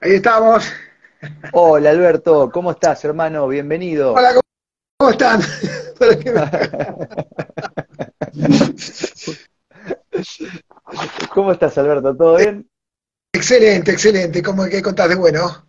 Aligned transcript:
Ahí 0.00 0.12
estamos. 0.12 0.64
Hola 1.52 1.90
Alberto, 1.90 2.52
¿cómo 2.52 2.70
estás, 2.70 3.04
hermano? 3.04 3.48
Bienvenido. 3.48 4.14
Hola, 4.14 4.40
¿cómo 4.96 5.10
están? 5.10 5.40
¿Cómo 11.34 11.50
estás, 11.50 11.76
Alberto? 11.78 12.16
¿Todo 12.16 12.36
bien? 12.36 12.70
Excelente, 13.32 13.90
excelente. 13.90 14.40
¿Cómo 14.40 14.66
que 14.66 14.80
contás 14.82 15.08
de 15.08 15.16
bueno? 15.16 15.66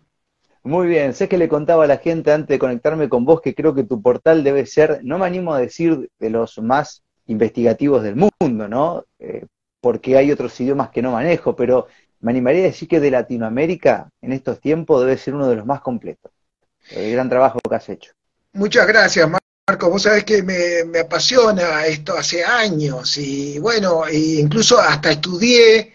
Muy 0.62 0.86
bien. 0.86 1.12
Sé 1.12 1.28
que 1.28 1.36
le 1.36 1.48
contaba 1.48 1.82
a 1.82 1.88
la 1.88 1.98
gente 1.98 2.30
antes 2.30 2.50
de 2.50 2.60
conectarme 2.60 3.08
con 3.08 3.24
vos 3.24 3.40
que 3.40 3.56
creo 3.56 3.74
que 3.74 3.82
tu 3.82 4.00
portal 4.00 4.44
debe 4.44 4.64
ser, 4.64 5.00
no 5.02 5.18
me 5.18 5.26
animo 5.26 5.54
a 5.54 5.58
decir, 5.58 6.08
de 6.20 6.30
los 6.30 6.56
más 6.58 7.02
investigativos 7.26 8.04
del 8.04 8.14
mundo, 8.14 8.68
¿no? 8.68 9.06
Eh, 9.18 9.46
porque 9.80 10.16
hay 10.16 10.30
otros 10.30 10.60
idiomas 10.60 10.90
que 10.90 11.02
no 11.02 11.10
manejo, 11.10 11.56
pero 11.56 11.88
me 12.20 12.32
animaría 12.32 12.62
a 12.62 12.66
decir 12.66 12.88
que 12.88 13.00
de 13.00 13.10
Latinoamérica 13.10 14.10
en 14.20 14.32
estos 14.32 14.60
tiempos 14.60 15.00
debe 15.00 15.16
ser 15.16 15.34
uno 15.34 15.48
de 15.48 15.56
los 15.56 15.66
más 15.66 15.80
completos. 15.80 16.30
El 16.90 17.12
gran 17.12 17.28
trabajo 17.28 17.58
que 17.68 17.74
has 17.74 17.88
hecho. 17.88 18.12
Muchas 18.52 18.86
gracias, 18.86 19.28
Marco. 19.28 19.90
Vos 19.90 20.02
sabés 20.02 20.24
que 20.24 20.42
me, 20.42 20.98
apasiona 20.98 21.86
esto 21.86 22.16
hace 22.16 22.44
años 22.44 23.16
y 23.18 23.58
bueno, 23.58 24.06
e 24.06 24.18
incluso 24.18 24.78
hasta 24.78 25.12
estudié 25.12 25.94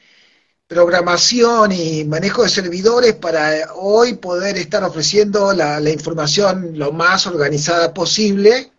programación 0.67 1.71
y 1.71 2.05
manejo 2.05 2.43
de 2.43 2.49
servidores 2.49 3.13
para 3.15 3.73
hoy 3.75 4.13
poder 4.15 4.57
estar 4.57 4.83
ofreciendo 4.83 5.53
la, 5.53 5.79
información 5.89 6.77
lo 6.79 6.91
más 6.91 7.27
organizada 7.27 7.93
posible 7.93 8.71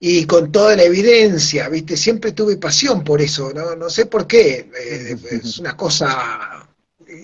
y 0.00 0.24
con 0.26 0.50
toda 0.50 0.76
la 0.76 0.84
evidencia, 0.84 1.68
¿viste? 1.68 1.96
Siempre 1.96 2.32
tuve 2.32 2.56
pasión 2.56 3.04
por 3.04 3.20
eso, 3.20 3.52
no, 3.52 3.76
no 3.76 3.90
sé 3.90 4.06
por 4.06 4.26
qué, 4.26 4.70
eh, 4.78 5.16
es 5.32 5.58
una 5.58 5.76
cosa 5.76 6.71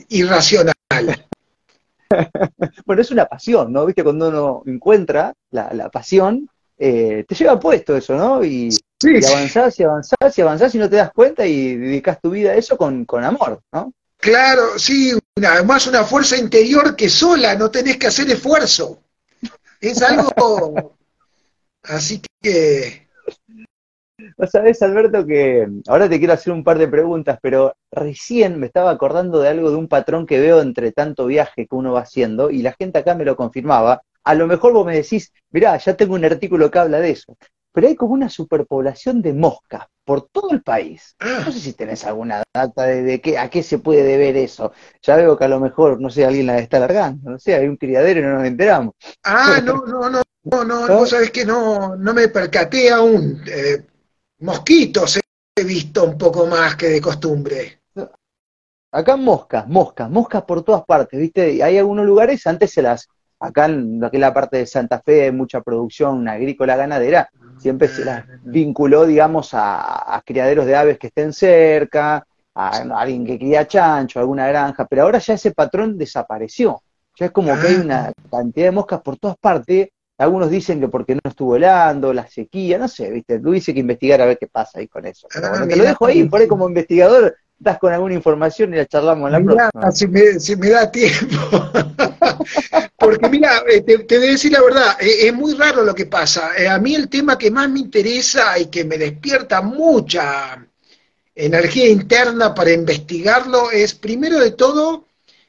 irracional. 0.09 0.75
bueno, 2.87 3.03
es 3.03 3.11
una 3.11 3.27
pasión, 3.27 3.73
¿no? 3.73 3.87
Viste, 3.87 4.03
cuando 4.03 4.29
uno 4.29 4.63
encuentra 4.67 5.35
la, 5.51 5.89
pasión, 5.91 6.49
eh, 6.79 7.25
te 7.27 7.35
lleva 7.35 7.59
puesto 7.59 7.97
eso, 7.97 8.17
¿no? 8.17 8.45
Y, 8.45 8.71
avanzás 9.31 9.79
y 9.79 9.85
avanzás 9.85 10.37
y 10.37 10.41
avanzás 10.41 10.75
y 10.75 10.79
no 10.79 10.89
te 10.89 10.97
das 10.97 11.13
cuenta 11.13 11.47
y 11.47 11.77
dedicas 11.77 12.21
tu 12.21 12.31
vida 12.31 12.51
a 12.51 12.55
eso 12.55 12.77
con, 12.77 13.05
con 13.05 13.25
amor, 13.25 13.61
¿no? 13.73 13.93
Claro, 14.17 14.79
sí, 14.79 15.13
además 15.37 15.87
una 15.87 16.03
fuerza 16.03 16.37
interior 16.37 16.97
que 16.97 17.09
sola 17.09 17.55
no 17.55 17.71
tenés 17.71 17.97
que 17.97 18.09
hacer 18.09 18.29
esfuerzo. 18.31 19.01
Es 19.81 20.03
algo... 20.03 20.97
Así 21.85 22.21
que 22.43 23.08
Vos 24.37 24.51
sabés, 24.51 24.83
Alberto, 24.83 25.25
que 25.27 25.69
ahora 25.87 26.09
te 26.09 26.19
quiero 26.19 26.35
hacer 26.35 26.53
un 26.53 26.65
par 26.65 26.79
de 26.79 26.89
preguntas, 26.89 27.39
pero 27.41 27.75
recién 27.91 28.59
me 28.59 28.67
estaba 28.67 28.91
acordando 28.91 29.41
de 29.41 29.49
algo 29.49 29.71
de 29.71 29.77
un 29.77 29.89
patrón 29.89 30.27
que 30.27 30.41
veo 30.41 30.61
entre 30.61 30.93
tanto 30.93 31.27
viaje 31.27 31.67
que 31.67 31.75
uno 31.75 31.93
va 31.93 32.01
haciendo, 32.01 32.51
y 32.51 32.63
la 32.63 32.73
gente 32.73 32.99
acá 32.99 33.15
me 33.15 33.25
lo 33.25 33.37
confirmaba. 33.37 34.03
A 34.25 34.35
lo 34.35 34.47
mejor 34.47 34.73
vos 34.73 34.85
me 34.85 34.97
decís, 34.97 35.33
mirá, 35.51 35.77
ya 35.79 35.97
tengo 35.97 36.15
un 36.15 36.25
artículo 36.25 36.71
que 36.71 36.79
habla 36.79 37.01
de 37.01 37.11
eso, 37.11 37.37
pero 37.73 37.87
hay 37.87 37.95
como 37.95 38.15
una 38.15 38.29
superpoblación 38.29 39.23
de 39.23 39.33
moscas 39.33 39.87
por 40.05 40.29
todo 40.29 40.51
el 40.51 40.63
país. 40.63 41.15
No 41.21 41.53
sé 41.53 41.61
si 41.61 41.73
tenés 41.75 42.05
alguna 42.05 42.43
data 42.53 42.85
de, 42.85 43.21
qué, 43.21 43.39
a 43.39 43.49
qué 43.49 43.63
se 43.63 43.79
puede 43.79 44.03
deber 44.03 44.37
eso. 44.37 44.73
Ya 45.03 45.17
veo 45.17 45.37
que 45.37 45.45
a 45.45 45.49
lo 45.49 45.61
mejor, 45.61 46.01
no 46.01 46.11
sé, 46.11 46.25
alguien 46.25 46.47
la 46.47 46.59
está 46.59 46.79
largando, 46.79 47.31
no 47.31 47.39
sé, 47.39 47.55
hay 47.55 47.69
un 47.69 47.77
criadero 47.77 48.21
y 48.21 48.23
no 48.25 48.35
nos 48.35 48.47
enteramos. 48.47 48.95
Ah, 49.23 49.61
no, 49.63 49.85
no, 49.87 50.11
no, 50.11 50.23
no, 50.45 50.65
no, 50.65 50.89
vos 50.89 51.11
sabés 51.11 51.31
que 51.31 51.45
no, 51.45 51.95
no 51.97 52.15
me 52.15 52.29
percaté 52.29 52.91
aún. 52.91 53.43
Eh, 53.47 53.85
mosquitos 54.41 55.19
he 55.57 55.65
visto 55.65 56.05
un 56.05 56.17
poco 56.17 56.47
más 56.47 56.77
que 56.77 56.89
de 56.89 57.01
costumbre. 57.01 57.81
Acá 58.91 59.17
moscas, 59.17 59.69
moscas, 59.69 60.09
moscas 60.09 60.43
por 60.45 60.63
todas 60.63 60.85
partes, 60.85 61.21
¿viste? 61.21 61.63
Hay 61.63 61.77
algunos 61.77 62.07
lugares, 62.07 62.47
antes 62.47 62.71
se 62.71 62.81
las, 62.81 63.07
acá 63.39 63.67
en 63.67 64.01
lo 64.01 64.11
que 64.11 64.17
es 64.17 64.21
la 64.21 64.33
parte 64.33 64.59
de 64.59 64.67
Santa 64.67 65.03
Fe, 65.05 65.25
hay 65.25 65.33
mucha 65.33 65.61
producción 65.61 66.27
agrícola 66.27 66.75
ganadera, 66.75 67.29
siempre 67.59 67.89
se 67.89 68.05
las 68.05 68.25
vinculó, 68.45 69.05
digamos, 69.05 69.51
a, 69.53 70.23
criaderos 70.25 70.65
de 70.65 70.77
aves 70.77 70.99
que 70.99 71.09
estén 71.09 71.35
cerca, 71.35 72.25
a, 72.55 72.69
alguien 72.99 73.27
que 73.27 73.39
cría 73.39 73.67
chancho, 73.67 74.21
alguna 74.21 74.49
granja, 74.49 74.87
pero 74.87 75.03
ahora 75.03 75.19
ya 75.19 75.35
ese 75.35 75.51
patrón 75.53 75.99
desapareció. 75.99 76.81
Ya 77.19 77.27
es 77.27 77.33
como 77.33 77.61
que 77.61 77.67
hay 77.67 77.77
ah. 77.77 77.83
una 77.85 78.13
cantidad 78.31 78.67
de 78.67 78.73
moscas 78.73 79.03
por 79.03 79.19
todas 79.19 79.37
partes 79.37 79.89
algunos 80.19 80.51
dicen 80.51 80.81
que 80.81 80.89
porque 80.89 81.15
no 81.15 81.21
estuvo 81.25 81.57
helando, 81.57 82.13
la 82.13 82.29
sequía, 82.29 82.77
no 82.77 82.89
sé, 82.89 83.11
viste, 83.11 83.39
tuviste 83.39 83.73
que 83.73 83.81
investigar 83.81 84.21
a 84.21 84.27
ver 84.27 84.39
qué 84.39 84.49
pasa 84.49 84.81
ahí 84.81 84.89
con 84.89 85.07
eso. 85.07 85.29
Ah, 85.35 85.65
te 85.67 85.77
lo 85.77 85.85
dejo 85.85 86.07
ahí, 86.07 86.29
por 86.29 86.41
ahí 86.41 86.49
como 86.49 86.69
investigador, 86.69 87.37
estás 87.57 87.79
con 87.79 87.93
alguna 87.93 88.15
información 88.15 88.75
y 88.75 88.79
la 88.79 88.87
charlamos 88.87 89.33
en 89.33 89.47
la 89.47 89.71
próxima. 89.71 89.93
Si 89.93 90.09
me, 90.09 90.41
si 90.41 90.57
me 90.57 90.71
da 90.71 90.91
tiempo. 90.91 91.37
porque 92.99 93.29
mira, 93.29 93.63
eh, 93.69 93.81
te, 93.83 93.99
te, 94.01 94.19
voy 94.19 94.27
a 94.27 94.31
decir 94.33 94.53
la 94.53 94.63
verdad, 94.63 94.97
eh, 95.01 95.29
es 95.29 95.35
muy 95.35 95.55
raro 95.55 95.85
lo 95.85 95.95
que 95.95 96.07
pasa. 96.07 96.51
Eh, 96.59 96.69
a 96.69 96.79
mí 96.79 96.97
el 96.97 97.09
tema 97.09 97.39
que 97.39 97.53
más 97.53 97.71
me 97.71 97.79
interesa 97.79 98.59
y 98.59 98.67
que 98.67 98.85
me 98.85 98.99
despierta 98.99 99.63
mucha 99.63 100.67
energía 101.33 101.89
interna 101.89 102.57
para 102.57 102.73
investigarlo 102.73 103.71
es, 103.71 103.95
primero 103.95 104.41
de 104.41 104.51
todo, 104.51 105.05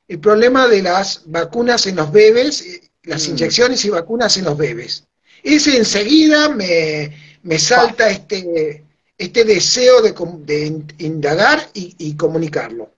el 0.07 0.19
problema 0.19 0.67
de 0.67 0.83
las 0.83 1.23
vacunas 1.25 1.87
en 1.87 1.95
los 1.95 2.11
bebés 2.11 2.88
las 3.03 3.27
mm. 3.27 3.31
inyecciones 3.31 3.85
y 3.85 3.89
vacunas 3.89 4.37
en 4.37 4.45
los 4.45 4.57
bebés. 4.57 5.05
Ese 5.43 5.77
enseguida 5.77 6.49
me, 6.49 7.15
me 7.43 7.59
salta 7.59 8.09
este, 8.09 8.83
este 9.17 9.43
deseo 9.43 10.01
de, 10.01 10.83
indagar 10.99 11.69
y, 11.73 12.15
comunicarlo. 12.15 12.95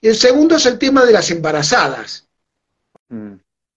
Y 0.00 0.08
el 0.08 0.16
segundo 0.16 0.56
es 0.56 0.66
el 0.66 0.78
tema 0.78 1.04
de 1.04 1.12
las 1.12 1.30
embarazadas. 1.30 2.26
Mm. 3.08 3.34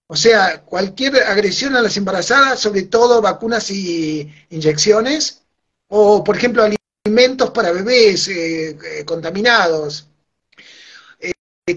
O 0.07 0.15
sea, 0.15 0.61
cualquier 0.61 1.17
agresión 1.23 1.75
a 1.75 1.81
las 1.81 1.95
embarazadas, 1.97 2.59
sobre 2.59 2.83
todo 2.83 3.21
vacunas 3.21 3.69
y 3.69 4.31
inyecciones, 4.49 5.43
o 5.87 6.23
por 6.23 6.35
ejemplo 6.35 6.67
alimentos 7.05 7.51
para 7.51 7.71
bebés 7.71 8.27
eh, 8.27 8.69
eh, 8.71 9.05
contaminados, 9.05 10.07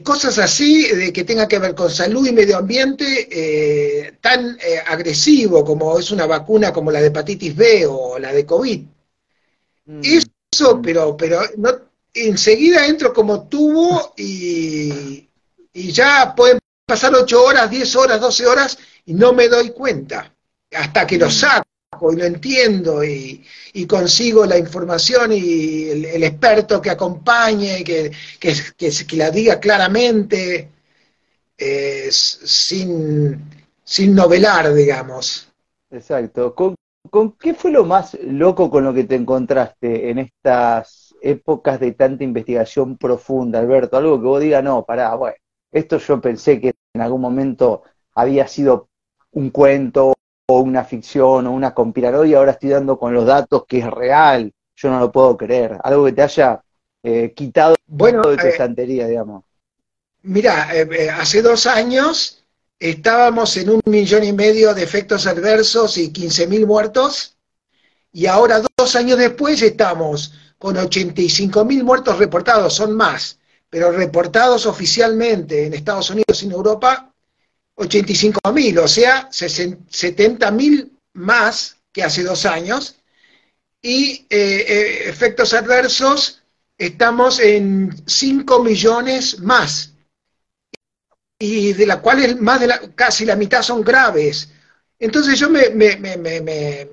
cosas 0.01 0.39
así 0.39 0.87
de 0.89 1.13
que 1.13 1.25
tenga 1.25 1.49
que 1.49 1.59
ver 1.59 1.75
con 1.75 1.91
salud 1.91 2.25
y 2.25 2.33
medio 2.33 2.57
ambiente 2.57 3.29
eh, 3.31 4.19
tan 4.21 4.57
eh, 4.61 4.81
agresivo 4.87 5.65
como 5.65 5.99
es 5.99 6.13
una 6.13 6.27
vacuna 6.27 6.73
como 6.73 6.93
la 6.93 7.01
de 7.01 7.09
hepatitis 7.09 7.57
B 7.57 7.87
o 7.89 8.17
la 8.19 8.33
de 8.33 8.47
COVID. 8.47 8.81
Mm. 9.87 10.01
Eso, 10.05 10.81
pero, 10.81 11.17
pero 11.17 11.41
no, 11.57 11.71
enseguida 12.15 12.87
entro 12.87 13.13
como 13.13 13.49
tubo 13.49 14.15
y, 14.17 15.29
y 15.73 15.91
ya 15.91 16.33
pueden 16.35 16.59
pasar 16.87 17.13
8 17.15 17.43
horas, 17.43 17.69
10 17.69 17.97
horas, 17.97 18.21
12 18.21 18.47
horas 18.47 18.79
y 19.05 19.15
no 19.15 19.33
me 19.33 19.49
doy 19.49 19.71
cuenta 19.71 20.33
hasta 20.71 21.07
que 21.07 21.19
lo 21.19 21.27
mm. 21.27 21.31
Saco 22.03 22.13
y 22.13 22.17
lo 22.17 22.25
entiendo 22.25 23.05
y, 23.05 23.45
consigo 23.87 24.45
la 24.45 24.59
información 24.59 25.33
y 25.33 25.89
el, 25.91 26.25
experto 26.25 26.81
que 26.81 26.91
acompañe, 26.91 27.85
que, 27.85 28.11
que, 28.39 28.55
que, 28.77 29.17
la 29.17 29.31
diga 29.31 29.61
claramente, 29.61 30.69
eh, 31.57 32.09
sin, 32.11 33.39
sin 33.85 34.15
novelar, 34.15 34.73
digamos. 34.75 35.49
Exacto. 35.91 36.55
¿Con, 36.55 36.75
¿Con 37.11 37.33
qué 37.33 37.55
fue 37.55 37.71
lo 37.71 37.85
más 37.85 38.15
loco 38.23 38.71
con 38.71 38.85
lo 38.85 38.95
que 38.95 39.05
te 39.05 39.17
encontraste 39.17 40.11
en 40.11 40.19
estas 40.19 41.15
épocas 41.21 41.79
de 41.81 41.93
tanta 41.93 42.25
investigación 42.25 42.97
profunda, 42.97 43.59
Alberto? 43.59 43.97
Algo 43.97 44.21
que 44.21 44.27
vos 44.27 44.41
digas, 44.41 44.65
no, 44.65 44.85
pará, 44.85 45.15
bueno, 45.15 45.37
esto 45.71 45.99
yo 45.99 46.21
pensé 46.21 46.61
que 46.61 46.73
en 46.95 47.01
algún 47.01 47.21
momento 47.21 47.83
había 48.15 48.47
sido 48.47 48.89
un 49.33 49.51
cuento 49.51 50.15
o 50.57 50.61
una 50.61 50.85
ficción 50.85 51.47
o 51.47 51.53
una 51.53 51.75
conspiranoia 51.75 52.39
ahora 52.39 52.53
estoy 52.53 52.71
dando 52.71 52.99
con 52.99 53.15
los 53.15 53.27
datos 53.27 53.65
que 53.67 53.79
es 53.79 53.91
real, 53.91 54.53
yo 54.77 54.91
no 54.91 55.01
lo 55.01 55.11
puedo 55.11 55.37
creer, 55.37 55.79
algo 55.83 56.05
que 56.05 56.13
te 56.13 56.23
haya 56.23 56.63
eh, 57.03 57.33
quitado 57.35 57.75
bueno, 57.87 58.23
de 58.23 58.37
tu 58.37 58.47
eh, 58.47 58.51
estantería, 58.51 59.07
digamos. 59.07 59.45
Mira, 60.23 60.69
eh, 60.75 61.11
hace 61.11 61.43
dos 61.43 61.67
años 61.67 62.45
estábamos 62.79 63.57
en 63.57 63.71
un 63.71 63.81
millón 63.87 64.25
y 64.25 64.33
medio 64.33 64.75
de 64.75 64.83
efectos 64.83 65.27
adversos 65.27 65.99
y 65.99 66.13
15 66.13 66.47
mil 66.47 66.67
muertos, 66.67 67.37
y 68.13 68.27
ahora 68.27 68.63
dos 68.77 68.97
años 68.97 69.19
después 69.19 69.63
estamos 69.63 70.35
con 70.59 70.77
85 70.77 71.65
mil 71.65 71.83
muertos 71.83 72.19
reportados, 72.19 72.75
son 72.75 72.93
más, 72.93 73.39
pero 73.69 73.91
reportados 73.91 74.67
oficialmente 74.67 75.67
en 75.67 75.75
Estados 75.75 76.11
Unidos 76.11 76.43
y 76.43 76.47
en 76.47 76.53
Europa, 76.53 77.12
85 77.75 78.53
mil, 78.53 78.79
o 78.79 78.89
sea, 78.89 79.29
70 79.31 80.51
mil 80.51 80.93
más 81.15 81.77
que 81.93 82.03
hace 82.03 82.23
dos 82.23 82.47
años. 82.47 82.97
Y 83.81 84.27
eh, 84.31 84.65
eh, 84.69 85.09
efectos 85.09 85.55
adversos, 85.55 86.43
estamos 86.79 87.41
en 87.41 87.91
5 88.07 88.63
millones 88.63 89.41
más. 89.41 89.95
Y 91.39 91.73
de 91.73 91.87
las 91.87 91.99
cuales 91.99 92.41
más 92.41 92.61
de 92.61 92.69
la, 92.69 92.81
casi 92.95 93.25
la 93.25 93.35
mitad 93.35 93.63
son 93.63 93.83
graves. 93.83 94.53
Entonces 95.01 95.39
yo 95.39 95.51
me, 95.51 95.71
me, 95.71 95.97
me, 95.97 96.17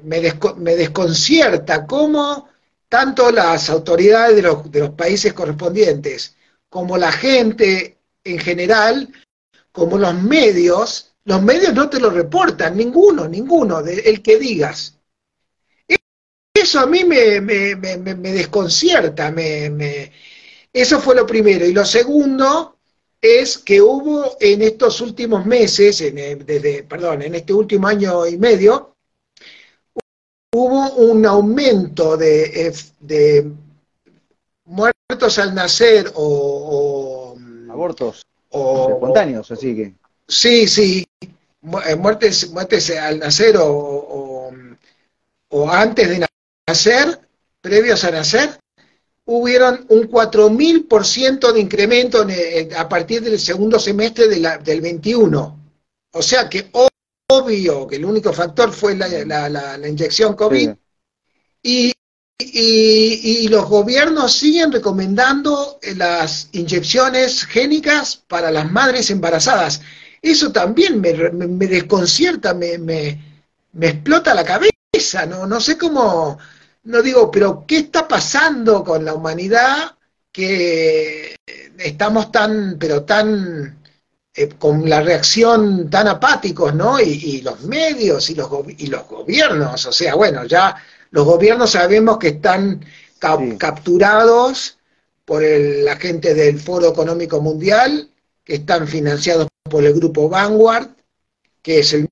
me 0.04 0.76
desconcierta 0.76 1.86
cómo 1.86 2.50
tanto 2.90 3.32
las 3.32 3.70
autoridades 3.70 4.36
de 4.36 4.42
los, 4.42 4.72
de 4.72 4.80
los 4.80 4.90
países 4.92 5.34
correspondientes 5.34 6.36
como 6.70 6.98
la 6.98 7.12
gente 7.12 7.98
en 8.24 8.40
general 8.40 9.14
como 9.72 9.98
los 9.98 10.14
medios, 10.16 11.14
los 11.26 11.42
medios 11.42 11.74
no 11.74 11.90
te 11.90 12.00
lo 12.00 12.10
reportan, 12.10 12.76
ninguno, 12.78 13.28
ninguno, 13.28 13.82
de, 13.82 14.00
el 14.00 14.22
que 14.22 14.38
digas. 14.38 14.96
Eso 16.54 16.80
a 16.80 16.86
mí 16.86 17.04
me, 17.06 17.40
me, 17.42 17.76
me, 17.76 17.98
me 17.98 18.34
desconcierta, 18.34 19.34
eso 20.74 21.00
fue 21.00 21.16
lo 21.16 21.26
primero. 21.26 21.66
Y 21.66 21.74
lo 21.74 21.86
segundo 21.86 22.78
es 23.22 23.58
que 23.58 23.82
hubo 23.82 24.38
en 24.40 24.62
estos 24.62 25.02
últimos 25.02 25.46
meses, 25.46 26.02
en, 26.02 26.46
desde, 26.46 26.84
perdón, 26.84 27.22
en 27.22 27.36
este 27.36 27.54
último 27.54 27.88
año 27.88 28.26
y 28.28 28.38
medio, 28.38 28.96
hubo 30.54 30.92
un 30.94 31.26
aumento 31.26 32.18
de, 32.18 32.68
eh, 32.68 32.74
de 33.00 33.52
muertos 34.66 35.40
al 35.40 35.54
nacer 35.54 36.12
o, 36.16 37.36
abortos 37.70 38.26
o, 38.50 38.90
espontáneos, 38.92 39.52
así 39.52 39.76
que 39.76 39.94
sí, 40.28 40.68
sí, 40.68 41.06
eh, 41.22 41.96
muertes, 41.96 42.50
muertes 42.52 42.90
al 42.92 43.20
nacer 43.20 43.58
o, 43.58 44.52
o 45.50 45.70
antes 45.70 46.10
de 46.10 46.28
nacer, 46.68 47.20
previos 47.62 48.04
a 48.04 48.12
nacer, 48.12 48.60
hubieron 49.26 49.86
un 49.90 50.10
4.000% 50.10 51.52
de 51.54 51.60
incremento 51.60 52.26
a 52.76 52.90
partir 52.90 53.22
del 53.22 53.40
segundo 53.40 53.78
semestre 53.78 54.28
del 54.28 54.82
21. 54.82 55.60
O 56.14 56.22
sea 56.22 56.50
que 56.50 56.72
obvio 57.28 57.86
que 57.86 57.98
el 57.98 58.06
único 58.06 58.34
factor 58.34 58.72
fue 58.72 58.96
la, 58.96 59.78
inyección 59.88 60.36
COVID. 60.36 60.72
Y, 61.62 61.94
y, 62.40 63.48
los 63.50 63.66
gobiernos 63.68 64.34
siguen 64.34 64.72
recomendando 64.72 65.78
eh, 65.82 65.94
las 65.96 66.48
inyecciones 66.54 67.46
génicas 67.46 68.16
para 68.16 68.50
las 68.50 68.72
madres 68.72 69.10
embarazadas. 69.12 69.82
Eso 70.22 70.52
también 70.52 71.02
me, 71.02 71.14
desconcierta, 71.68 72.54
me, 72.54 72.78
me, 72.78 73.20
explota 73.82 74.34
la 74.34 74.44
cabeza, 74.44 75.26
¿no? 75.26 75.46
No 75.48 75.60
sé 75.60 75.78
cómo, 75.78 76.38
no 76.84 77.02
digo, 77.02 77.30
pero 77.30 77.66
¿qué 77.68 77.80
está 77.80 78.08
pasando 78.08 78.84
con 78.84 79.04
la 79.06 79.14
humanidad 79.14 79.96
que 80.32 81.36
estamos 81.78 82.32
tan, 82.32 82.78
pero 82.80 83.04
tan, 83.04 83.82
eh, 84.34 84.50
con 84.58 84.90
la 84.90 85.02
reacción 85.02 85.90
tan 85.90 86.08
apáticos, 86.08 86.74
¿no? 86.74 87.00
Y, 87.00 87.42
los 87.42 87.62
medios 87.64 88.30
y 88.30 88.36
los, 88.36 88.50
y 88.78 88.88
los 88.88 89.08
gobiernos, 89.08 89.86
o 89.86 89.92
sea, 89.92 90.16
bueno, 90.16 90.46
ya 90.46 90.76
los 91.12 91.26
gobiernos 91.26 91.72
sabemos 91.72 92.18
que 92.18 92.30
están 92.30 92.84
capturados 93.20 94.78
por 95.26 95.44
la 95.44 95.96
gente 95.98 96.34
del 96.34 96.60
Foro 96.60 96.90
Económico 96.90 97.42
Mundial, 97.42 98.10
que 98.44 98.56
están 98.56 98.88
financiados 98.88 99.48
por 99.64 99.84
el 99.86 99.94
grupo 99.94 100.30
Vanguard, 100.30 100.90
que 101.62 101.80
es 101.80 101.94
el 101.94 102.08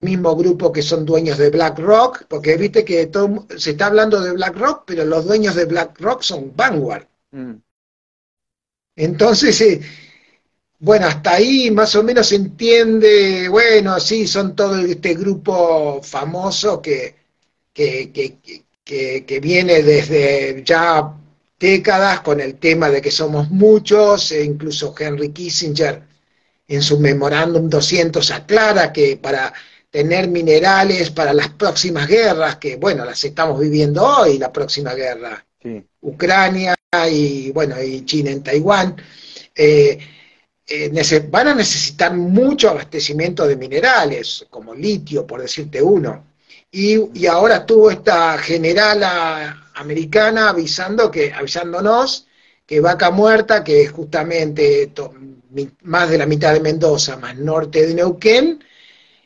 mismo 0.00 0.34
grupo 0.36 0.72
que 0.72 0.82
son 0.82 1.04
dueños 1.04 1.38
de 1.38 1.50
BlackRock, 1.50 2.24
porque 2.28 2.56
viste 2.56 2.84
que 2.84 3.06
todo, 3.06 3.46
se 3.56 3.72
está 3.72 3.86
hablando 3.86 4.20
de 4.20 4.32
BlackRock, 4.32 4.84
pero 4.86 5.04
los 5.04 5.26
dueños 5.26 5.54
de 5.54 5.66
BlackRock 5.66 6.22
son 6.22 6.52
Vanguard. 6.56 7.06
Mm. 7.30 7.54
Entonces, 8.96 9.60
eh, 9.60 9.80
bueno, 10.78 11.06
hasta 11.06 11.32
ahí 11.32 11.70
más 11.70 11.94
o 11.94 12.02
menos 12.02 12.28
se 12.28 12.36
entiende, 12.36 13.48
bueno, 13.48 14.00
sí, 14.00 14.26
son 14.26 14.56
todo 14.56 14.76
este 14.78 15.14
grupo 15.14 16.02
famoso 16.02 16.82
que, 16.82 17.21
que, 17.72 18.12
que, 18.12 19.24
que, 19.24 19.40
viene 19.40 19.82
desde 19.82 20.62
ya 20.64 21.14
décadas 21.58 22.20
con 22.20 22.40
el 22.40 22.56
tema 22.56 22.90
de 22.90 23.00
que 23.00 23.10
somos 23.10 23.50
muchos, 23.50 24.32
e 24.32 24.44
incluso 24.44 24.94
Henry 24.98 25.30
Kissinger 25.30 26.02
en 26.68 26.82
su 26.82 26.98
memorándum 26.98 27.68
200 27.68 28.30
aclara 28.30 28.92
que 28.92 29.16
para 29.16 29.52
tener 29.90 30.28
minerales 30.28 31.10
para 31.10 31.32
las 31.32 31.50
próximas 31.50 32.08
guerras, 32.08 32.56
que 32.56 32.76
bueno, 32.76 33.04
las 33.04 33.22
estamos 33.24 33.60
viviendo 33.60 34.02
hoy, 34.04 34.38
la 34.38 34.52
próxima 34.52 34.94
guerra, 34.94 35.44
Ucrania 36.00 36.74
y 37.10 37.50
bueno, 37.52 37.80
y 37.80 38.04
China 38.04 38.30
en 38.30 38.42
Taiwán, 38.42 38.96
eh, 39.54 39.98
eh, 40.66 41.28
van 41.30 41.48
a 41.48 41.54
necesitar 41.54 42.14
mucho 42.14 42.70
abastecimiento 42.70 43.46
de 43.46 43.56
minerales, 43.56 44.46
como 44.48 44.74
litio, 44.74 45.26
por 45.26 45.42
decirte 45.42 45.82
uno. 45.82 46.31
Y, 46.74 47.26
ahora 47.26 47.66
tuvo 47.66 47.90
esta 47.90 48.38
general 48.38 49.02
americana 49.74 50.48
avisando 50.48 51.10
que, 51.10 51.30
avisándonos 51.32 52.26
que 52.66 52.80
Vaca 52.80 53.10
Muerta, 53.10 53.62
que 53.62 53.82
es 53.82 53.90
justamente 53.92 54.90
más 55.82 56.08
de 56.10 56.18
la 56.18 56.26
mitad 56.26 56.54
de 56.54 56.60
Mendoza, 56.60 57.16
más 57.18 57.36
norte 57.36 57.86
de 57.86 57.94
Neuquén, 57.94 58.64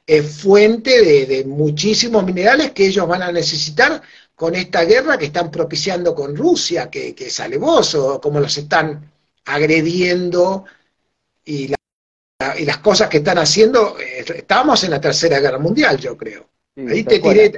es 0.06 0.42
fuente 0.42 1.02
de, 1.26 1.44
muchísimos 1.44 2.24
minerales 2.24 2.72
que 2.72 2.86
ellos 2.86 3.06
van 3.08 3.22
a 3.22 3.32
necesitar 3.32 4.02
con 4.34 4.54
esta 4.56 4.84
guerra 4.84 5.18
que 5.18 5.26
están 5.26 5.50
propiciando 5.50 6.14
con 6.14 6.36
Rusia, 6.36 6.90
que, 6.90 7.14
es 7.16 7.40
alevoso, 7.40 8.20
como 8.20 8.40
los 8.40 8.56
están 8.58 9.12
agrediendo 9.44 10.64
y, 11.44 11.72
y 12.58 12.64
las 12.64 12.78
cosas 12.78 13.08
que 13.08 13.18
están 13.18 13.38
haciendo. 13.38 13.96
Eh, 14.00 14.24
estamos 14.36 14.82
en 14.84 14.90
la 14.90 15.00
Tercera 15.00 15.38
Guerra 15.40 15.58
Mundial, 15.58 15.98
yo 15.98 16.16
creo 16.16 16.55
ahí 16.76 17.04
te 17.04 17.18
tiré. 17.18 17.52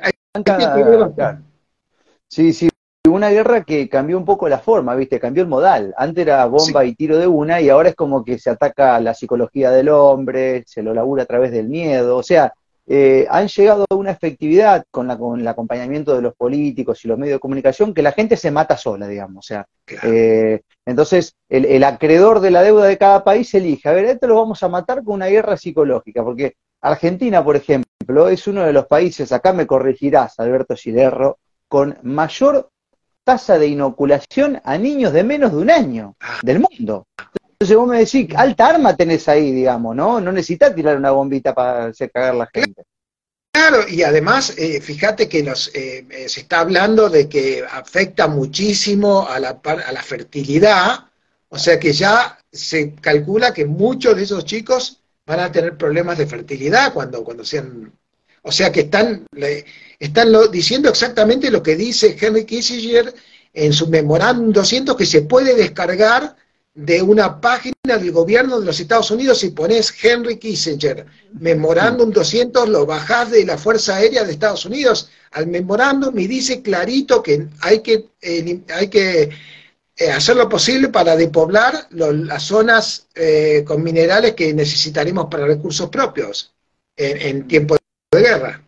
sí, 2.28 2.52
sí, 2.52 2.68
una 3.08 3.30
guerra 3.30 3.64
que 3.64 3.88
cambió 3.88 4.16
un 4.18 4.24
poco 4.24 4.48
la 4.48 4.58
forma, 4.58 4.94
¿viste? 4.94 5.20
Cambió 5.20 5.42
el 5.42 5.48
modal. 5.48 5.94
Antes 5.96 6.22
era 6.22 6.44
bomba 6.46 6.84
y 6.84 6.94
tiro 6.94 7.18
de 7.18 7.26
una, 7.26 7.60
y 7.60 7.68
ahora 7.68 7.90
es 7.90 7.94
como 7.94 8.24
que 8.24 8.38
se 8.38 8.50
ataca 8.50 9.00
la 9.00 9.14
psicología 9.14 9.70
del 9.70 9.88
hombre, 9.88 10.64
se 10.66 10.82
lo 10.82 10.94
labura 10.94 11.24
a 11.24 11.26
través 11.26 11.50
del 11.50 11.68
miedo. 11.68 12.16
O 12.16 12.22
sea, 12.22 12.52
eh, 12.86 13.26
han 13.28 13.48
llegado 13.48 13.84
a 13.90 13.94
una 13.94 14.12
efectividad 14.12 14.84
con, 14.90 15.08
la, 15.08 15.18
con 15.18 15.40
el 15.40 15.46
acompañamiento 15.46 16.14
de 16.14 16.22
los 16.22 16.34
políticos 16.34 17.04
y 17.04 17.08
los 17.08 17.18
medios 17.18 17.36
de 17.36 17.40
comunicación 17.40 17.92
que 17.92 18.02
la 18.02 18.12
gente 18.12 18.36
se 18.36 18.50
mata 18.50 18.76
sola, 18.76 19.06
digamos. 19.06 19.44
O 19.44 19.46
sea, 19.46 19.66
eh, 20.04 20.62
entonces 20.86 21.34
el, 21.48 21.66
el, 21.66 21.84
acreedor 21.84 22.40
de 22.40 22.50
la 22.50 22.62
deuda 22.62 22.86
de 22.86 22.98
cada 22.98 23.24
país 23.24 23.52
elige, 23.54 23.88
a 23.88 23.92
ver, 23.92 24.06
esto 24.06 24.26
lo 24.26 24.36
vamos 24.36 24.62
a 24.62 24.68
matar 24.68 25.04
con 25.04 25.14
una 25.14 25.26
guerra 25.26 25.56
psicológica, 25.56 26.22
porque 26.24 26.54
Argentina, 26.80 27.42
por 27.44 27.56
ejemplo, 27.56 28.28
es 28.28 28.46
uno 28.46 28.64
de 28.64 28.72
los 28.72 28.86
países, 28.86 29.32
acá 29.32 29.52
me 29.52 29.66
corregirás, 29.66 30.38
Alberto 30.38 30.76
Gilerro, 30.76 31.38
con 31.68 31.98
mayor 32.02 32.70
tasa 33.24 33.58
de 33.58 33.66
inoculación 33.66 34.60
a 34.64 34.78
niños 34.78 35.12
de 35.12 35.24
menos 35.24 35.52
de 35.52 35.58
un 35.58 35.70
año 35.70 36.16
del 36.42 36.60
mundo. 36.60 37.06
Entonces 37.60 37.76
vos 37.76 37.88
me 37.88 37.98
decís, 37.98 38.28
alta 38.36 38.68
arma 38.68 38.96
tenés 38.96 39.28
ahí, 39.28 39.50
digamos, 39.50 39.94
¿no? 39.94 40.20
No 40.20 40.30
necesitas 40.30 40.74
tirar 40.74 40.96
una 40.96 41.10
bombita 41.10 41.52
para 41.52 41.86
hacer 41.86 42.10
cagar 42.10 42.36
la 42.36 42.48
gente. 42.52 42.84
Claro, 43.52 43.88
y 43.88 44.02
además, 44.02 44.54
eh, 44.56 44.80
fíjate 44.80 45.28
que 45.28 45.42
nos, 45.42 45.74
eh, 45.74 46.06
eh, 46.08 46.28
se 46.28 46.42
está 46.42 46.60
hablando 46.60 47.10
de 47.10 47.28
que 47.28 47.64
afecta 47.68 48.28
muchísimo 48.28 49.26
a 49.28 49.40
la, 49.40 49.60
a 49.64 49.92
la 49.92 50.02
fertilidad, 50.02 51.06
o 51.48 51.58
sea 51.58 51.80
que 51.80 51.92
ya 51.92 52.38
se 52.52 52.94
calcula 52.94 53.52
que 53.52 53.66
muchos 53.66 54.14
de 54.14 54.22
esos 54.22 54.44
chicos 54.44 54.97
van 55.28 55.40
a 55.40 55.52
tener 55.52 55.76
problemas 55.76 56.16
de 56.16 56.26
fertilidad 56.26 56.92
cuando, 56.92 57.22
cuando 57.22 57.44
sean... 57.44 57.92
O 58.42 58.50
sea 58.50 58.72
que 58.72 58.80
están, 58.80 59.26
están 59.98 60.32
diciendo 60.50 60.88
exactamente 60.88 61.50
lo 61.50 61.62
que 61.62 61.76
dice 61.76 62.16
Henry 62.18 62.46
Kissinger 62.46 63.14
en 63.52 63.74
su 63.74 63.88
memorándum 63.88 64.52
200, 64.52 64.96
que 64.96 65.04
se 65.04 65.22
puede 65.22 65.54
descargar 65.54 66.34
de 66.74 67.02
una 67.02 67.40
página 67.42 67.74
del 67.82 68.10
gobierno 68.10 68.58
de 68.58 68.64
los 68.64 68.80
Estados 68.80 69.10
Unidos. 69.10 69.44
Y 69.44 69.50
pones 69.50 69.92
Henry 70.02 70.38
Kissinger, 70.38 71.04
memorándum 71.38 72.10
200, 72.10 72.66
lo 72.70 72.86
bajás 72.86 73.30
de 73.30 73.44
la 73.44 73.58
Fuerza 73.58 73.96
Aérea 73.96 74.24
de 74.24 74.32
Estados 74.32 74.64
Unidos 74.64 75.10
al 75.32 75.48
memorándum 75.48 76.18
y 76.18 76.26
dice 76.26 76.62
clarito 76.62 77.22
que 77.22 77.48
hay 77.60 77.80
que, 77.80 78.08
eh, 78.22 78.60
hay 78.74 78.88
que 78.88 79.28
hacer 80.06 80.36
lo 80.36 80.48
posible 80.48 80.88
para 80.88 81.16
depoblar 81.16 81.74
las 81.90 82.42
zonas 82.42 83.08
eh, 83.14 83.64
con 83.66 83.82
minerales 83.82 84.34
que 84.34 84.54
necesitaremos 84.54 85.26
para 85.26 85.46
recursos 85.46 85.88
propios 85.90 86.54
en, 86.96 87.46
tiempo 87.48 87.76
de 88.12 88.20
guerra. 88.20 88.62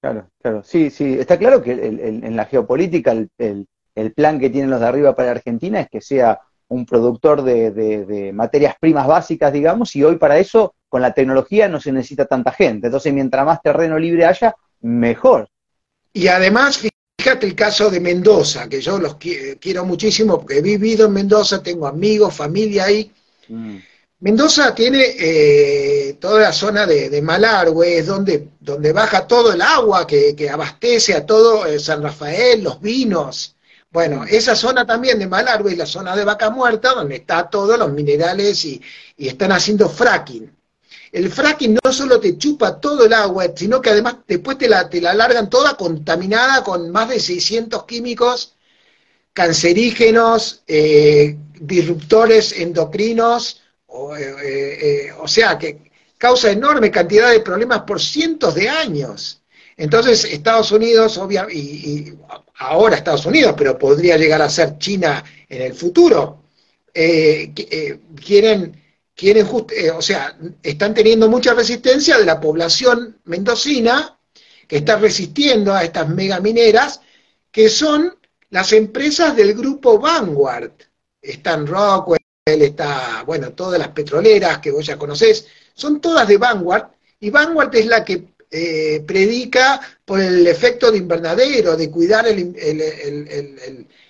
Claro, 0.00 0.28
claro. 0.40 0.62
Sí, 0.64 0.90
sí. 0.90 1.18
Está 1.18 1.38
claro 1.38 1.62
que 1.62 1.72
en 1.72 2.36
la 2.36 2.46
geopolítica 2.46 3.12
el, 3.12 3.66
plan 4.14 4.40
que 4.40 4.50
tienen 4.50 4.70
los 4.70 4.80
de 4.80 4.86
arriba 4.86 5.14
para 5.14 5.32
Argentina 5.32 5.80
es 5.80 5.88
que 5.88 6.00
sea 6.00 6.40
un 6.68 6.86
productor 6.86 7.42
de, 7.42 8.30
materias 8.32 8.76
primas 8.80 9.06
básicas, 9.06 9.52
digamos, 9.52 9.94
y 9.96 10.04
hoy 10.04 10.16
para 10.16 10.38
eso, 10.38 10.74
con 10.88 11.02
la 11.02 11.12
tecnología, 11.12 11.68
no 11.68 11.80
se 11.80 11.92
necesita 11.92 12.26
tanta 12.26 12.52
gente. 12.52 12.86
Entonces, 12.86 13.12
mientras 13.12 13.44
más 13.44 13.60
terreno 13.60 13.98
libre 13.98 14.24
haya, 14.24 14.54
mejor. 14.80 15.48
Y 16.12 16.28
además, 16.28 16.82
Fíjate 17.20 17.46
el 17.46 17.54
caso 17.54 17.90
de 17.90 18.00
Mendoza, 18.00 18.66
que 18.66 18.80
yo 18.80 18.98
los 18.98 19.16
quiero 19.16 19.84
muchísimo 19.84 20.38
porque 20.38 20.56
he 20.56 20.62
vivido 20.62 21.04
en 21.04 21.12
Mendoza, 21.12 21.62
tengo 21.62 21.86
amigos, 21.86 22.34
familia 22.34 22.84
ahí. 22.84 23.12
Mm. 23.46 23.76
Mendoza 24.20 24.74
tiene 24.74 25.04
eh, 25.18 26.16
toda 26.18 26.40
la 26.40 26.52
zona 26.54 26.86
de, 26.86 27.20
Malargüe, 27.20 27.98
es 27.98 28.06
donde, 28.06 28.48
donde 28.58 28.94
baja 28.94 29.26
todo 29.26 29.52
el 29.52 29.60
agua 29.60 30.06
que, 30.06 30.48
abastece 30.50 31.12
a 31.12 31.26
todo 31.26 31.66
eh, 31.66 31.78
San 31.78 32.02
Rafael, 32.02 32.64
los 32.64 32.80
vinos. 32.80 33.54
Bueno, 33.90 34.22
mm. 34.22 34.28
esa 34.30 34.56
zona 34.56 34.86
también 34.86 35.18
de 35.18 35.26
Malargüe 35.26 35.72
es 35.72 35.76
la 35.78 35.84
zona 35.84 36.16
de 36.16 36.24
Vaca 36.24 36.48
Muerta, 36.48 36.94
donde 36.94 37.16
está 37.16 37.50
todos 37.50 37.78
los 37.78 37.92
minerales 37.92 38.64
y, 38.64 38.80
y 39.18 39.28
están 39.28 39.52
haciendo 39.52 39.90
fracking. 39.90 40.50
El 41.12 41.30
fracking 41.30 41.78
no 41.82 41.92
solo 41.92 42.20
te 42.20 42.38
chupa 42.38 42.80
todo 42.80 43.06
el 43.06 43.12
agua, 43.12 43.46
sino 43.54 43.80
que 43.80 43.90
además 43.90 44.16
después 44.26 44.58
te 44.58 44.68
la, 44.68 44.88
te 44.88 45.00
la 45.00 45.14
largan 45.14 45.50
toda 45.50 45.76
contaminada 45.76 46.62
con 46.62 46.90
más 46.90 47.08
de 47.08 47.20
600 47.20 47.84
químicos 47.84 48.54
cancerígenos, 49.32 50.62
eh, 50.66 51.36
disruptores 51.58 52.52
endocrinos, 52.52 53.62
o, 53.86 54.16
eh, 54.16 54.34
eh, 54.42 55.12
o 55.18 55.28
sea, 55.28 55.58
que 55.58 55.90
causa 56.18 56.50
enorme 56.50 56.90
cantidad 56.90 57.30
de 57.30 57.40
problemas 57.40 57.82
por 57.82 58.00
cientos 58.00 58.54
de 58.54 58.68
años. 58.68 59.42
Entonces, 59.76 60.24
Estados 60.24 60.70
Unidos, 60.72 61.16
obviamente, 61.18 61.58
y, 61.58 62.12
ahora 62.58 62.96
Estados 62.96 63.24
Unidos, 63.24 63.54
pero 63.56 63.78
podría 63.78 64.18
llegar 64.18 64.42
a 64.42 64.50
ser 64.50 64.76
China 64.78 65.24
en 65.48 65.62
el 65.62 65.72
futuro, 65.72 66.42
quieren 66.92 68.79
quieren 69.20 69.46
eh, 69.76 69.90
o 69.90 70.00
sea, 70.00 70.34
están 70.62 70.94
teniendo 70.94 71.28
mucha 71.28 71.52
resistencia 71.52 72.16
de 72.16 72.24
la 72.24 72.40
población 72.40 73.18
mendocina 73.24 74.18
que 74.66 74.78
está 74.78 74.96
resistiendo 74.96 75.74
a 75.74 75.84
estas 75.84 76.08
megamineras, 76.08 77.02
que 77.50 77.68
son 77.68 78.16
las 78.48 78.72
empresas 78.72 79.36
del 79.36 79.52
grupo 79.52 79.98
Vanguard. 79.98 80.72
Están 81.20 81.66
Rockwell, 81.66 82.22
está, 82.46 83.22
bueno, 83.26 83.52
todas 83.52 83.78
las 83.78 83.88
petroleras 83.88 84.58
que 84.58 84.70
vos 84.70 84.86
ya 84.86 84.96
conocés, 84.96 85.46
son 85.74 86.00
todas 86.00 86.26
de 86.26 86.38
Vanguard, 86.38 86.88
y 87.20 87.28
Vanguard 87.28 87.76
es 87.76 87.86
la 87.86 88.02
que 88.02 88.32
eh, 88.50 89.04
predica 89.06 89.82
por 90.02 90.18
el 90.18 90.46
efecto 90.46 90.90
de 90.90 90.96
invernadero, 90.96 91.76
de 91.76 91.90
cuidar 91.90 92.26
el, 92.26 92.56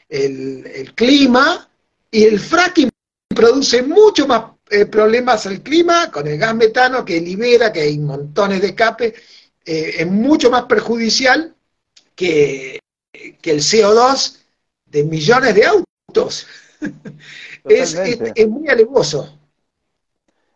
el 0.09 0.95
clima, 0.95 1.69
y 2.13 2.25
el 2.25 2.39
fracking 2.39 2.91
produce 3.35 3.83
mucho 3.83 4.29
más 4.29 4.60
eh, 4.71 4.87
problemas 4.87 5.47
al 5.47 5.63
clima 5.63 6.13
con 6.13 6.29
el 6.29 6.39
gas 6.39 6.55
metano 6.55 7.05
que 7.05 7.21
libera, 7.21 7.73
que 7.73 7.81
hay 7.81 7.99
montones 7.99 8.61
de 8.61 8.69
escape, 8.69 9.15
eh, 9.65 9.95
es 9.99 10.07
mucho 10.07 10.49
más 10.49 10.65
perjudicial 10.67 11.55
que, 12.15 12.79
que, 13.13 13.51
el 13.51 13.59
CO2 13.59 14.39
de 14.87 15.03
millones 15.03 15.55
de 15.57 15.65
autos. 15.65 16.47
es, 17.65 18.49
muy 18.49 18.69
alevoso. 18.69 19.37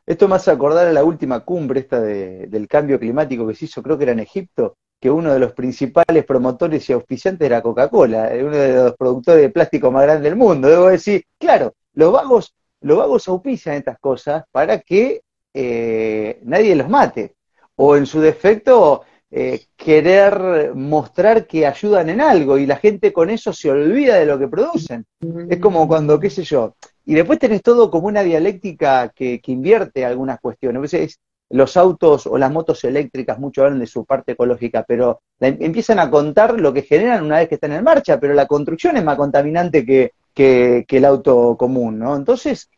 Esto 0.07 0.29
me 0.29 0.37
hace 0.37 0.53
acordar 0.53 0.87
a 0.87 0.93
la 0.93 1.03
última 1.03 1.41
cumbre 1.41 1.81
esta 1.81 2.01
del 2.01 2.69
cambio 2.69 3.01
climático 3.01 3.47
que 3.49 3.55
se 3.55 3.65
hizo, 3.65 3.83
creo 3.83 3.99
que 3.99 4.05
era 4.05 4.13
en 4.13 4.21
Egipto, 4.21 4.77
que 5.01 5.11
uno 5.11 5.33
de 5.33 5.41
los 5.41 5.55
principales 5.55 6.25
promotores 6.25 6.89
y 6.89 6.93
auspiciantes 6.93 7.47
era 7.47 7.63
Coca-Cola, 7.63 8.31
uno 8.41 8.57
de 8.57 8.75
los 8.75 8.97
productores 8.97 9.43
de 9.43 9.51
plástico 9.51 9.91
más 9.91 10.05
grandes 10.05 10.31
del 10.31 10.37
mundo. 10.37 10.69
Debo 10.69 10.89
decir, 10.89 11.25
claro, 11.39 11.75
los 11.95 12.13
vagos 12.13 12.55
los 12.85 12.99
vagos 12.99 13.27
auspician 13.29 13.77
estas 13.77 13.99
cosas 13.99 14.45
para 14.53 14.79
que 14.81 15.23
eh, 15.55 16.41
nadie 16.45 16.77
los 16.77 16.89
mate. 16.89 17.35
O 17.77 17.97
en 17.97 18.07
su 18.07 18.21
defecto, 18.21 19.03
eh, 19.31 19.65
querer 19.75 20.75
mostrar 20.75 21.47
que 21.47 21.67
ayudan 21.67 22.09
en 22.11 22.21
algo 22.21 22.57
y 22.57 22.67
la 22.67 22.77
gente 22.77 23.13
con 23.13 23.31
eso 23.31 23.53
se 23.53 23.71
olvida 23.71 24.17
de 24.17 24.27
lo 24.27 24.39
que 24.39 24.49
producen. 24.49 25.07
Es 25.49 25.59
como 25.59 25.89
cuando, 25.89 26.21
qué 26.21 26.31
sé 26.31 26.45
yo, 26.45 26.77
y 27.07 27.15
después 27.15 27.39
tenés 27.39 27.63
todo 27.63 27.91
como 27.91 28.07
una 28.07 28.23
dialéctica 28.23 29.09
que, 29.09 29.41
invierte 29.47 30.05
algunas 30.05 30.39
cuestiones. 30.39 30.79
A 30.79 30.83
veces 30.83 31.21
los 31.51 31.77
autos 31.77 32.27
o 32.27 32.39
las 32.39 32.53
motos 32.53 32.85
eléctricas, 32.85 33.39
mucho 33.39 33.65
hablan 33.65 33.81
de 33.81 33.87
su 33.87 34.05
parte 34.05 34.33
ecológica, 34.33 34.85
pero 34.87 35.23
empiezan 35.41 35.99
a 35.99 36.11
contar 36.11 36.61
lo 36.61 36.73
que 36.73 36.83
generan 36.83 37.25
una 37.25 37.39
vez 37.39 37.49
que 37.49 37.57
están 37.57 37.73
en 37.73 37.83
marcha, 37.83 38.21
pero 38.21 38.35
la 38.35 38.47
construcción 38.47 38.97
es 38.97 39.05
más 39.05 39.17
contaminante 39.17 39.85
que, 39.85 40.13
que, 40.35 40.85
el 40.89 41.05
auto 41.05 41.57
común, 41.57 41.99
¿no? 41.99 42.17
Entonces, 42.17 42.69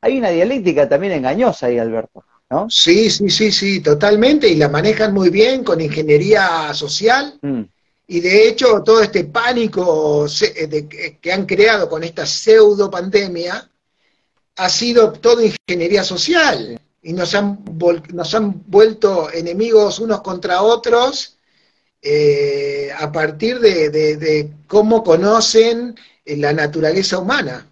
hay 0.00 0.18
una 0.18 0.30
dialéctica 0.30 0.88
también 0.88 1.14
engañosa 1.14 1.66
ahí, 1.66 1.78
Alberto, 1.78 2.24
¿no? 2.50 2.68
Sí, 2.70 3.10
sí, 3.10 3.30
sí, 3.30 3.52
sí, 3.52 3.80
totalmente, 3.80 4.48
y 4.48 4.56
la 4.56 4.68
manejan 4.68 5.12
muy 5.12 5.30
bien 5.30 5.64
con 5.64 5.80
ingeniería 5.80 6.72
social, 6.74 7.38
mm. 7.42 7.62
y 8.06 8.20
de 8.20 8.48
hecho 8.48 8.82
todo 8.82 9.02
este 9.02 9.24
pánico 9.24 10.26
eh, 10.40 11.18
que 11.20 11.32
han 11.32 11.46
creado 11.46 11.88
con 11.88 12.04
esta 12.04 12.26
pseudo 12.26 12.90
pandemia 12.90 13.68
ha 14.56 14.68
sido 14.68 15.12
todo 15.12 15.42
ingeniería 15.42 16.04
social, 16.04 16.80
y 17.02 17.12
nos 17.12 17.34
han, 17.34 17.64
nos 18.12 18.34
han 18.34 18.62
vuelto 18.66 19.32
enemigos 19.32 19.98
unos 19.98 20.20
contra 20.20 20.62
otros, 20.62 21.38
eh, 22.02 22.90
a 22.96 23.10
partir 23.10 23.58
de, 23.60 24.50
cómo 24.66 25.02
conocen 25.02 25.96
la 26.24 26.52
naturaleza 26.52 27.18
humana. 27.18 27.67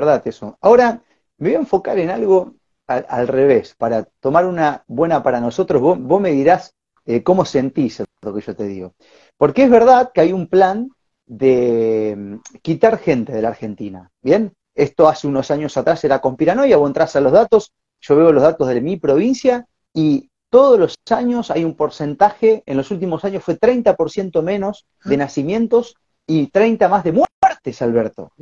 Verdad 0.00 0.22
eso. 0.26 0.56
Ahora, 0.62 1.02
me 1.36 1.48
voy 1.50 1.56
a 1.56 1.58
enfocar 1.58 1.98
en 1.98 2.08
algo 2.08 2.54
al, 2.86 3.28
revés, 3.28 3.74
para 3.76 4.04
tomar 4.18 4.46
una 4.46 4.82
buena 4.86 5.22
para 5.22 5.40
nosotros. 5.40 5.82
Vos, 5.82 6.20
me 6.20 6.30
dirás 6.30 6.74
eh, 7.04 7.22
cómo 7.22 7.44
sentís 7.44 8.02
lo 8.22 8.34
que 8.34 8.40
yo 8.40 8.56
te 8.56 8.64
digo. 8.64 8.94
Porque 9.36 9.64
es 9.64 9.70
verdad 9.70 10.10
que 10.14 10.22
hay 10.22 10.32
un 10.32 10.46
plan 10.46 10.88
de 11.26 12.14
mm, 12.16 12.36
quitar 12.62 12.98
gente 12.98 13.30
de 13.32 13.42
la 13.42 13.48
Argentina. 13.48 14.10
¿Bien? 14.22 14.54
Esto 14.74 15.06
hace 15.06 15.26
unos 15.26 15.50
años 15.50 15.76
atrás 15.76 16.02
era 16.02 16.22
con 16.22 16.34
piranoia, 16.34 16.78
vos 16.78 16.88
entras 16.88 17.14
a 17.16 17.20
los 17.20 17.32
datos, 17.32 17.72
yo 18.00 18.16
veo 18.16 18.32
los 18.32 18.42
datos 18.42 18.68
de 18.68 18.80
mi 18.80 18.96
provincia 18.96 19.66
y 19.92 20.30
todos 20.48 20.78
los 20.78 20.94
años 21.10 21.50
hay 21.50 21.64
un 21.64 21.76
porcentaje, 21.76 22.62
en 22.64 22.78
los 22.78 22.90
últimos 22.90 23.22
años 23.26 23.44
fue 23.44 23.58
30% 23.58 24.42
menos 24.42 24.86
de 25.04 25.18
nacimientos 25.18 25.94
y 26.26 26.46
30 26.46 26.88
más 26.88 27.04
de 27.04 27.12
muertes, 27.12 27.82
Alberto. 27.82 28.32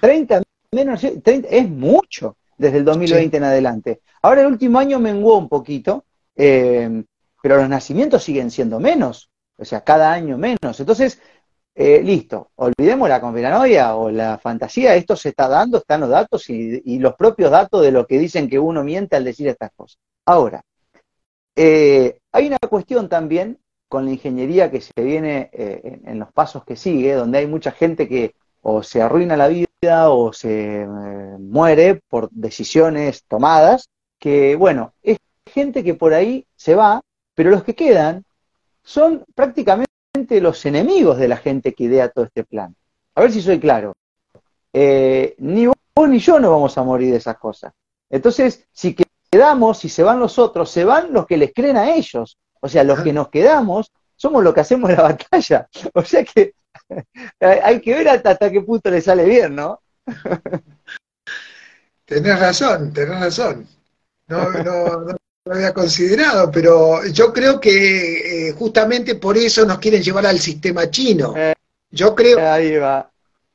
30 0.00 0.45
menos, 0.72 1.02
es 1.04 1.68
mucho 1.68 2.36
desde 2.58 2.78
el 2.78 2.84
2020 2.84 3.36
en 3.36 3.44
adelante. 3.44 4.00
Ahora 4.22 4.42
el 4.42 4.48
último 4.48 4.78
año 4.78 4.98
menguó 4.98 5.38
un 5.38 5.48
poquito, 5.48 6.04
eh, 6.34 7.04
pero 7.42 7.56
los 7.56 7.68
nacimientos 7.68 8.24
siguen 8.24 8.50
siendo 8.50 8.80
menos, 8.80 9.30
o 9.56 9.64
sea, 9.64 9.82
cada 9.82 10.12
año 10.12 10.38
menos. 10.38 10.80
Entonces, 10.80 11.20
eh, 11.78 12.02
listo, 12.02 12.52
olvidemos 12.56 13.06
la 13.06 13.20
conspiranoia 13.20 13.96
o 13.96 14.10
la 14.10 14.38
fantasía, 14.38 14.94
esto 14.94 15.14
se 15.14 15.28
está 15.28 15.46
dando, 15.46 15.76
están 15.76 16.00
los 16.00 16.08
datos 16.08 16.48
y, 16.48 16.98
los 16.98 17.14
propios 17.16 17.50
datos 17.50 17.82
de 17.82 17.92
lo 17.92 18.06
que 18.06 18.18
dicen 18.18 18.48
que 18.48 18.58
uno 18.58 18.82
miente 18.82 19.14
al 19.14 19.24
decir 19.24 19.46
estas 19.48 19.70
cosas. 19.76 19.98
Ahora, 20.24 20.62
eh, 21.54 22.18
hay 22.32 22.46
una 22.46 22.58
cuestión 22.58 23.10
también 23.10 23.58
con 23.88 24.06
la 24.06 24.12
ingeniería 24.12 24.70
que 24.70 24.80
se 24.80 24.92
viene 25.02 25.50
eh, 25.52 26.00
en, 26.04 26.18
los 26.18 26.32
pasos 26.32 26.64
que 26.64 26.76
sigue, 26.76 27.12
donde 27.12 27.38
hay 27.38 27.46
mucha 27.46 27.72
gente 27.72 28.08
que 28.08 28.34
o 28.68 28.82
se 28.82 29.00
arruina 29.00 29.36
la 29.36 29.46
vida 29.46 30.10
o 30.10 30.32
se 30.32 30.82
eh, 30.82 30.86
muere 31.38 32.02
por 32.08 32.28
decisiones 32.32 33.22
tomadas, 33.28 33.90
que 34.18 34.56
bueno, 34.56 34.92
es 35.04 35.18
gente 35.46 35.84
que 35.84 35.94
por 35.94 36.12
ahí 36.12 36.44
se 36.56 36.74
va, 36.74 37.00
pero 37.36 37.50
los 37.50 37.62
que 37.62 37.76
quedan 37.76 38.24
son 38.82 39.24
prácticamente 39.36 39.86
los 40.40 40.66
enemigos 40.66 41.16
de 41.16 41.28
la 41.28 41.36
gente 41.36 41.74
que 41.74 41.84
idea 41.84 42.08
todo 42.08 42.24
este 42.24 42.42
plan. 42.42 42.74
A 43.14 43.20
ver 43.20 43.30
si 43.30 43.40
soy 43.40 43.60
claro. 43.60 43.92
Eh, 44.72 45.36
ni 45.38 45.68
vos 45.68 46.08
ni 46.08 46.18
yo 46.18 46.40
no 46.40 46.50
vamos 46.50 46.76
a 46.76 46.82
morir 46.82 47.12
de 47.12 47.18
esas 47.18 47.38
cosas. 47.38 47.72
Entonces, 48.10 48.66
si 48.72 48.96
quedamos, 49.30 49.78
si 49.78 49.88
se 49.88 50.02
van 50.02 50.18
los 50.18 50.40
otros, 50.40 50.72
se 50.72 50.84
van 50.84 51.12
los 51.12 51.24
que 51.26 51.36
les 51.36 51.54
creen 51.54 51.76
a 51.76 51.94
ellos. 51.94 52.36
O 52.60 52.68
sea, 52.68 52.82
los 52.82 53.00
que 53.02 53.12
nos 53.12 53.28
quedamos 53.28 53.92
somos 54.16 54.42
los 54.42 54.52
que 54.52 54.60
hacemos 54.60 54.90
la 54.90 55.02
batalla. 55.14 55.68
O 55.94 56.02
sea 56.02 56.24
que 56.24 56.54
hay 57.40 57.80
que 57.80 57.94
ver 57.94 58.08
hasta, 58.08 58.50
qué 58.50 58.60
punto 58.60 58.90
le 58.90 59.00
sale 59.00 59.24
bien, 59.24 59.54
¿no? 59.54 59.80
tenés 62.04 62.38
razón, 62.38 62.92
tenés 62.92 63.20
razón. 63.20 63.66
No, 64.28 64.50
no, 64.50 65.00
no 65.00 65.16
lo 65.44 65.54
había 65.54 65.72
considerado, 65.72 66.50
pero 66.50 67.06
yo 67.06 67.32
creo 67.32 67.60
que 67.60 68.48
eh, 68.48 68.52
justamente 68.52 69.14
por 69.14 69.36
eso 69.36 69.64
nos 69.64 69.78
quieren 69.78 70.02
llevar 70.02 70.26
al 70.26 70.38
sistema 70.38 70.90
chino. 70.90 71.34
Eh, 71.36 71.54
yo 71.90 72.14
creo. 72.14 72.38
Ahí 72.50 72.76
va. 72.76 73.10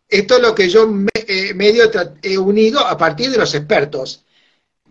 Esto 0.07 0.35
es 0.35 0.41
lo 0.41 0.55
que 0.55 0.69
yo 0.69 0.89
eh, 1.13 1.53
medio 1.53 1.89
he 2.21 2.37
unido 2.37 2.85
a 2.85 2.97
partir 2.97 3.29
de 3.31 3.37
los 3.37 3.53
expertos 3.55 4.25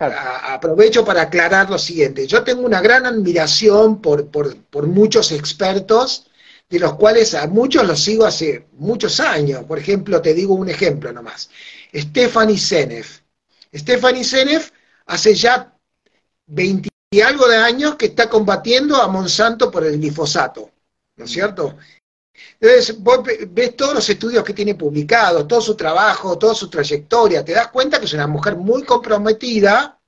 aprovecho 0.00 1.04
para 1.04 1.22
aclarar 1.22 1.68
lo 1.68 1.78
siguiente. 1.78 2.26
Yo 2.26 2.42
tengo 2.42 2.62
una 2.62 2.80
gran 2.80 3.04
admiración 3.06 4.00
por, 4.00 4.87
muchos 4.87 5.32
expertos, 5.32 6.29
de 6.70 6.78
los 6.78 6.94
cuales 6.94 7.34
a 7.34 7.48
muchos 7.48 7.86
los 7.86 8.00
sigo 8.00 8.24
hace 8.24 8.68
muchos 8.74 9.18
años. 9.18 9.64
Por 9.64 9.78
ejemplo, 9.78 10.22
te 10.22 10.32
digo 10.32 10.54
un 10.54 10.70
ejemplo 10.70 11.12
nomás. 11.12 11.50
Stephanie 11.92 12.56
Senef. 12.56 13.20
Stephanie 13.74 14.24
Senef 14.24 14.70
hace 15.06 15.34
ya 15.34 15.76
20 16.46 16.88
y 17.12 17.20
algo 17.20 17.48
de 17.48 17.56
años 17.56 17.96
que 17.96 18.06
está 18.06 18.30
combatiendo 18.30 18.96
a 18.96 19.08
Monsanto 19.08 19.68
por 19.68 19.84
el 19.84 19.98
glifosato, 19.98 20.70
¿no 21.16 21.24
es 21.24 21.30
cierto? 21.32 21.76
Entonces, 22.60 22.96
vos 23.00 23.20
ves 23.48 23.76
todos 23.76 23.94
los 23.94 24.08
estudios 24.08 24.44
que 24.44 24.54
tiene 24.54 24.76
publicados, 24.76 25.48
todo 25.48 25.60
su 25.60 25.74
trabajo, 25.74 26.38
toda 26.38 26.54
su 26.54 26.70
trayectoria, 26.70 27.44
te 27.44 27.52
das 27.52 27.68
cuenta 27.68 27.98
que 27.98 28.04
es 28.04 28.12
una 28.12 28.28
mujer 28.28 28.54
muy 28.54 28.84
comprometida, 28.84 29.98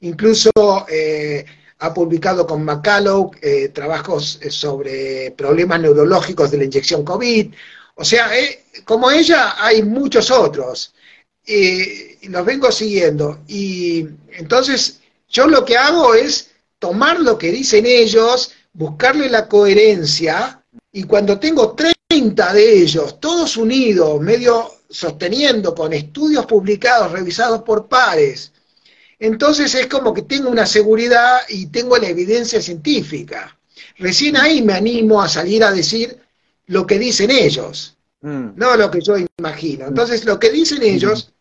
incluso 0.00 0.50
eh, 0.88 1.44
ha 1.82 1.92
publicado 1.92 2.46
con 2.46 2.64
McCullough 2.64 3.36
eh, 3.42 3.68
trabajos 3.68 4.38
eh, 4.40 4.50
sobre 4.50 5.32
problemas 5.32 5.80
neurológicos 5.80 6.50
de 6.50 6.58
la 6.58 6.64
inyección 6.64 7.04
COVID. 7.04 7.52
O 7.96 8.04
sea, 8.04 8.30
como 8.84 9.10
ella 9.10 9.56
hay 9.62 9.82
muchos 9.82 10.30
otros, 10.30 10.94
los 12.22 12.44
vengo 12.46 12.72
siguiendo. 12.72 13.40
Y 13.46 14.06
entonces 14.30 15.00
Yo 15.28 15.46
lo 15.46 15.64
que 15.64 15.78
hago 15.78 16.14
es 16.14 16.50
tomar 16.78 17.20
lo 17.20 17.38
que 17.38 17.50
dicen 17.50 17.86
ellos, 17.86 18.52
buscarle 18.74 19.30
la 19.30 19.48
coherencia, 19.48 20.62
y 20.92 21.04
cuando 21.04 21.38
tengo 21.38 21.74
30 21.74 22.52
de 22.52 22.82
ellos, 22.82 23.18
todos 23.18 23.56
unidos, 23.56 24.20
medio 24.20 24.70
sosteniendo 24.90 25.74
con 25.74 25.94
estudios 25.94 26.44
publicados, 26.44 27.12
revisados 27.12 27.62
por 27.62 27.88
pares, 27.88 28.52
entonces 29.22 29.74
es 29.74 29.86
como 29.86 30.12
que 30.12 30.22
tengo 30.22 30.50
una 30.50 30.66
seguridad 30.66 31.40
y 31.48 31.66
tengo 31.66 31.96
la 31.96 32.08
evidencia 32.08 32.60
científica. 32.60 33.56
Recién 33.98 34.36
ahí 34.36 34.62
me 34.62 34.74
animo 34.74 35.22
a 35.22 35.28
salir 35.28 35.62
a 35.64 35.72
decir 35.72 36.18
lo 36.66 36.86
que 36.86 36.98
dicen 36.98 37.30
ellos, 37.30 37.96
mm. 38.20 38.50
no 38.56 38.76
lo 38.76 38.90
que 38.90 39.00
yo 39.00 39.14
imagino. 39.38 39.86
Entonces 39.86 40.24
lo 40.24 40.38
que 40.38 40.50
dicen 40.50 40.82
ellos 40.82 41.32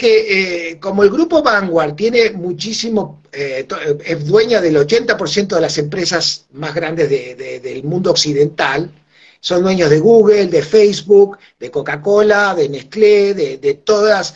que 0.00 0.70
eh, 0.70 0.80
como 0.80 1.02
el 1.02 1.10
grupo 1.10 1.42
Vanguard 1.42 1.94
tiene 1.94 2.30
muchísimo, 2.30 3.22
eh, 3.32 3.66
es 4.04 4.26
dueña 4.26 4.60
del 4.60 4.76
80% 4.76 5.48
de 5.48 5.60
las 5.60 5.76
empresas 5.76 6.46
más 6.52 6.74
grandes 6.74 7.10
del 7.10 7.84
mundo 7.84 8.10
occidental, 8.10 8.90
son 9.40 9.62
dueños 9.62 9.90
de 9.90 9.98
Google, 9.98 10.46
de 10.46 10.62
Facebook, 10.62 11.38
de 11.58 11.70
Coca-Cola, 11.70 12.54
de 12.54 12.68
Nestlé, 12.68 13.34
de, 13.34 13.74
todas, 13.74 14.34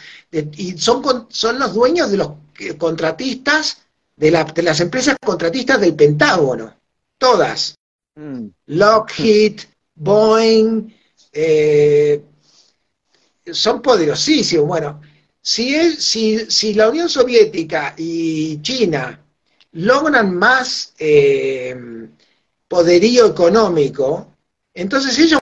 y 0.57 0.77
son, 0.79 1.27
son 1.31 1.59
los 1.59 1.75
dueños 1.75 2.11
de 2.11 2.17
los 2.17 2.31
contratistas, 2.79 3.79
de, 4.17 4.31
las 4.31 4.81
empresas 4.81 5.17
contratistas 5.25 5.81
del 5.81 5.95
Pentágono, 5.95 6.75
todas. 7.19 7.77
Mm. 8.17 8.47
Lockheed, 8.67 9.61
Boeing, 9.95 10.93
eh, 11.33 12.23
son 13.53 13.83
poderosísimos. 13.83 14.67
Bueno, 14.67 15.01
si, 15.41 15.93
si, 15.97 16.75
la 16.75 16.89
Unión 16.89 17.09
Soviética 17.09 17.95
y 17.97 18.61
China 18.63 19.21
logran 19.73 20.35
más 20.35 20.95
eh, 20.99 21.77
poderío 22.69 23.27
económico, 23.27 24.35
entonces 24.73 25.19
ellos 25.19 25.41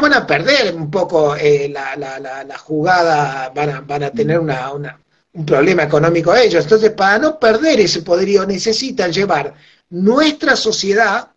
van 0.00 0.14
a 0.14 0.26
perder 0.26 0.74
un 0.74 0.90
poco 0.90 1.36
eh, 1.36 1.68
la, 1.68 2.58
jugada, 2.58 3.50
van 3.54 4.02
a, 4.02 4.10
tener 4.10 4.38
un 4.40 5.46
problema 5.46 5.84
económico 5.84 6.34
ellos. 6.34 6.64
Entonces, 6.64 6.90
para 6.90 7.18
no 7.18 7.38
perder 7.38 7.80
ese 7.80 8.02
poderío, 8.02 8.46
necesitan 8.46 9.12
llevar 9.12 9.54
nuestra 9.90 10.56
sociedad, 10.56 11.30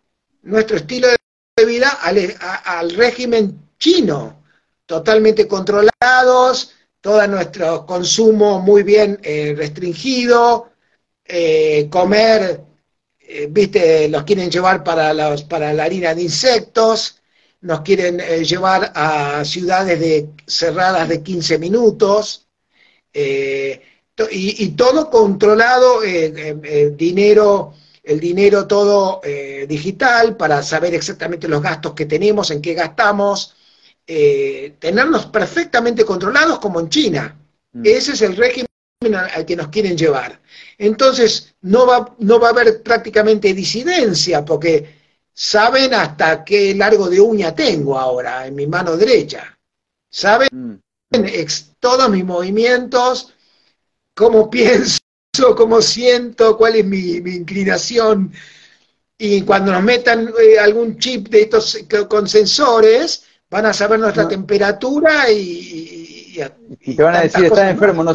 nuestro 0.43 0.77
estilo 0.77 1.07
de 1.07 1.65
vida 1.65 1.89
al 1.91 2.91
régimen 2.91 3.69
chino, 3.77 4.43
totalmente 4.85 5.47
controlados, 5.47 6.71
todo 7.01 7.25
nuestro 7.27 7.85
consumo 7.85 8.59
muy 8.59 8.83
bien 8.83 9.19
eh, 9.23 9.53
restringido, 9.57 10.71
eh, 11.25 11.87
comer, 11.89 12.61
viste, 13.49 14.07
los 14.09 14.23
quieren 14.23 14.51
llevar 14.51 14.83
para, 14.83 15.13
los, 15.13 15.43
para 15.43 15.73
la 15.73 15.85
harina 15.85 16.13
de 16.13 16.23
insectos, 16.23 17.22
nos 17.63 17.81
quieren 17.81 18.19
llevar 18.43 18.91
a 18.95 19.43
ciudades 19.43 19.99
de, 19.99 20.29
cerradas 20.47 21.09
de 21.09 21.21
15 21.21 21.57
minutos, 21.57 22.47
y, 24.31 24.67
todo 24.69 25.09
controlado, 25.09 26.01
dinero, 26.95 27.73
el 28.03 28.19
dinero 28.19 28.67
todo 28.67 29.21
digital 29.67 30.37
para 30.37 30.63
saber 30.63 30.93
exactamente 30.93 31.47
los 31.47 31.61
gastos 31.61 31.93
que 31.93 32.05
tenemos, 32.05 32.51
en 32.51 32.61
qué 32.61 32.73
gastamos, 32.73 33.55
eh, 34.05 34.75
tenernos 34.79 35.27
perfectamente 35.27 36.03
controlados 36.03 36.59
como 36.59 36.81
en 36.81 36.89
China. 36.89 37.39
Mm. 37.71 37.83
Ese 37.85 38.11
es 38.11 38.21
el 38.21 38.35
régimen 38.35 38.67
al 39.15 39.45
que 39.45 39.55
nos 39.55 39.69
quieren 39.69 39.97
llevar. 39.97 40.41
Entonces, 40.77 41.55
no 41.61 41.85
va, 41.85 42.13
no 42.19 42.39
va 42.39 42.47
a 42.47 42.51
haber 42.51 42.83
prácticamente 42.83 43.53
disidencia, 43.53 44.43
porque 44.43 45.02
saben 45.33 45.93
hasta 45.93 46.43
qué 46.43 46.75
largo 46.75 47.09
de 47.09 47.19
uña 47.19 47.55
tengo 47.55 47.97
ahora 47.97 48.45
en 48.47 48.55
mi 48.55 48.67
mano 48.67 48.95
derecha. 48.95 49.57
Saben 50.09 50.49
mm. 50.51 51.45
todos 51.79 52.09
mis 52.09 52.23
movimientos, 52.23 53.33
cómo 54.13 54.49
pienso, 54.49 54.99
cómo 55.55 55.81
siento, 55.81 56.57
cuál 56.57 56.75
es 56.75 56.85
mi, 56.85 57.17
inclinación. 57.17 58.31
Y 59.17 59.41
cuando 59.41 59.71
nos 59.71 59.83
metan 59.83 60.33
eh, 60.39 60.59
algún 60.59 60.97
chip 60.99 61.29
de 61.29 61.41
estos 61.41 61.79
con 62.07 62.27
sensores, 62.27 63.23
van 63.49 63.67
a 63.67 63.73
saber 63.73 63.99
nuestra 63.99 64.27
temperatura 64.27 65.31
y, 65.31 66.22
y, 66.81 66.95
te 66.95 67.03
van 67.03 67.15
a 67.15 67.21
decir, 67.21 67.45
estás 67.45 67.69
enfermo, 67.69 68.03
no, 68.03 68.13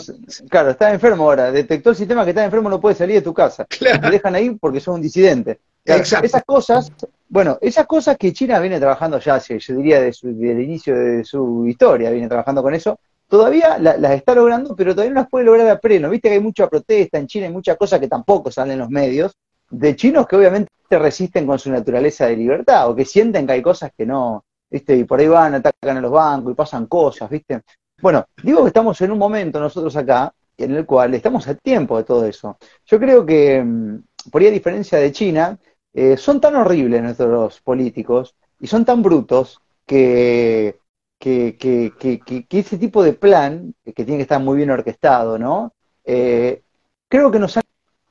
claro, 0.49 0.71
estás 0.71 0.93
enfermo 0.93 1.25
ahora, 1.25 1.53
detectó 1.53 1.91
el 1.91 1.97
sistema 1.97 2.25
que 2.25 2.31
estás 2.31 2.45
enfermo, 2.45 2.69
no 2.69 2.81
puedes 2.81 2.99
salir 2.99 3.17
de 3.17 3.23
tu 3.23 3.33
casa. 3.33 3.65
Te 3.79 4.11
dejan 4.11 4.35
ahí 4.35 4.51
porque 4.51 4.81
sos 4.81 4.95
un 4.95 5.03
disidente. 5.03 5.61
Esas 5.85 6.45
cosas, 6.45 6.93
bueno, 7.29 7.59
esas 7.61 7.87
cosas 7.87 8.17
que 8.19 8.33
China 8.33 8.59
viene 8.61 8.79
trabajando 8.79 9.19
ya, 9.19 9.39
yo 9.39 9.75
diría, 9.77 10.01
de 10.01 10.15
del 10.23 10.61
inicio 10.61 10.95
de 10.95 11.25
su 11.25 11.67
historia, 11.67 12.11
viene 12.11 12.29
trabajando 12.29 12.63
con 12.63 12.75
eso, 12.75 12.99
todavía 13.27 13.79
las 13.79 14.13
está 14.13 14.35
logrando, 14.35 14.77
pero 14.77 14.93
todavía 14.93 15.15
no 15.15 15.21
las 15.21 15.31
puede 15.31 15.47
lograr 15.47 15.69
a 15.69 15.79
pleno. 15.79 16.11
Viste 16.11 16.29
que 16.29 16.35
hay 16.35 16.41
mucha 16.41 16.69
protesta 16.69 17.19
en 17.19 17.27
China, 17.27 17.47
hay 17.47 17.53
muchas 17.53 17.77
cosas 17.77 18.01
que 18.01 18.09
tampoco 18.09 18.51
salen 18.51 18.73
en 18.73 18.79
los 18.81 18.91
medios, 18.91 19.33
de 19.71 19.97
chinos 19.97 20.27
que 20.27 20.37
obviamente 20.37 20.71
resisten 20.91 21.47
con 21.47 21.59
su 21.59 21.71
naturaleza 21.71 22.27
de 22.27 22.37
libertad, 22.37 22.91
o 22.91 22.95
que 22.95 23.05
sienten 23.05 23.47
que 23.47 23.53
hay 23.55 23.63
cosas 23.63 23.91
que 23.97 24.05
no, 24.05 24.45
¿viste? 24.71 24.97
Y 24.97 25.05
por 25.05 25.21
ahí 25.21 25.29
van, 25.29 25.55
atacan 25.55 25.97
a 25.97 26.01
los 26.01 26.11
bancos 26.11 26.53
y 26.53 26.55
pasan 26.55 26.87
cosas, 26.87 27.31
¿viste? 27.31 27.63
Bueno, 28.01 28.27
digo 28.43 28.63
que 28.63 28.69
estamos 28.69 29.01
en 29.01 29.11
un 29.11 29.19
momento 29.19 29.59
nosotros 29.61 29.97
acá 29.97 30.33
en 30.57 30.73
el 30.75 30.87
cual 30.87 31.15
estamos 31.15 31.47
a 31.49 31.55
tiempo 31.55 31.97
de 31.97 32.05
todo 32.05 32.25
eso. 32.27 32.57
Yo 32.87 32.99
creo 32.99 33.25
que, 33.27 33.63
mm, 33.63 34.31
por 34.31 34.41
ahí 34.43 34.49
a 34.49 34.51
diferencia 34.53 34.99
de 34.99 35.13
China, 35.13 35.59
eh, 35.93 36.17
son 36.17 36.41
tan 36.41 36.57
horribles 36.57 37.03
nuestros 37.03 37.61
políticos 37.61 38.35
y 38.61 38.67
son 38.67 38.85
tan 38.85 39.03
brutos 39.03 39.61
que, 39.87 40.79
que, 41.19 41.57
que, 41.59 41.93
que, 42.49 42.59
ese 42.59 42.79
tipo 42.79 43.03
de 43.03 43.13
plan, 43.15 43.75
que 43.85 44.05
tiene 44.05 44.17
que 44.19 44.23
estar 44.23 44.41
muy 44.41 44.57
bien 44.59 44.71
orquestado, 44.71 45.39
¿no? 45.39 45.73
Eh, 46.05 46.63
creo 47.09 47.31
que 47.31 47.39
nos 47.39 47.57
han 47.57 47.65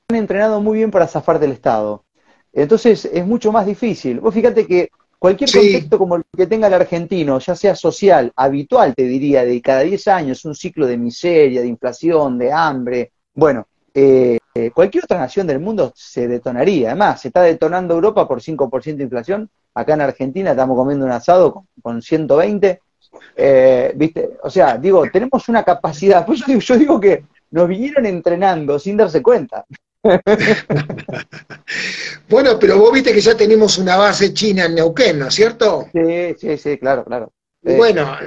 entrenado 0.09 0.61
muy 0.61 0.77
bien 0.77 0.91
para 0.91 1.07
zafar 1.07 1.39
del 1.39 1.51
Estado. 1.51 2.05
Entonces 2.53 3.05
es 3.05 3.25
mucho 3.25 3.51
más 3.51 3.65
difícil. 3.65 4.19
Vos 4.19 4.33
fíjate 4.33 4.65
que 4.67 4.89
Cualquier 5.19 5.51
contexto 5.51 5.97
como 5.97 6.15
el 6.17 6.23
que 6.35 6.45
tenga 6.45 6.67
el 6.67 6.75
argentino, 6.75 7.39
ya 7.39 7.55
sea 7.55 7.75
social, 7.75 8.31
habitual, 8.35 8.93
te 8.93 9.03
diría, 9.03 9.43
de 9.43 9.61
cada 9.61 9.81
10 9.81 10.07
años, 10.09 10.45
un 10.45 10.53
ciclo 10.53 10.85
de 10.85 10.97
miseria, 10.97 11.61
de 11.61 11.67
inflación, 11.67 12.37
de 12.37 12.51
hambre, 12.51 13.11
bueno, 13.33 13.67
eh, 13.93 14.37
cualquier 14.73 15.03
otra 15.03 15.19
nación 15.19 15.47
del 15.47 15.59
mundo 15.59 15.91
se 15.95 16.27
detonaría. 16.27 16.89
Además, 16.89 17.21
se 17.21 17.29
está 17.29 17.41
detonando 17.41 17.93
Europa 17.93 18.27
por 18.27 18.41
5% 18.41 18.97
de 18.97 19.03
inflación. 19.03 19.49
Acá 19.73 19.93
en 19.93 20.01
Argentina 20.01 20.51
estamos 20.51 20.75
comiendo 20.75 21.05
un 21.05 21.11
asado 21.11 21.65
con, 21.81 22.01
120. 22.01 22.79
Eh, 23.35 23.93
¿viste? 23.95 24.37
O 24.43 24.49
sea, 24.49 24.77
digo, 24.77 25.03
tenemos 25.11 25.47
una 25.49 25.63
capacidad. 25.63 26.25
Pues 26.27 26.43
yo 26.45 26.77
digo 26.77 26.99
que 26.99 27.25
nos 27.51 27.67
vinieron 27.67 28.05
entrenando 28.05 28.79
sin 28.79 28.97
darse 28.97 29.21
cuenta. 29.21 29.65
bueno, 32.29 32.59
pero 32.59 32.77
vos 32.77 32.93
viste 32.93 33.13
que 33.13 33.21
ya 33.21 33.35
tenemos 33.35 33.77
una 33.77 33.97
base 33.97 34.33
china 34.33 34.65
en 34.65 34.75
Neuquén, 34.75 35.19
¿no 35.19 35.27
es 35.27 35.35
cierto? 35.35 35.87
Sí, 35.91 36.35
sí, 36.39 36.57
sí, 36.57 36.77
claro, 36.77 37.03
claro. 37.03 37.33
bueno, 37.61 38.17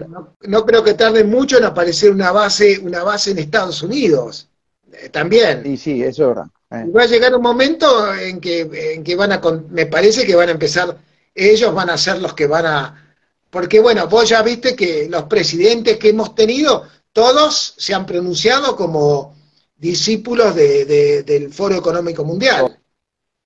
no, 0.42 0.66
creo 0.66 0.85
que 0.85 0.94
tarde 0.94 1.24
mucho 1.24 1.59
en 1.59 1.64
aparecer 1.64 2.11
una 2.11 2.33
base, 2.33 2.78
una 2.78 3.02
base 3.02 3.30
en 3.30 3.38
Estados 3.38 3.83
Unidos. 3.83 4.48
Eh, 4.92 5.09
también. 5.09 5.62
Y 5.64 5.76
sí, 5.76 6.02
eso 6.02 6.22
es 6.22 6.28
verdad. 6.28 6.46
Eh. 6.70 6.90
Va 6.94 7.02
a 7.02 7.06
llegar 7.06 7.35
un 7.35 7.42
momento 7.42 8.14
en 8.14 8.40
que, 8.40 8.94
en 8.94 9.04
que 9.04 9.16
van 9.16 9.33
a, 9.33 9.40
me 9.70 9.87
parece 9.87 10.26
que 10.26 10.35
van 10.35 10.48
a 10.48 10.52
empezar, 10.52 10.98
ellos 11.35 11.74
van 11.74 11.90
a 11.90 11.98
ser 11.98 12.20
los 12.20 12.35
que 12.35 12.46
van 12.46 12.66
a, 12.66 13.16
porque 13.50 13.80
bueno, 13.80 14.06
vos 14.06 14.28
ya 14.28 14.42
viste 14.42 14.76
que 14.76 15.09
los 15.09 15.24
presidentes 15.24 15.98
que 15.98 16.11
hemos 16.11 16.35
tenido, 16.35 16.85
todos 17.12 17.74
se 17.76 17.94
han 17.94 18.06
pronunciado 18.06 18.76
como 18.76 19.35
discípulos 19.81 20.55
de, 20.55 21.23
del 21.25 21.53
Foro 21.53 21.75
Económico 21.75 22.25
Mundial. 22.25 22.79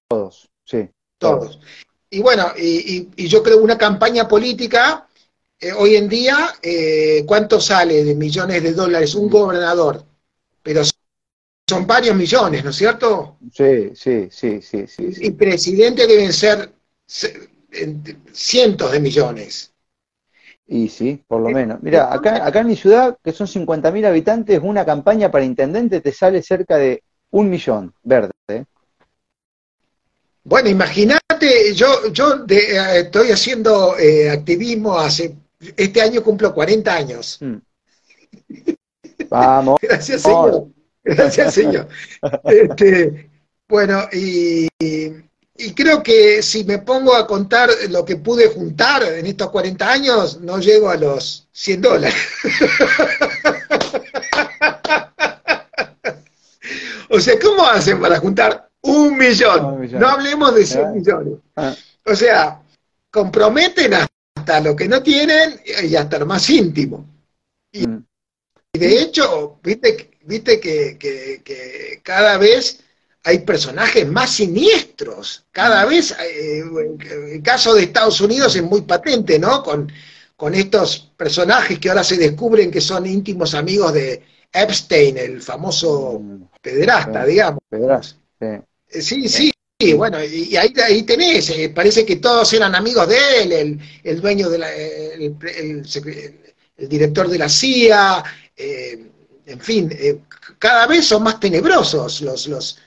Todos, 0.08 0.48
sí. 0.64 0.88
Todos. 1.18 1.60
Y 2.10 2.20
bueno, 2.20 2.52
y, 2.56 3.26
yo 3.28 3.42
creo 3.42 3.58
una 3.58 3.78
campaña 3.78 4.26
política, 4.26 5.08
eh, 5.58 5.72
hoy 5.72 5.96
en 5.96 6.08
día, 6.08 6.54
eh, 6.60 7.24
¿cuánto 7.26 7.60
sale 7.60 8.04
de 8.04 8.14
millones 8.14 8.62
de 8.62 8.72
dólares 8.72 9.14
un 9.14 9.30
gobernador? 9.30 10.04
Pero 10.62 10.82
son 11.68 11.86
varios 11.86 12.16
millones, 12.16 12.64
¿no 12.64 12.70
es 12.70 12.76
cierto? 12.76 13.38
Sí, 13.52 13.92
sí, 13.94 14.28
sí, 14.30 14.60
sí. 14.60 14.86
sí, 14.86 15.12
Y 15.20 15.30
presidente 15.30 16.06
deben 16.06 16.32
ser 16.32 16.72
cientos 18.32 18.92
de 18.92 19.00
millones. 19.00 19.73
Y 20.66 20.88
sí, 20.88 21.22
por 21.26 21.42
lo 21.42 21.50
menos. 21.50 21.82
Mira, 21.82 22.12
acá, 22.12 22.46
acá 22.46 22.60
en 22.60 22.68
mi 22.68 22.76
ciudad, 22.76 23.18
que 23.22 23.32
son 23.32 23.46
50.000 23.46 24.06
habitantes, 24.06 24.60
una 24.62 24.84
campaña 24.84 25.30
para 25.30 25.44
intendente 25.44 26.00
te 26.00 26.12
sale 26.12 26.42
cerca 26.42 26.76
de 26.76 27.02
un 27.30 27.50
millón 27.50 27.92
verde. 28.02 28.32
¿eh? 28.48 28.64
Bueno, 30.42 30.68
imagínate, 30.68 31.74
yo, 31.74 32.08
yo 32.12 32.46
eh, 32.48 33.00
estoy 33.00 33.30
haciendo 33.30 33.98
eh, 33.98 34.30
activismo 34.30 34.98
hace, 34.98 35.36
este 35.76 36.00
año 36.00 36.22
cumplo 36.22 36.54
40 36.54 36.94
años. 36.94 37.38
Mm. 37.40 37.56
Vamos. 39.28 39.78
Gracias, 39.82 40.22
señor. 40.22 40.68
Gracias, 41.02 41.54
señor. 41.54 41.88
Este, 42.44 43.30
bueno, 43.68 44.04
y, 44.12 44.68
y 44.78 45.12
creo 45.74 46.02
que 46.02 46.42
si 46.42 46.64
me 46.64 46.78
pongo 46.78 47.14
a 47.14 47.26
contar 47.26 47.70
lo 47.88 48.04
que 48.04 48.16
pude 48.16 48.48
juntar 48.48 49.02
en 49.04 49.24
estos 49.26 49.50
40 49.50 49.88
años, 49.88 50.40
no 50.40 50.58
llego 50.58 50.90
a 50.90 50.96
los 50.96 51.46
100 51.52 51.80
dólares. 51.80 52.16
o 57.08 57.20
sea, 57.20 57.38
¿cómo 57.38 57.64
hacen 57.66 58.00
para 58.00 58.18
juntar 58.18 58.68
un 58.82 59.16
millón? 59.16 59.88
No 59.92 60.08
hablemos 60.08 60.56
de 60.56 60.66
100 60.66 60.84
ah. 60.84 60.90
millones. 60.90 61.38
Ah. 61.54 61.72
O 62.04 62.16
sea, 62.16 62.60
comprometen 63.10 63.94
hasta 63.94 64.60
lo 64.60 64.74
que 64.74 64.88
no 64.88 65.00
tienen 65.02 65.60
y 65.84 65.94
hasta 65.94 66.18
lo 66.18 66.26
más 66.26 66.50
íntimo. 66.50 67.06
Y, 67.70 67.86
mm. 67.86 68.04
de 68.72 69.02
hecho, 69.02 69.60
viste, 69.62 70.18
viste 70.22 70.58
que, 70.58 70.98
que 70.98 72.00
cada 72.02 72.38
vez 72.38 72.83
hay 73.24 73.38
personajes 73.38 74.06
más 74.06 74.34
siniestros. 74.34 75.44
Cada 75.50 75.86
vez, 75.86 76.14
eh, 76.20 76.62
el 77.32 77.42
caso 77.42 77.74
de 77.74 77.84
Estados 77.84 78.20
Unidos 78.20 78.54
es 78.54 78.62
muy 78.62 78.82
patente, 78.82 79.38
¿no? 79.38 79.62
Con, 79.62 79.90
con 80.36 80.54
estos 80.54 81.10
personajes 81.16 81.78
que 81.78 81.88
ahora 81.88 82.04
se 82.04 82.18
descubren 82.18 82.70
que 82.70 82.82
son 82.82 83.06
íntimos 83.06 83.54
amigos 83.54 83.94
de 83.94 84.22
Epstein, 84.52 85.16
el 85.16 85.42
famoso 85.42 86.20
pederasta, 86.60 87.24
digamos. 87.24 87.60
Pederasta, 87.68 88.20
sí. 88.90 89.26
sí, 89.28 89.52
sí, 89.80 89.92
bueno, 89.94 90.22
y 90.22 90.54
ahí, 90.56 90.74
ahí 90.84 91.02
tenés, 91.04 91.48
eh, 91.50 91.70
parece 91.74 92.04
que 92.04 92.16
todos 92.16 92.52
eran 92.52 92.74
amigos 92.74 93.08
de 93.08 93.42
él, 93.42 93.52
el, 93.52 93.80
el 94.04 94.20
dueño 94.20 94.50
de 94.50 94.58
la, 94.58 94.72
el, 94.74 95.34
el, 96.76 96.88
director 96.88 97.28
de 97.28 97.38
la 97.38 97.48
CIA, 97.48 98.22
eh, 98.54 99.06
en 99.46 99.60
fin, 99.60 99.90
cada 100.58 100.86
vez 100.86 101.06
son 101.06 101.22
más 101.22 101.40
tenebrosos 101.40 102.20
los, 102.20 102.46
los, 102.48 102.78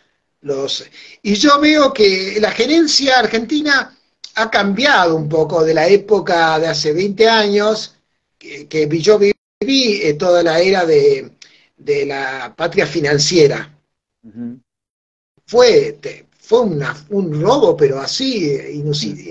y 1.21 1.33
yo 1.35 1.59
veo 1.59 1.93
que 1.93 2.37
la 2.39 2.51
gerencia 2.51 3.19
argentina 3.19 3.95
ha 4.35 4.49
cambiado 4.51 5.15
un 5.15 5.27
poco 5.27 5.63
de 5.63 5.73
la 5.73 5.87
época 5.87 6.59
de 6.59 6.67
hace 6.67 6.93
20 6.93 7.27
años, 7.27 7.95
que, 8.37 8.87
yo 9.01 9.17
viví 9.17 10.01
eh, 10.01 10.13
toda 10.13 10.43
la 10.43 10.59
era 10.59 10.85
de, 10.85 11.31
la 12.05 12.53
patria 12.55 12.85
financiera. 12.85 13.73
Fue, 15.45 15.99
fue 16.39 16.61
un 16.61 17.41
robo, 17.41 17.75
pero 17.75 17.99
así, 17.99 18.59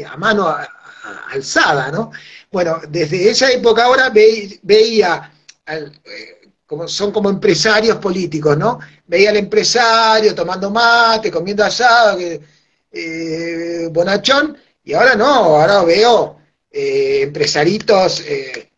a 0.05 0.16
mano 0.16 0.55
alzada, 1.31 1.90
¿no? 1.90 2.11
Bueno, 2.51 2.81
desde 2.88 3.31
esa 3.31 3.51
época 3.53 3.85
ahora 3.85 4.11
veía 4.11 5.33
al, 5.66 6.01
eh, 6.05 6.36
como, 6.67 6.89
son 6.89 7.13
como 7.13 7.31
empresarios 7.31 7.99
políticos, 7.99 8.59
¿no? 8.59 8.79
Veía 9.07 9.31
al 9.31 9.37
empresario 9.37 10.35
tomando 10.35 10.71
mate, 10.71 11.31
comiendo 11.31 11.65
asado, 11.65 12.19
eh, 12.93 13.89
bonachón, 13.91 14.57
y 14.85 14.93
ahora 14.93 15.15
no, 15.15 15.27
ahora 15.27 15.85
veo 15.85 16.39
eh, 16.71 17.21
empresaritos 17.23 18.21
eh, 18.27 18.71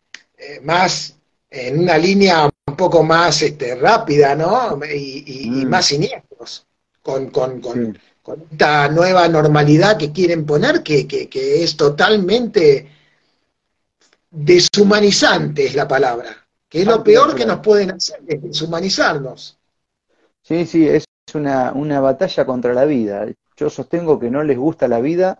más 0.63 1.15
en 1.49 1.79
una 1.79 1.97
línea 1.97 2.49
un 2.67 2.75
poco 2.75 3.03
más 3.03 3.41
este, 3.41 3.75
rápida, 3.75 4.35
¿no? 4.35 4.79
Y, 4.85 5.49
mm. 5.49 5.67
más 5.67 5.85
siniestros, 5.87 6.67
con, 7.01 7.31
esta 8.51 8.87
nueva 8.89 9.27
normalidad 9.27 9.97
que 9.97 10.11
quieren 10.11 10.45
poner, 10.45 10.83
que, 10.83 11.07
que 11.07 11.63
es 11.63 11.75
totalmente 11.75 12.87
deshumanizante, 14.29 15.65
es 15.65 15.73
la 15.73 15.87
palabra 15.87 16.48
que 16.69 16.81
es 16.81 16.87
lo 16.87 17.03
peor 17.03 17.35
que 17.35 17.45
nos 17.45 17.59
pueden 17.59 17.91
hacer, 17.91 18.21
es 18.27 18.41
deshumanizarnos. 18.41 19.57
Sí, 20.41 20.65
sí, 20.65 20.87
es 20.87 21.05
una, 21.33 21.73
una 21.73 21.99
batalla 21.99 22.45
contra 22.45 22.73
la 22.73 22.85
vida. 22.85 23.27
Yo 23.57 23.69
sostengo 23.69 24.19
que 24.19 24.29
no 24.29 24.43
les 24.43 24.57
gusta 24.57 24.87
la 24.87 25.01
vida, 25.01 25.39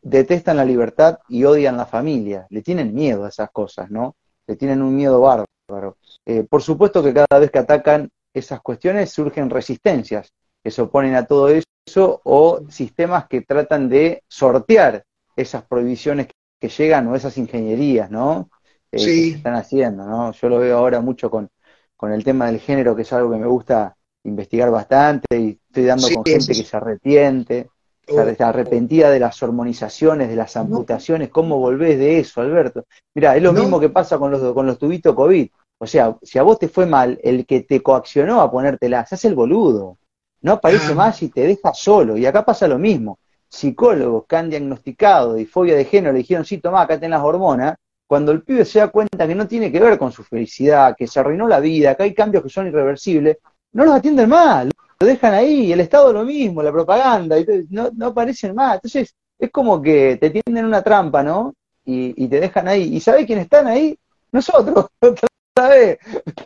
detestan 0.00 0.56
la 0.56 0.64
libertad 0.64 1.18
y 1.28 1.44
odian 1.44 1.76
la 1.76 1.86
familia. 1.86 2.46
Le 2.50 2.62
tienen 2.62 2.94
miedo 2.94 3.24
a 3.24 3.28
esas 3.28 3.50
cosas, 3.50 3.90
¿no? 3.90 4.16
Le 4.46 4.56
tienen 4.56 4.80
un 4.80 4.94
miedo 4.94 5.20
bárbaro. 5.20 5.98
Eh, 6.24 6.46
por 6.48 6.62
supuesto 6.62 7.02
que 7.02 7.12
cada 7.12 7.40
vez 7.40 7.50
que 7.50 7.58
atacan 7.58 8.10
esas 8.32 8.60
cuestiones 8.60 9.10
surgen 9.10 9.50
resistencias 9.50 10.32
que 10.62 10.70
se 10.70 10.82
oponen 10.82 11.14
a 11.14 11.26
todo 11.26 11.48
eso 11.48 12.20
o 12.24 12.60
sistemas 12.70 13.26
que 13.28 13.42
tratan 13.42 13.88
de 13.88 14.22
sortear 14.28 15.04
esas 15.36 15.64
prohibiciones 15.64 16.28
que 16.60 16.68
llegan 16.68 17.06
o 17.08 17.16
esas 17.16 17.36
ingenierías, 17.38 18.10
¿no? 18.10 18.50
Eh, 18.92 18.98
sí. 18.98 19.30
están 19.36 19.54
haciendo, 19.54 20.04
¿no? 20.04 20.32
Yo 20.32 20.48
lo 20.48 20.58
veo 20.58 20.78
ahora 20.78 21.00
mucho 21.00 21.30
con, 21.30 21.50
con, 21.96 22.12
el 22.12 22.24
tema 22.24 22.46
del 22.46 22.60
género, 22.60 22.96
que 22.96 23.02
es 23.02 23.12
algo 23.12 23.30
que 23.30 23.38
me 23.38 23.46
gusta 23.46 23.96
investigar 24.24 24.70
bastante, 24.70 25.38
y 25.38 25.60
estoy 25.68 25.84
dando 25.84 26.08
con 26.08 26.24
gente 26.24 26.54
que 26.54 26.64
se 26.64 26.76
arrepiente, 26.76 27.68
se 28.08 28.42
arrepentida 28.42 29.10
de 29.10 29.20
las 29.20 29.42
hormonizaciones, 29.42 30.28
de 30.28 30.36
las 30.36 30.56
amputaciones, 30.56 31.28
¿cómo 31.28 31.58
volvés 31.58 31.98
de 31.98 32.18
eso, 32.18 32.40
Alberto? 32.40 32.86
Mira, 33.14 33.36
es 33.36 33.42
lo 33.42 33.52
mismo 33.52 33.78
que 33.78 33.90
pasa 33.90 34.18
con 34.18 34.30
los, 34.30 34.54
con 34.54 34.66
los 34.66 34.78
tubitos 34.78 35.14
COVID. 35.14 35.48
O 35.78 35.86
sea, 35.86 36.16
si 36.22 36.38
a 36.38 36.42
vos 36.42 36.58
te 36.58 36.68
fue 36.68 36.86
mal, 36.86 37.20
el 37.22 37.46
que 37.46 37.60
te 37.60 37.82
coaccionó 37.82 38.40
a 38.40 38.50
ponértela, 38.50 39.06
se 39.06 39.14
hace 39.14 39.28
el 39.28 39.34
boludo. 39.34 39.98
No 40.40 40.52
aparece 40.52 40.92
ah. 40.92 40.96
más 40.96 41.22
y 41.22 41.28
te 41.28 41.42
deja 41.42 41.72
solo. 41.74 42.16
Y 42.16 42.26
acá 42.26 42.44
pasa 42.44 42.66
lo 42.66 42.78
mismo. 42.78 43.18
Psicólogos 43.48 44.24
que 44.26 44.36
han 44.36 44.50
diagnosticado 44.50 45.34
de 45.34 45.46
fobia 45.46 45.76
de 45.76 45.84
género 45.84 46.12
le 46.12 46.18
dijeron, 46.18 46.44
sí, 46.44 46.58
toma, 46.58 46.82
acá 46.82 46.98
tenés 46.98 47.18
las 47.18 47.22
hormonas, 47.22 47.76
cuando 48.08 48.32
el 48.32 48.42
pibe 48.42 48.64
se 48.64 48.78
da 48.78 48.88
cuenta 48.88 49.28
que 49.28 49.34
no 49.34 49.46
tiene 49.46 49.70
que 49.70 49.78
ver 49.78 49.98
con 49.98 50.10
su 50.10 50.24
felicidad, 50.24 50.96
que 50.96 51.06
se 51.06 51.20
arruinó 51.20 51.46
la 51.46 51.60
vida, 51.60 51.94
que 51.94 52.04
hay 52.04 52.14
cambios 52.14 52.42
que 52.42 52.48
son 52.48 52.66
irreversibles, 52.66 53.36
no 53.72 53.84
los 53.84 53.94
atienden 53.94 54.30
mal, 54.30 54.70
lo 54.98 55.06
dejan 55.06 55.34
ahí, 55.34 55.70
el 55.70 55.80
Estado 55.80 56.10
lo 56.12 56.24
mismo, 56.24 56.62
la 56.62 56.72
propaganda, 56.72 57.38
y 57.38 57.44
no, 57.68 57.90
no 57.94 58.06
aparecen 58.06 58.54
más. 58.54 58.76
Entonces, 58.76 59.14
es 59.38 59.50
como 59.50 59.82
que 59.82 60.16
te 60.16 60.30
tienden 60.30 60.64
una 60.64 60.82
trampa, 60.82 61.22
¿no? 61.22 61.54
Y, 61.84 62.28
te 62.28 62.40
dejan 62.40 62.66
ahí. 62.68 62.94
¿Y 62.94 63.00
sabe 63.00 63.26
quiénes 63.26 63.44
están 63.44 63.66
ahí? 63.66 63.98
Nosotros, 64.32 64.86
¿sabes? 65.56 65.98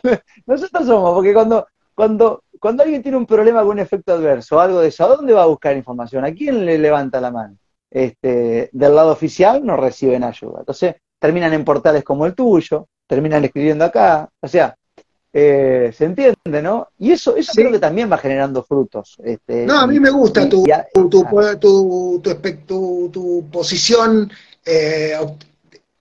Nosotros 0.45 0.85
somos, 0.85 1.13
porque 1.13 1.33
cuando, 1.33 1.65
cuando, 1.95 2.43
cuando 2.59 2.83
alguien 2.83 3.01
tiene 3.01 3.17
un 3.17 3.25
problema 3.25 3.61
con 3.61 3.71
un 3.71 3.79
efecto 3.79 4.13
adverso, 4.13 4.59
algo 4.59 4.81
de 4.81 4.89
eso, 4.89 5.05
¿a 5.05 5.15
dónde 5.15 5.33
va 5.33 5.43
a 5.43 5.47
buscar 5.47 5.77
información? 5.77 6.25
¿A 6.25 6.33
quién 6.33 6.65
le 6.65 6.77
levanta 6.77 7.21
la 7.21 7.31
mano? 7.31 7.55
Este, 7.89 8.69
del 8.73 8.95
lado 8.95 9.13
oficial 9.13 9.65
no 9.65 9.77
reciben 9.77 10.23
ayuda. 10.23 10.59
Entonces, 10.59 10.95
terminan 11.23 11.53
en 11.53 11.63
portales 11.63 12.03
como 12.03 12.25
el 12.25 12.35
tuyo, 12.35 12.89
terminan 13.07 13.45
escribiendo 13.45 13.85
acá, 13.85 14.29
o 14.41 14.45
sea, 14.45 14.75
eh, 15.31 15.93
se 15.95 16.03
entiende, 16.03 16.61
¿no? 16.61 16.89
Y 16.99 17.13
eso, 17.13 17.37
eso 17.37 17.53
creo 17.55 17.71
que 17.71 17.79
también 17.79 18.11
va 18.11 18.17
generando 18.17 18.61
frutos. 18.61 19.15
Este, 19.23 19.65
no, 19.65 19.79
a 19.79 19.87
mí 19.87 20.01
me 20.01 20.09
gusta 20.09 20.49
tu, 20.49 20.65
tu, 20.93 21.23
tu, 22.67 23.09
tu, 23.09 23.49
posición 23.49 24.29
eh, 24.65 25.15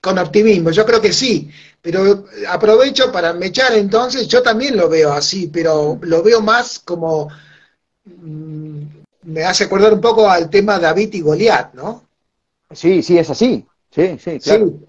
con 0.00 0.18
optimismo, 0.18 0.72
yo 0.72 0.84
creo 0.84 1.00
que 1.00 1.12
sí, 1.12 1.48
pero 1.80 2.24
aprovecho 2.48 3.12
para 3.12 3.32
mechar 3.32 3.74
entonces, 3.74 4.26
yo 4.26 4.42
también 4.42 4.76
lo 4.76 4.88
veo 4.88 5.12
así, 5.12 5.46
pero 5.46 6.00
lo 6.02 6.24
veo 6.24 6.40
más 6.40 6.80
como, 6.80 7.28
mm, 8.06 8.82
me 9.22 9.44
hace 9.44 9.62
acordar 9.62 9.94
un 9.94 10.00
poco 10.00 10.28
al 10.28 10.50
tema 10.50 10.80
David 10.80 11.14
y 11.14 11.20
Goliat, 11.20 11.74
¿no? 11.74 12.02
Sí, 12.72 13.04
sí, 13.04 13.18
es 13.18 13.30
así, 13.30 13.64
sí, 13.94 14.18
sí, 14.18 14.40
claro. 14.40 14.66
Sí. 14.66 14.86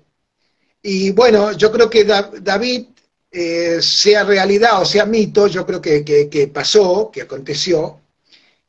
Y 0.85 1.11
bueno, 1.11 1.53
yo 1.53 1.71
creo 1.71 1.89
que 1.89 2.03
David, 2.03 2.87
eh, 3.31 3.81
sea 3.81 4.23
realidad 4.25 4.81
o 4.81 4.85
sea 4.85 5.05
mito, 5.05 5.47
yo 5.47 5.65
creo 5.65 5.81
que, 5.81 6.51
pasó, 6.53 7.09
que 7.11 7.21
aconteció, 7.21 8.01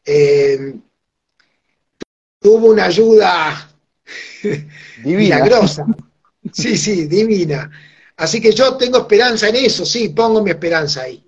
eh, 0.04 0.74
tuvo 2.38 2.68
una 2.68 2.84
ayuda 2.84 3.68
milagrosa. 5.04 5.86
Sí, 6.52 6.78
sí, 6.78 7.06
divina. 7.06 7.70
Así 8.16 8.40
que 8.40 8.52
yo 8.52 8.76
tengo 8.76 8.98
esperanza 8.98 9.48
en 9.48 9.56
eso, 9.56 9.84
sí, 9.84 10.10
pongo 10.10 10.40
mi 10.40 10.50
esperanza 10.50 11.02
ahí. 11.02 11.26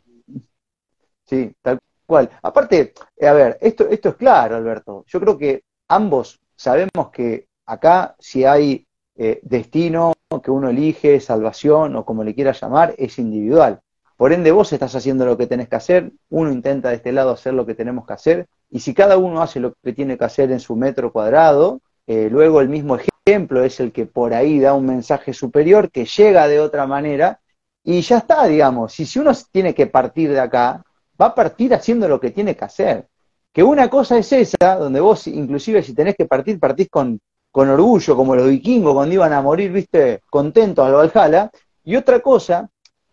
Sí, 1.25 1.53
tal 1.61 1.81
cual. 2.07 2.31
Aparte, 2.43 2.95
a 3.21 3.33
ver, 3.33 3.59
esto, 3.61 3.89
esto 3.89 4.11
es 4.11 4.15
claro, 4.15 4.55
Alberto. 4.55 5.05
Yo 5.09 5.19
creo 5.19 5.37
que 5.37 5.65
ambos 5.89 6.39
sabemos 6.55 7.11
que 7.13 7.49
acá 7.67 8.15
si 8.21 8.45
hay 8.45 8.87
eh, 9.17 9.41
destino 9.43 10.13
que 10.43 10.51
uno 10.51 10.71
elige, 10.71 11.21
salvación 11.21 11.97
o 11.97 12.05
como 12.05 12.25
le 12.25 12.35
quiera 12.35 12.53
llamar, 12.53 12.95
es 12.99 13.19
individual. 13.19 13.81
Por 14.17 14.33
ende, 14.33 14.51
vos 14.51 14.73
estás 14.73 14.95
haciendo 14.95 15.25
lo 15.27 15.37
que 15.37 15.47
tenés 15.47 15.69
que 15.69 15.77
hacer, 15.77 16.13
uno 16.31 16.51
intenta 16.51 16.89
de 16.89 16.97
este 16.97 17.13
lado 17.13 17.31
hacer 17.31 17.55
lo 17.55 17.67
que 17.67 17.75
tenemos 17.75 18.07
que 18.07 18.15
hacer, 18.15 18.47
y 18.71 18.81
si 18.81 18.95
cada 18.95 19.19
uno 19.19 19.43
hace 19.43 19.61
lo 19.61 19.75
que 19.83 19.93
tiene 19.93 20.19
que 20.19 20.25
hacer 20.25 20.51
en 20.51 20.61
su 20.61 20.75
metro 20.75 21.13
cuadrado, 21.13 21.81
eh, 22.07 22.29
luego 22.31 22.61
el 22.61 22.69
mismo 22.69 22.97
ejemplo 22.97 23.63
es 23.63 23.79
el 23.79 23.93
que 23.93 24.07
por 24.07 24.35
ahí 24.35 24.59
da 24.59 24.75
un 24.75 24.87
mensaje 24.87 25.33
superior 25.33 25.91
que 25.91 26.07
llega 26.07 26.49
de 26.49 26.61
otra 26.61 26.87
manera, 26.87 27.41
y 27.85 28.01
ya 28.01 28.19
está, 28.19 28.47
digamos, 28.47 28.99
y 28.99 29.07
si 29.07 29.19
uno 29.19 29.33
tiene 29.53 29.75
que 29.75 29.87
partir 29.87 30.33
de 30.33 30.41
acá, 30.41 30.83
va 31.21 31.27
a 31.27 31.35
partir 31.35 31.73
haciendo 31.73 32.09
lo 32.09 32.19
que 32.19 32.31
tiene 32.31 32.57
que 32.57 32.65
hacer. 32.65 33.07
Que 33.53 33.63
una 33.63 33.89
cosa 33.89 34.19
es 34.19 34.33
esa, 34.33 34.77
donde 34.77 35.01
vos 35.01 35.27
inclusive 35.29 35.83
si 35.83 35.95
tenés 35.95 36.17
que 36.17 36.27
partir, 36.27 36.59
partís 36.59 36.89
con 36.91 37.21
con 37.57 37.71
orgullo, 37.71 38.15
como 38.15 38.37
los 38.37 38.49
vikingos 38.49 38.93
cuando 38.93 39.15
iban 39.15 39.33
a 39.33 39.41
morir, 39.41 39.73
viste, 39.73 40.21
contentos 40.29 40.87
al 40.87 40.93
Valhalla. 40.93 41.51
Y 41.85 41.97
otra 41.97 42.21
cosa 42.21 42.69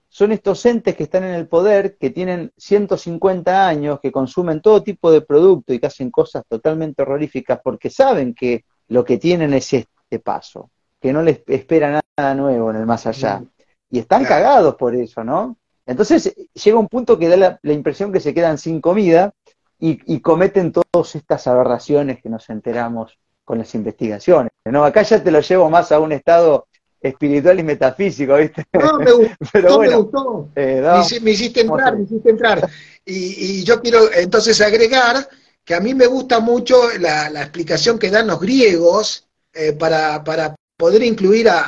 son 0.09 0.33
estos 0.33 0.65
entes 0.65 0.97
que 0.97 1.03
están 1.03 1.23
en 1.23 1.35
el 1.35 1.47
poder, 1.47 1.95
que 1.95 2.09
tienen 2.09 2.51
150 2.57 3.65
años, 3.65 4.01
que 4.01 4.11
consumen 4.11 4.59
todo 4.59 4.83
tipo 4.83 5.13
de 5.13 5.21
producto 5.21 5.73
y 5.73 5.79
que 5.79 5.85
hacen 5.85 6.11
cosas 6.11 6.43
totalmente 6.45 7.03
horroríficas 7.03 7.61
porque 7.63 7.89
saben 7.89 8.35
que 8.35 8.65
lo 8.89 9.05
que 9.05 9.17
tienen 9.17 9.53
es 9.53 9.71
este 9.71 10.19
paso, 10.19 10.71
que 10.99 11.13
no 11.13 11.21
les 11.21 11.41
espera 11.47 12.03
nada 12.17 12.35
nuevo 12.35 12.69
en 12.71 12.75
el 12.75 12.85
más 12.85 13.07
allá. 13.07 13.41
Y 13.89 13.99
están 13.99 14.25
cagados 14.25 14.75
por 14.75 14.93
eso, 14.93 15.23
¿no? 15.23 15.55
Entonces 15.85 16.35
llega 16.53 16.77
un 16.77 16.89
punto 16.89 17.17
que 17.17 17.29
da 17.29 17.59
la, 17.61 17.73
impresión 17.73 18.11
que 18.11 18.19
se 18.19 18.33
quedan 18.33 18.57
sin 18.57 18.81
comida 18.81 19.33
y, 19.79 20.19
cometen 20.19 20.73
todas 20.73 21.15
estas 21.15 21.47
aberraciones 21.47 22.21
que 22.21 22.27
nos 22.27 22.49
enteramos 22.49 23.17
con 23.43 23.57
las 23.57 23.73
investigaciones. 23.75 24.51
¿no? 24.65 24.83
Acá 24.83 25.03
ya 25.03 25.23
te 25.23 25.31
lo 25.31 25.41
llevo 25.41 25.69
más 25.69 25.91
a 25.91 25.99
un 25.99 26.11
estado 26.11 26.67
espiritual 27.01 27.59
y 27.59 27.63
metafísico, 27.63 28.35
¿viste? 28.37 28.65
No, 28.73 28.97
me 28.97 29.11
gustó, 29.11 29.79
me, 29.79 29.95
gustó. 29.95 30.49
Eh, 30.55 30.81
me, 31.21 31.31
hiciste 31.31 31.61
entrar, 31.61 31.97
me 31.97 32.03
hiciste 32.03 32.29
entrar. 32.29 32.69
Y, 33.05 33.63
yo 33.63 33.81
quiero 33.81 34.11
entonces 34.13 34.59
agregar 34.61 35.27
que 35.65 35.75
a 35.75 35.81
mí 35.81 35.93
me 35.93 36.07
gusta 36.07 36.39
mucho 36.39 36.77
la, 36.99 37.27
explicación 37.41 37.99
que 37.99 38.09
dan 38.09 38.27
los 38.27 38.39
griegos 38.39 39.27
eh, 39.53 39.73
para, 39.73 40.23
para, 40.23 40.55
poder 40.75 41.03
incluir 41.03 41.47
a, 41.49 41.63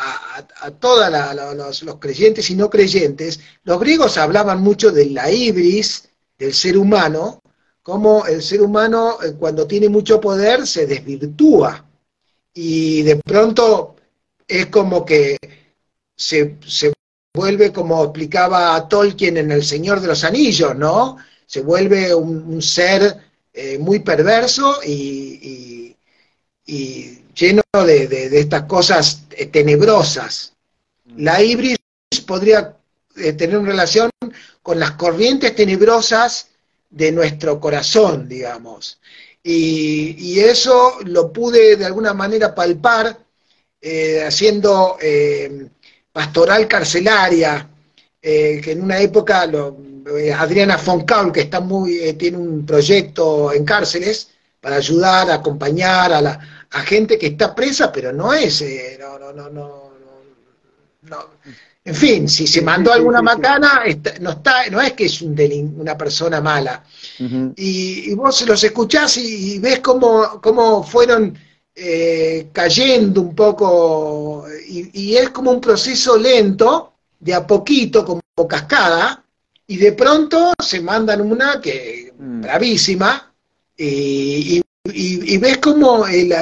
todos 0.80 1.10
los, 1.84 1.96
creyentes 2.00 2.50
y 2.50 2.56
no 2.56 2.70
creyentes. 2.70 3.40
Los 3.64 3.80
griegos 3.80 4.18
hablaban 4.18 4.62
mucho 4.62 4.92
de 4.92 5.06
la 5.06 5.32
ibris 5.32 6.10
del 6.38 6.54
ser 6.54 6.78
humano, 6.78 7.40
como 7.86 8.26
el 8.26 8.42
ser 8.42 8.64
humano 8.64 9.20
eh, 9.22 9.34
cuando 9.38 9.68
tiene 9.68 9.90
mucho 9.90 10.20
poder 10.20 10.66
se 10.66 10.88
desvirtúa 10.88 11.86
y 12.52 13.04
de 13.04 13.18
pronto 13.18 13.96
es 14.48 14.66
como 14.68 15.06
que 15.06 15.38
se, 16.16 16.58
vuelve, 17.32 17.72
como 17.72 18.04
explicaba 18.04 18.88
Tolkien 18.90 19.38
en 19.38 19.52
El 19.52 19.64
Señor 19.64 20.00
de 20.02 20.08
los 20.08 20.24
Anillos, 20.24 20.76
¿no? 20.76 21.18
Se 21.46 21.62
vuelve 21.62 22.16
un, 22.16 22.60
ser 22.60 23.18
eh, 23.54 23.78
muy 23.78 24.00
perverso 24.00 24.80
y, 24.84 25.96
lleno 26.66 27.62
de, 27.86 28.40
estas 28.40 28.64
cosas 28.64 29.26
eh, 29.30 29.46
tenebrosas. 29.46 30.54
La 31.18 31.40
ibris 31.44 31.78
podría 32.26 32.76
eh, 33.16 33.34
tener 33.34 33.60
una 33.60 33.70
relación 33.70 34.10
con 34.64 34.80
las 34.80 34.94
corrientes 34.94 35.56
tenebrosas 35.56 36.48
de 36.96 37.12
nuestro 37.12 37.60
corazón, 37.60 38.28
digamos. 38.28 39.00
y, 39.44 40.40
eso 40.40 40.98
lo 41.06 41.32
pude 41.32 41.76
de 41.76 41.86
alguna 41.86 42.14
manera 42.14 42.56
palpar 42.56 43.18
eh, 43.82 44.24
haciendo 44.24 44.98
eh, 45.00 45.70
pastoral 46.12 46.68
carcelaria, 46.68 47.70
eh, 48.22 48.60
que 48.64 48.72
en 48.72 48.82
una 48.82 49.00
época 49.00 49.46
lo, 49.46 49.78
Adriana 50.36 50.78
Foncaul, 50.78 51.32
que 51.32 51.42
está 51.42 51.60
muy, 51.60 52.14
tiene 52.14 52.38
un 52.38 52.66
proyecto 52.66 53.54
en 53.54 53.66
cárceles 53.66 54.30
para 54.60 54.78
ayudar, 54.78 55.30
a 55.30 55.36
acompañar 55.36 56.14
a, 56.14 56.22
la, 56.22 56.68
a 56.72 56.82
gente 56.82 57.20
que 57.20 57.28
está 57.28 57.54
presa, 57.54 57.92
pero 57.92 58.12
no 58.12 58.34
es, 58.34 58.64
no, 59.00 59.20
no, 59.20 59.50
no, 59.50 59.92
no, 61.04 61.30
En 61.88 61.94
fin, 61.94 62.28
si 62.28 62.48
se 62.48 62.64
mandó 62.64 62.92
alguna 62.92 63.22
macana, 63.22 63.84
no, 64.20 64.32
está, 64.32 64.68
no 64.72 64.82
es 64.82 64.94
que 64.94 65.06
es 65.06 65.22
un 65.22 65.36
una 65.78 65.96
persona 65.96 66.42
mala. 66.42 66.84
y, 67.56 68.12
vos 68.16 68.44
los 68.48 68.64
escuchás 68.64 69.18
y, 69.18 69.60
ves 69.60 69.82
cómo, 69.82 70.42
cómo 70.42 70.84
fueron 70.84 71.38
eh, 71.76 72.48
cayendo 72.52 73.22
un 73.22 73.36
poco, 73.36 74.48
y, 74.68 75.16
es 75.16 75.30
como 75.30 75.52
un 75.52 75.62
proceso 75.62 76.18
lento, 76.18 76.94
de 77.20 77.36
a 77.36 77.46
poquito, 77.46 78.04
como 78.04 78.22
cascada, 78.50 79.24
y 79.68 79.78
de 79.78 79.92
pronto 79.92 80.54
se 80.58 80.82
mandan 80.82 81.22
una 81.22 81.62
que 81.62 82.12
mm. 82.18 82.42
bravísima, 82.42 83.32
y, 83.78 84.60
ves 85.38 85.58
como 85.60 86.08
el, 86.08 86.34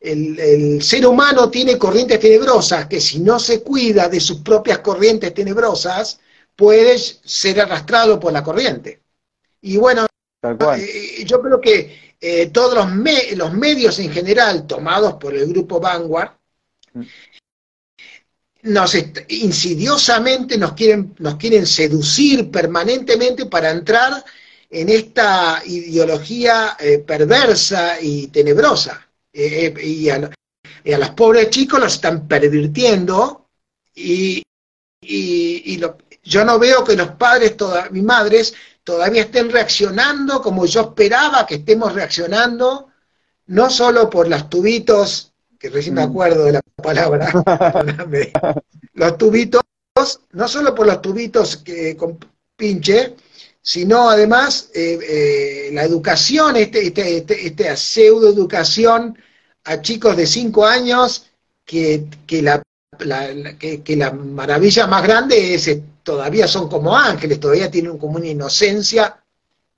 el, 0.00 0.82
ser 0.82 1.06
humano 1.06 1.50
tiene 1.50 1.76
corrientes 1.76 2.20
tenebrosas, 2.20 2.86
que 2.86 3.00
si 3.00 3.20
no 3.20 3.38
se 3.38 3.62
cuida 3.62 4.08
de 4.08 4.20
sus 4.20 4.40
propias 4.40 4.78
corrientes 4.78 5.34
tenebrosas, 5.34 6.20
puede 6.54 6.98
ser 6.98 7.60
arrastrado 7.60 8.18
por 8.18 8.32
la 8.32 8.42
corriente. 8.42 9.02
Y 9.60 9.76
bueno, 9.76 10.06
eh, 10.42 11.24
yo 11.24 11.42
creo 11.42 11.60
que 11.60 12.14
eh, 12.20 12.46
todos 12.48 12.74
los, 12.74 13.36
los, 13.36 13.52
medios 13.52 13.98
en 13.98 14.12
general 14.12 14.66
tomados 14.66 15.14
por 15.14 15.34
el 15.34 15.48
grupo 15.48 15.80
Vanguard, 15.80 16.32
mm. 16.94 17.02
nos 18.62 18.96
insidiosamente 19.28 20.58
nos 20.58 20.72
quieren, 20.74 21.14
nos 21.18 21.36
quieren 21.36 21.66
seducir 21.66 22.50
permanentemente 22.50 23.46
para 23.46 23.70
entrar 23.70 24.24
en 24.70 24.88
esta 24.90 25.62
ideología 25.64 26.76
eh, 26.78 26.98
perversa 26.98 28.00
y 28.00 28.28
tenebrosa. 28.28 29.07
Eh, 29.32 29.74
y, 29.82 30.08
a, 30.08 30.18
los 30.18 31.10
pobres 31.10 31.50
chicos 31.50 31.80
los 31.80 31.94
están 31.94 32.26
pervirtiendo 32.26 33.48
y, 33.94 34.42
yo 36.22 36.44
no 36.44 36.58
veo 36.58 36.84
que 36.84 36.96
los 36.96 37.12
padres, 37.12 37.56
todas 37.56 37.90
mis 37.90 38.02
madres, 38.02 38.54
todavía 38.84 39.22
estén 39.22 39.50
reaccionando 39.50 40.42
como 40.42 40.66
yo 40.66 40.82
esperaba 40.82 41.46
que 41.46 41.56
estemos 41.56 41.94
reaccionando, 41.94 42.88
no 43.46 43.70
solo 43.70 44.10
por 44.10 44.28
los 44.28 44.50
tubitos, 44.50 45.32
que 45.58 45.70
recién 45.70 45.94
me 45.94 46.06
mm. 46.06 46.10
acuerdo 46.10 46.44
de 46.44 46.52
la 46.52 46.60
palabra, 46.82 47.32
los 48.92 49.18
tubitos, 49.18 49.62
no 50.32 50.48
solo 50.48 50.74
por 50.74 50.86
los 50.86 51.00
tubitos 51.00 51.56
que 51.58 51.96
con 51.96 52.18
pinche, 52.56 53.14
sino 53.68 54.08
además 54.08 54.70
eh, 54.72 54.98
eh, 55.02 55.70
la 55.74 55.84
educación, 55.84 56.56
este, 56.56 56.86
este, 56.86 57.18
este, 57.18 57.46
este 57.48 57.76
pseudo 57.76 58.30
educación 58.30 59.18
a 59.64 59.82
chicos 59.82 60.16
de 60.16 60.26
5 60.26 60.64
años, 60.64 61.26
que, 61.66 62.06
la, 62.40 62.62
que, 63.58 63.94
la 63.94 64.10
maravilla 64.10 64.86
más 64.86 65.02
grande 65.02 65.54
es 65.54 65.70
todavía 66.02 66.48
son 66.48 66.70
como 66.70 66.96
ángeles, 66.96 67.40
todavía 67.40 67.70
tienen 67.70 67.98
como 67.98 68.16
una 68.16 68.28
inocencia, 68.28 69.22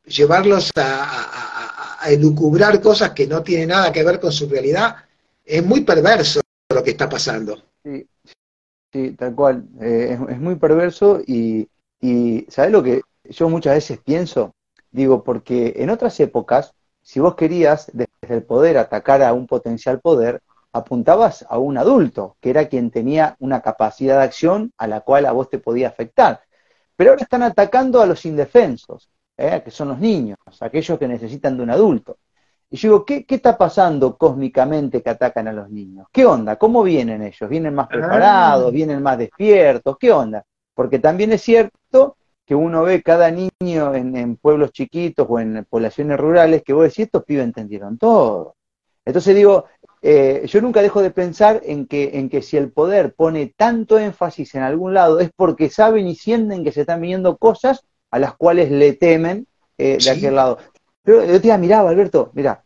llevarlos 0.04 0.70
a, 0.76 1.98
a, 2.00 2.10
elucubrar 2.12 2.80
cosas 2.80 3.10
que 3.10 3.26
no 3.26 3.42
tienen 3.42 3.70
nada 3.70 3.90
que 3.90 4.04
ver 4.04 4.20
con 4.20 4.30
su 4.30 4.48
realidad, 4.48 4.98
es 5.44 5.64
muy 5.64 5.80
perverso 5.80 6.40
lo 6.72 6.84
que 6.84 6.92
está 6.92 7.08
pasando. 7.08 7.60
Sí, 7.82 9.10
tal 9.18 9.34
cual, 9.34 9.64
eh, 9.80 10.16
es, 10.28 10.38
muy 10.38 10.54
perverso 10.54 11.20
y, 11.26 11.68
y 12.00 12.46
¿sabes 12.48 12.70
lo 12.70 12.84
que 12.84 13.02
yo 13.32 13.48
muchas 13.48 13.74
veces 13.74 13.98
pienso? 14.04 14.54
Digo, 14.90 15.22
porque 15.22 15.74
en 15.76 15.90
otras 15.90 16.18
épocas, 16.20 16.74
si 17.02 17.20
vos 17.20 17.34
querías 17.34 17.90
desde 17.92 18.08
el 18.28 18.42
poder 18.42 18.76
atacar 18.78 19.22
a 19.22 19.32
un 19.32 19.46
potencial 19.46 20.00
poder, 20.00 20.42
apuntabas 20.72 21.44
a 21.48 21.58
un 21.58 21.78
adulto, 21.78 22.36
que 22.40 22.50
era 22.50 22.68
quien 22.68 22.90
tenía 22.90 23.36
una 23.38 23.60
capacidad 23.60 24.18
de 24.18 24.24
acción 24.24 24.72
a 24.78 24.86
la 24.86 25.00
cual 25.00 25.26
a 25.26 25.32
vos 25.32 25.48
te 25.48 25.58
podía 25.58 25.88
afectar. 25.88 26.40
Pero 26.96 27.10
ahora 27.10 27.22
están 27.22 27.42
atacando 27.42 28.00
a 28.00 28.06
los 28.06 28.24
indefensos, 28.26 29.10
¿eh? 29.36 29.62
que 29.64 29.70
son 29.70 29.88
los 29.88 29.98
niños, 29.98 30.38
aquellos 30.60 30.98
que 30.98 31.08
necesitan 31.08 31.56
de 31.56 31.62
un 31.62 31.70
adulto. 31.70 32.18
Y 32.72 32.76
yo 32.76 32.88
digo, 32.88 33.04
¿qué, 33.04 33.24
está 33.28 33.58
pasando 33.58 34.16
cósmicamente 34.16 35.02
que 35.02 35.10
atacan 35.10 35.48
a 35.48 35.52
los 35.52 35.70
niños? 35.70 36.06
¿Qué 36.12 36.24
onda? 36.24 36.56
¿Cómo 36.56 36.84
vienen 36.84 37.22
ellos? 37.22 37.50
¿Vienen 37.50 37.74
más 37.74 37.88
preparados? 37.88 38.68
Ah. 38.68 38.70
¿Vienen 38.70 39.02
más 39.02 39.18
despiertos? 39.18 39.96
¿Qué 39.98 40.12
onda? 40.12 40.44
Porque 40.72 41.00
también 41.00 41.32
es 41.32 41.42
cierto 41.42 42.16
que 42.50 42.56
uno 42.56 42.82
ve 42.82 43.00
cada 43.00 43.30
niño 43.30 43.94
en, 43.94 44.16
en 44.16 44.34
pueblos 44.34 44.72
chiquitos 44.72 45.24
o 45.30 45.38
en 45.38 45.64
poblaciones 45.70 46.18
rurales 46.18 46.64
que 46.64 46.72
vos 46.72 46.82
decís, 46.82 47.04
estos 47.04 47.22
pibes 47.22 47.44
entendieron 47.44 47.96
todo. 47.96 48.56
Entonces 49.04 49.36
digo, 49.36 49.66
eh, 50.02 50.42
yo 50.46 50.60
nunca 50.60 50.82
dejo 50.82 51.00
de 51.00 51.12
pensar 51.12 51.60
en 51.64 51.86
que, 51.86 52.10
en 52.14 52.28
que 52.28 52.42
si 52.42 52.56
el 52.56 52.72
poder 52.72 53.14
pone 53.14 53.54
tanto 53.56 54.00
énfasis 54.00 54.56
en 54.56 54.62
algún 54.62 54.94
lado 54.94 55.20
es 55.20 55.30
porque 55.36 55.70
saben 55.70 56.08
y 56.08 56.16
sienten 56.16 56.64
que 56.64 56.72
se 56.72 56.80
están 56.80 57.00
viniendo 57.00 57.36
cosas 57.36 57.84
a 58.10 58.18
las 58.18 58.34
cuales 58.34 58.72
le 58.72 58.94
temen 58.94 59.46
eh, 59.78 59.98
de 60.02 60.10
aquel 60.10 60.34
lado. 60.34 60.58
Pero 61.04 61.24
yo 61.24 61.40
te 61.40 61.56
miraba, 61.56 61.90
Alberto, 61.90 62.32
mira, 62.34 62.64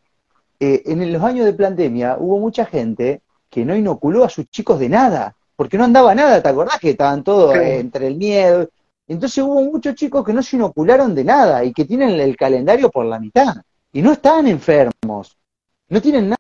eh, 0.61 0.81
en 0.87 1.13
los 1.13 1.23
años 1.23 1.45
de 1.45 1.53
pandemia 1.53 2.17
hubo 2.19 2.39
mucha 2.39 2.65
gente 2.65 3.21
que 3.51 3.67
no 3.67 3.77
inoculó 3.77 4.25
a 4.25 4.31
sus 4.31 4.49
chicos 4.49 4.79
de 4.79 4.89
nada, 4.89 5.37
porque 5.57 5.77
no 5.77 5.85
andaba 5.85 6.15
nada, 6.15 6.43
¿te 6.43 6.49
acordás 6.49 6.81
que 6.81 6.89
estaban 6.89 7.23
todos 7.23 7.55
entre 7.55 8.07
el 8.07 8.17
miedo? 8.17 8.71
Entonces 9.07 9.45
hubo 9.45 9.63
muchos 9.63 9.95
chicos 9.95 10.25
que 10.25 10.33
no 10.33 10.43
se 10.43 10.57
inocularon 10.57 11.15
de 11.15 11.25
nada 11.25 11.65
y 11.65 11.73
que 11.73 11.85
tienen 11.85 12.11
el 12.21 12.37
calendario 12.37 12.91
por 12.91 13.05
la 13.07 13.19
mitad 13.19 13.55
y 13.93 14.03
no 14.03 14.13
estaban 14.13 14.47
enfermos, 14.47 15.37
no 15.89 16.01
tienen 16.01 16.31
nada 16.31 16.39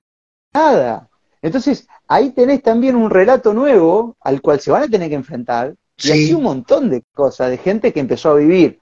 nada. 0.54 1.08
Entonces, 1.42 1.86
ahí 2.08 2.30
tenés 2.30 2.62
también 2.62 2.96
un 2.96 3.10
relato 3.10 3.52
nuevo 3.52 4.16
al 4.20 4.40
cual 4.40 4.60
se 4.60 4.70
van 4.70 4.84
a 4.84 4.88
tener 4.88 5.10
que 5.10 5.16
enfrentar. 5.16 5.74
Y 6.02 6.10
así 6.10 6.32
un 6.32 6.42
montón 6.42 6.88
de 6.88 7.02
cosas, 7.12 7.50
de 7.50 7.58
gente 7.58 7.92
que 7.92 8.00
empezó 8.00 8.30
a 8.30 8.36
vivir 8.36 8.80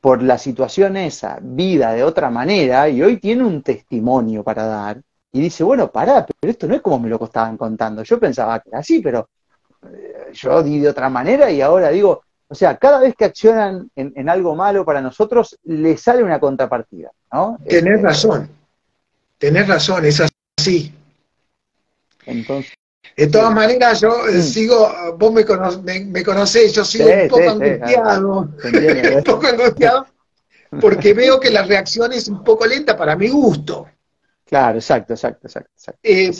por 0.00 0.22
la 0.22 0.38
situación 0.38 0.96
esa, 0.96 1.38
vida 1.42 1.92
de 1.92 2.04
otra 2.04 2.30
manera, 2.30 2.88
y 2.88 3.02
hoy 3.02 3.18
tiene 3.18 3.44
un 3.44 3.62
testimonio 3.62 4.42
para 4.42 4.64
dar. 4.64 5.02
Y 5.32 5.40
dice, 5.40 5.62
bueno, 5.62 5.90
pará, 5.90 6.24
pero 6.40 6.50
esto 6.50 6.66
no 6.66 6.74
es 6.74 6.80
como 6.80 6.98
me 6.98 7.08
lo 7.08 7.22
estaban 7.22 7.56
contando. 7.56 8.02
Yo 8.02 8.18
pensaba 8.18 8.58
que 8.60 8.70
era 8.70 8.78
así, 8.78 9.00
pero 9.00 9.28
eh, 9.82 10.32
yo 10.32 10.62
di 10.62 10.78
de 10.78 10.88
otra 10.88 11.10
manera 11.10 11.50
y 11.50 11.60
ahora 11.60 11.90
digo, 11.90 12.22
O 12.48 12.54
sea, 12.54 12.78
cada 12.78 13.00
vez 13.00 13.14
que 13.14 13.26
accionan 13.26 13.90
en, 13.94 14.28
algo 14.28 14.56
malo 14.56 14.84
para 14.84 15.02
nosotros, 15.02 15.58
le 15.64 15.98
sale 15.98 16.22
una 16.22 16.40
contrapartida, 16.40 17.10
¿no? 17.30 17.58
Tenés 17.68 17.96
este, 17.96 18.06
razón, 18.06 18.50
tenés 19.36 19.68
razón, 19.68 20.06
es 20.06 20.22
así. 20.58 20.94
Entonces, 22.24 22.72
de 23.16 23.26
todas 23.26 23.54
maneras, 23.54 24.00
yo 24.00 24.28
eh, 24.28 24.38
mm. 24.38 24.42
sigo, 24.42 24.92
vos 25.18 25.32
me, 25.32 25.44
me, 26.06 26.24
conocés, 26.24 26.72
yo 26.72 26.84
sigo 26.84 27.08
un 27.10 27.28
poco 27.28 27.50
angustiado, 27.50 28.38
un 29.18 29.24
poco 29.24 29.46
angustiado, 29.46 30.06
porque 30.80 31.12
veo 31.12 31.38
que 31.38 31.50
la 31.50 31.64
reacción 31.64 32.12
es 32.12 32.28
un 32.28 32.42
poco 32.42 32.64
lenta 32.64 32.96
para 32.96 33.14
mi 33.14 33.28
gusto. 33.28 33.88
Claro, 34.46 34.78
exacto, 34.78 35.12
exacto, 35.12 35.46
exacto. 35.46 35.98
Eh, 36.02 36.32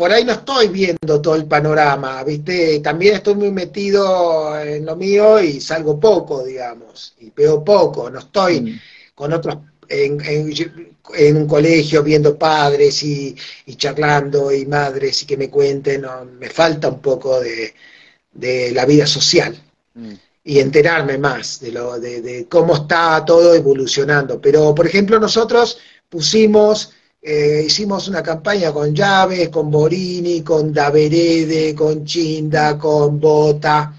por 0.00 0.10
ahí 0.10 0.24
no 0.24 0.32
estoy 0.32 0.68
viendo 0.68 1.20
todo 1.20 1.34
el 1.34 1.44
panorama, 1.44 2.24
¿viste? 2.24 2.80
También 2.80 3.16
estoy 3.16 3.34
muy 3.34 3.50
metido 3.50 4.58
en 4.58 4.86
lo 4.86 4.96
mío 4.96 5.38
y 5.42 5.60
salgo 5.60 6.00
poco, 6.00 6.42
digamos, 6.42 7.12
y 7.20 7.30
veo 7.36 7.62
poco, 7.62 8.08
no 8.08 8.20
estoy 8.20 8.62
mm. 8.62 8.80
con 9.14 9.34
otros 9.34 9.58
en, 9.90 11.36
un 11.36 11.46
colegio 11.46 12.02
viendo 12.02 12.38
padres 12.38 13.02
y, 13.02 13.36
charlando 13.76 14.50
y 14.50 14.64
madres 14.64 15.22
y 15.22 15.26
que 15.26 15.36
me 15.36 15.50
cuenten, 15.50 16.06
me 16.38 16.48
falta 16.48 16.88
un 16.88 17.02
poco 17.02 17.38
de, 17.38 18.72
la 18.72 18.86
vida 18.86 19.06
social 19.06 19.54
mm. 19.96 20.12
y 20.44 20.60
enterarme 20.60 21.18
más 21.18 21.60
de, 21.60 21.72
lo, 21.72 22.00
de, 22.00 22.46
cómo 22.48 22.74
está 22.74 23.22
todo 23.22 23.54
evolucionando. 23.54 24.40
Pero, 24.40 24.74
por 24.74 24.86
ejemplo, 24.86 25.20
nosotros 25.20 25.76
pusimos, 26.08 26.94
eh, 27.22 27.64
hicimos 27.66 28.08
una 28.08 28.22
campaña 28.22 28.72
con 28.72 28.94
Llaves, 28.94 29.50
con 29.50 29.70
Borini, 29.70 30.42
con 30.42 30.72
Daverede, 30.72 31.74
con 31.74 32.04
Chinda, 32.04 32.78
con 32.78 33.20
Bota, 33.20 33.94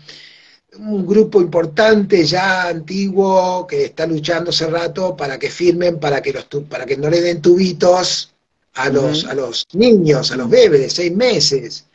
un 0.79 1.05
grupo 1.05 1.41
importante 1.41 2.25
ya 2.25 2.67
antiguo 2.67 3.67
que 3.67 3.85
está 3.85 4.07
luchando 4.07 4.49
hace 4.49 4.67
rato 4.67 5.15
para 5.15 5.37
que 5.37 5.49
firmen, 5.49 5.99
para 5.99 6.21
que, 6.21 6.33
los, 6.33 6.45
para 6.67 6.85
que 6.85 6.97
no 6.97 7.09
le 7.09 7.21
den 7.21 7.41
tubitos 7.41 8.33
a 8.73 8.89
los, 8.89 9.25
a 9.25 9.33
los 9.33 9.67
niños, 9.73 10.31
a 10.31 10.37
los 10.37 10.49
bebés 10.49 10.81
de 10.81 10.89
seis 10.89 11.15
meses. 11.15 11.85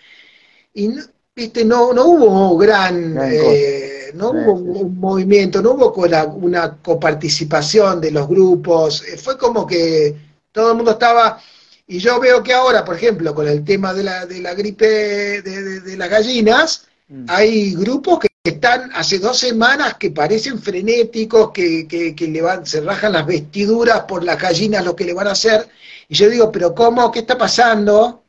Y 0.74 0.90
viste, 1.34 1.64
no, 1.64 1.92
no 1.92 2.04
hubo 2.06 2.56
gran, 2.56 3.18
eh, 3.22 4.12
no 4.14 4.30
hubo 4.30 4.52
un 4.52 5.00
movimiento, 5.00 5.62
no 5.62 5.72
hubo 5.72 5.92
una 6.36 6.76
coparticipación 6.76 8.00
de 8.00 8.10
los 8.10 8.28
grupos, 8.28 9.02
eh, 9.08 9.16
fue 9.16 9.36
como 9.38 9.66
que 9.66 10.25
todo 10.56 10.70
el 10.70 10.76
mundo 10.76 10.92
estaba, 10.92 11.38
y 11.86 11.98
yo 11.98 12.18
veo 12.18 12.42
que 12.42 12.54
ahora, 12.54 12.82
por 12.82 12.96
ejemplo, 12.96 13.34
con 13.34 13.46
el 13.46 13.62
tema 13.62 13.92
de 13.92 14.02
la, 14.02 14.24
de 14.24 14.40
la 14.40 14.54
gripe 14.54 15.42
de, 15.42 15.96
las 15.98 16.08
gallinas, 16.08 16.86
mm. 17.08 17.26
hay 17.28 17.74
grupos 17.74 18.20
que 18.20 18.28
están 18.42 18.90
hace 18.94 19.18
dos 19.18 19.38
semanas 19.38 19.96
que 19.98 20.10
parecen 20.10 20.58
frenéticos, 20.58 21.50
que, 21.52 21.86
que, 21.86 22.26
le 22.26 22.40
van, 22.40 22.64
se 22.64 22.80
rajan 22.80 23.12
las 23.12 23.26
vestiduras 23.26 24.00
por 24.08 24.24
las 24.24 24.40
gallinas 24.40 24.82
lo 24.82 24.96
que 24.96 25.04
le 25.04 25.12
van 25.12 25.28
a 25.28 25.32
hacer. 25.32 25.68
Y 26.08 26.14
yo 26.14 26.30
digo, 26.30 26.50
pero 26.50 26.74
¿cómo? 26.74 27.12
¿Qué 27.12 27.18
está 27.18 27.36
pasando? 27.36 28.24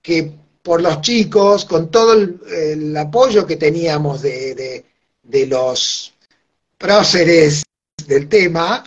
Que 0.00 0.32
por 0.62 0.80
los 0.80 1.02
chicos, 1.02 1.66
con 1.66 1.90
todo 1.90 2.14
el, 2.14 2.96
apoyo 2.96 3.46
que 3.46 3.56
teníamos 3.56 4.22
de, 4.22 4.84
de, 5.22 5.46
los 5.46 6.14
próceres 6.78 7.62
del 8.06 8.26
tema, 8.26 8.84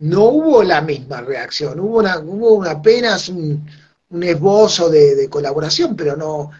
no 0.00 0.24
hubo 0.24 0.62
la 0.62 0.80
misma 0.80 1.20
reacción. 1.22 1.80
Hubo, 1.80 1.98
una, 1.98 2.18
hubo 2.18 2.64
apenas 2.64 3.28
un, 3.28 3.66
un 4.10 4.22
esbozo 4.22 4.90
de, 4.90 5.14
de 5.14 5.28
colaboración, 5.28 5.96
pero 5.96 6.16
no... 6.16 6.50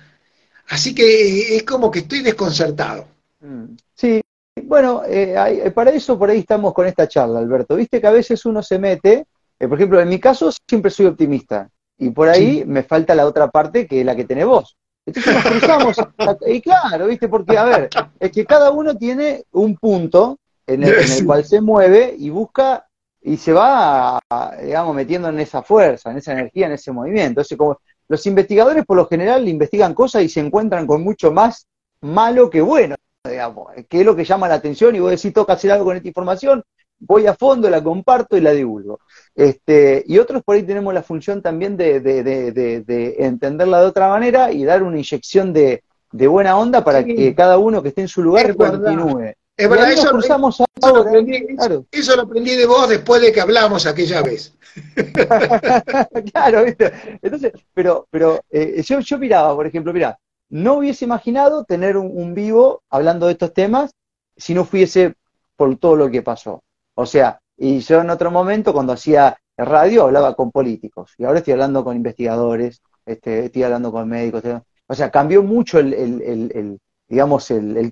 Así 0.68 0.94
que 0.94 1.57
es 1.57 1.64
como 1.64 1.90
que 1.90 2.00
estoy 2.00 2.20
desconcertado. 2.20 3.07
Mm. 3.40 3.74
Sí, 3.94 4.20
bueno, 4.64 5.03
eh, 5.05 5.35
eh, 5.64 5.70
para 5.72 5.90
eso 5.90 6.18
por 6.18 6.31
ahí 6.31 6.38
estamos 6.38 6.72
con 6.72 6.87
esta 6.87 7.09
charla, 7.09 7.38
Alberto. 7.38 7.76
Viste 7.76 8.00
que 8.00 8.07
a 8.07 8.12
veces 8.12 8.44
uno 8.44 8.62
se 8.62 8.79
mete, 8.79 9.26
eh, 9.59 9.68
por 9.68 9.79
ejemplo, 9.79 10.00
en 10.00 10.09
mi 10.09 10.18
caso 10.18 10.50
siempre 10.68 10.90
soy 10.90 11.07
optimista, 11.07 11.68
y 11.98 12.11
por 12.11 12.29
ahí 12.29 12.64
me 12.66 12.83
falta 12.83 13.14
la 13.14 13.26
otra 13.26 13.50
parte 13.50 13.87
que 13.87 14.00
es 14.00 14.07
la 14.07 14.16
que 14.16 14.24
tenés 14.24 14.46
vos. 14.46 14.76
Entonces 15.05 15.35
nos 15.35 15.44
cruzamos, 15.44 15.96
y 16.46 16.61
claro, 16.61 17.07
viste, 17.07 17.29
porque 17.29 17.59
a 17.59 17.64
ver, 17.64 17.90
es 18.18 18.31
que 18.31 18.44
cada 18.44 18.70
uno 18.70 18.96
tiene 18.96 19.44
un 19.53 19.76
punto 19.76 20.38
en 20.66 20.85
el, 20.85 20.94
cual 21.26 21.44
se 21.44 21.61
mueve 21.61 22.14
y 22.16 22.31
busca 22.31 22.87
y 23.22 23.37
se 23.37 23.52
va, 23.52 24.18
digamos, 24.62 24.94
metiendo 24.94 25.28
en 25.28 25.40
esa 25.40 25.62
fuerza, 25.62 26.11
en 26.11 26.18
esa 26.18 26.33
energía, 26.33 26.66
en 26.66 26.72
ese 26.72 26.92
movimiento. 26.92 27.28
Entonces, 27.28 27.59
como 27.59 27.80
los 28.09 28.26
investigadores 28.26 28.85
por 28.85 28.96
lo 28.96 29.06
general 29.06 29.46
investigan 29.48 29.94
cosas 29.94 30.22
y 30.22 30.28
se 30.28 30.40
encuentran 30.40 30.87
con 30.87 31.02
mucho 31.02 31.30
más 31.30 31.66
malo 32.00 32.48
que 32.48 32.61
bueno 32.61 32.96
digamos, 33.24 33.68
que 33.88 34.00
es 34.00 34.06
lo 34.06 34.16
que 34.16 34.24
llama 34.24 34.48
la 34.48 34.54
atención 34.54 34.94
y 34.94 35.00
vos 35.00 35.11
decís, 35.11 35.33
toca 35.33 35.52
hacer 35.52 35.72
algo 35.72 35.85
con 35.85 35.96
esta 35.96 36.09
información, 36.09 36.62
voy 36.98 37.26
a 37.26 37.35
fondo, 37.35 37.68
la 37.68 37.83
comparto 37.83 38.37
y 38.37 38.40
la 38.40 38.52
divulgo. 38.52 39.00
Este, 39.35 40.02
y 40.06 40.18
otros 40.18 40.42
por 40.42 40.56
ahí 40.56 40.62
tenemos 40.62 40.92
la 40.94 41.02
función 41.02 41.42
también 41.42 41.76
de, 41.76 42.00
de, 42.00 43.16
entenderla 43.18 43.80
de 43.80 43.87
otra 43.87 44.09
manera 44.09 44.52
y 44.52 44.64
dar 44.64 44.83
una 44.83 44.96
inyección 44.96 45.52
de, 45.52 45.83
buena 46.12 46.59
onda 46.59 46.83
para 46.83 47.04
que 47.04 47.35
cada 47.35 47.59
uno 47.59 47.83
que 47.83 47.90
esté 47.90 48.02
en 48.02 48.09
su 48.09 48.22
lugar 48.22 48.56
continúe. 48.56 49.35
Es 49.60 49.68
verdad, 49.68 49.92
eso, 49.92 50.10
lo 50.10 51.00
aprendí, 51.00 51.46
eso, 51.92 52.16
lo 52.16 52.22
aprendí, 52.22 52.56
de 52.56 52.64
vos 52.64 52.88
después 52.88 53.20
de 53.20 53.30
que 53.30 53.42
hablamos 53.42 53.84
aquella 53.84 54.22
vez. 54.22 54.54
claro, 56.32 56.64
¿viste? 56.64 57.18
Entonces, 57.20 57.52
pero, 57.74 58.06
pero 58.10 58.40
eh, 58.50 58.82
yo, 58.82 59.00
yo 59.00 59.18
miraba, 59.18 59.54
por 59.54 59.66
ejemplo, 59.66 59.92
mira, 59.92 60.18
no 60.48 60.78
hubiese 60.78 61.04
imaginado 61.04 61.64
tener 61.64 61.98
un, 61.98 62.34
vivo 62.34 62.82
hablando 62.88 63.26
de 63.26 63.32
estos 63.32 63.52
temas 63.52 63.92
si 64.34 64.54
no 64.54 64.64
fuese 64.64 65.14
por 65.56 65.76
todo 65.76 65.94
lo 65.94 66.10
que 66.10 66.22
pasó. 66.22 66.62
O 66.94 67.04
sea, 67.04 67.38
y 67.56 67.80
yo 67.80 68.00
en 68.00 68.08
otro 68.08 68.30
momento 68.30 68.72
cuando 68.72 68.94
hacía 68.94 69.36
radio 69.58 70.04
hablaba 70.04 70.34
con 70.34 70.50
políticos 70.50 71.12
y 71.18 71.24
ahora 71.24 71.40
estoy 71.40 71.52
hablando 71.52 71.84
con 71.84 71.96
investigadores, 71.96 72.80
este, 73.04 73.44
estoy 73.44 73.62
hablando 73.62 73.92
con 73.92 74.08
médicos. 74.08 74.42
o 74.86 74.94
sea, 74.94 75.10
cambió 75.10 75.42
mucho 75.42 75.78
el, 75.78 76.78
digamos, 77.06 77.50
el, 77.50 77.90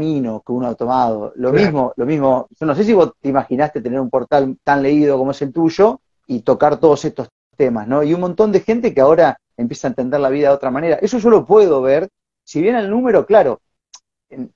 camino 0.00 0.42
que 0.44 0.52
uno 0.52 0.68
ha 0.68 0.74
tomado. 0.74 1.32
Lo 1.36 1.52
mismo, 1.52 1.92
lo 1.96 2.06
mismo, 2.06 2.48
yo 2.58 2.66
no 2.66 2.74
sé 2.74 2.84
si 2.84 2.94
vos 2.94 3.12
te 3.20 3.28
imaginaste 3.28 3.82
tener 3.82 4.00
un 4.00 4.08
portal 4.08 4.56
tan 4.64 4.82
leído 4.82 5.18
como 5.18 5.32
es 5.32 5.42
el 5.42 5.52
tuyo 5.52 6.00
y 6.26 6.40
tocar 6.40 6.78
todos 6.78 7.04
estos 7.04 7.28
temas, 7.56 7.86
¿no? 7.86 8.02
Y 8.02 8.14
un 8.14 8.20
montón 8.20 8.50
de 8.50 8.60
gente 8.60 8.94
que 8.94 9.02
ahora 9.02 9.38
empieza 9.58 9.88
a 9.88 9.90
entender 9.90 10.20
la 10.20 10.30
vida 10.30 10.48
de 10.48 10.54
otra 10.54 10.70
manera. 10.70 10.96
Eso 11.02 11.18
yo 11.18 11.28
lo 11.28 11.44
puedo 11.44 11.82
ver. 11.82 12.08
Si 12.42 12.62
bien 12.62 12.76
el 12.76 12.88
número, 12.88 13.26
claro, 13.26 13.60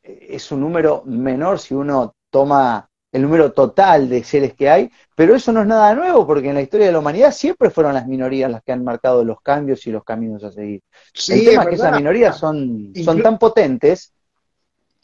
es 0.02 0.50
un 0.50 0.60
número 0.60 1.02
menor 1.04 1.58
si 1.58 1.74
uno 1.74 2.14
toma 2.30 2.88
el 3.12 3.22
número 3.22 3.52
total 3.52 4.08
de 4.08 4.24
seres 4.24 4.54
que 4.54 4.70
hay, 4.70 4.90
pero 5.14 5.36
eso 5.36 5.52
no 5.52 5.60
es 5.60 5.66
nada 5.66 5.94
nuevo, 5.94 6.26
porque 6.26 6.48
en 6.48 6.54
la 6.54 6.62
historia 6.62 6.86
de 6.86 6.92
la 6.92 6.98
humanidad 7.00 7.32
siempre 7.32 7.70
fueron 7.70 7.92
las 7.92 8.06
minorías 8.06 8.50
las 8.50 8.62
que 8.62 8.72
han 8.72 8.82
marcado 8.82 9.22
los 9.24 9.40
cambios 9.40 9.86
y 9.86 9.92
los 9.92 10.02
caminos 10.02 10.42
a 10.42 10.50
seguir. 10.50 10.82
el 11.28 11.44
tema 11.44 11.62
es, 11.62 11.68
que 11.68 11.74
esas 11.74 11.96
minorías 11.96 12.38
son, 12.38 12.92
son 13.04 13.22
tan 13.22 13.38
potentes. 13.38 14.14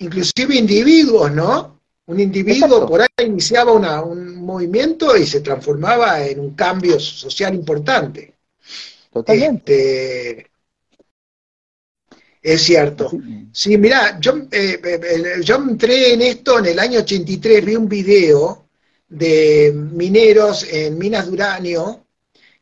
Inclusive 0.00 0.56
individuos, 0.56 1.32
¿no? 1.32 1.80
Un 2.06 2.20
individuo 2.20 2.88
por 2.88 3.02
ahí 3.02 3.26
iniciaba 3.26 4.02
un 4.02 4.44
movimiento 4.44 5.16
y 5.16 5.26
se 5.26 5.40
transformaba 5.40 6.26
en 6.26 6.40
un 6.40 6.54
cambio 6.54 6.98
social 6.98 7.54
importante. 7.54 8.34
Totalmente. 9.12 10.30
Este, 10.30 10.50
es 12.42 12.62
cierto. 12.62 13.10
Sí, 13.52 13.76
mira, 13.76 14.18
yo, 14.18 14.38
eh, 14.50 14.80
eh, 14.82 15.00
eh, 15.02 15.40
yo 15.42 15.56
entré 15.56 16.14
en 16.14 16.22
esto 16.22 16.58
en 16.58 16.66
el 16.66 16.78
año 16.78 17.00
83, 17.00 17.64
vi 17.64 17.76
un 17.76 17.88
video 17.88 18.66
de 19.08 19.72
mineros 19.74 20.66
en 20.70 20.96
minas 20.98 21.26
de 21.26 21.32
uranio 21.32 22.06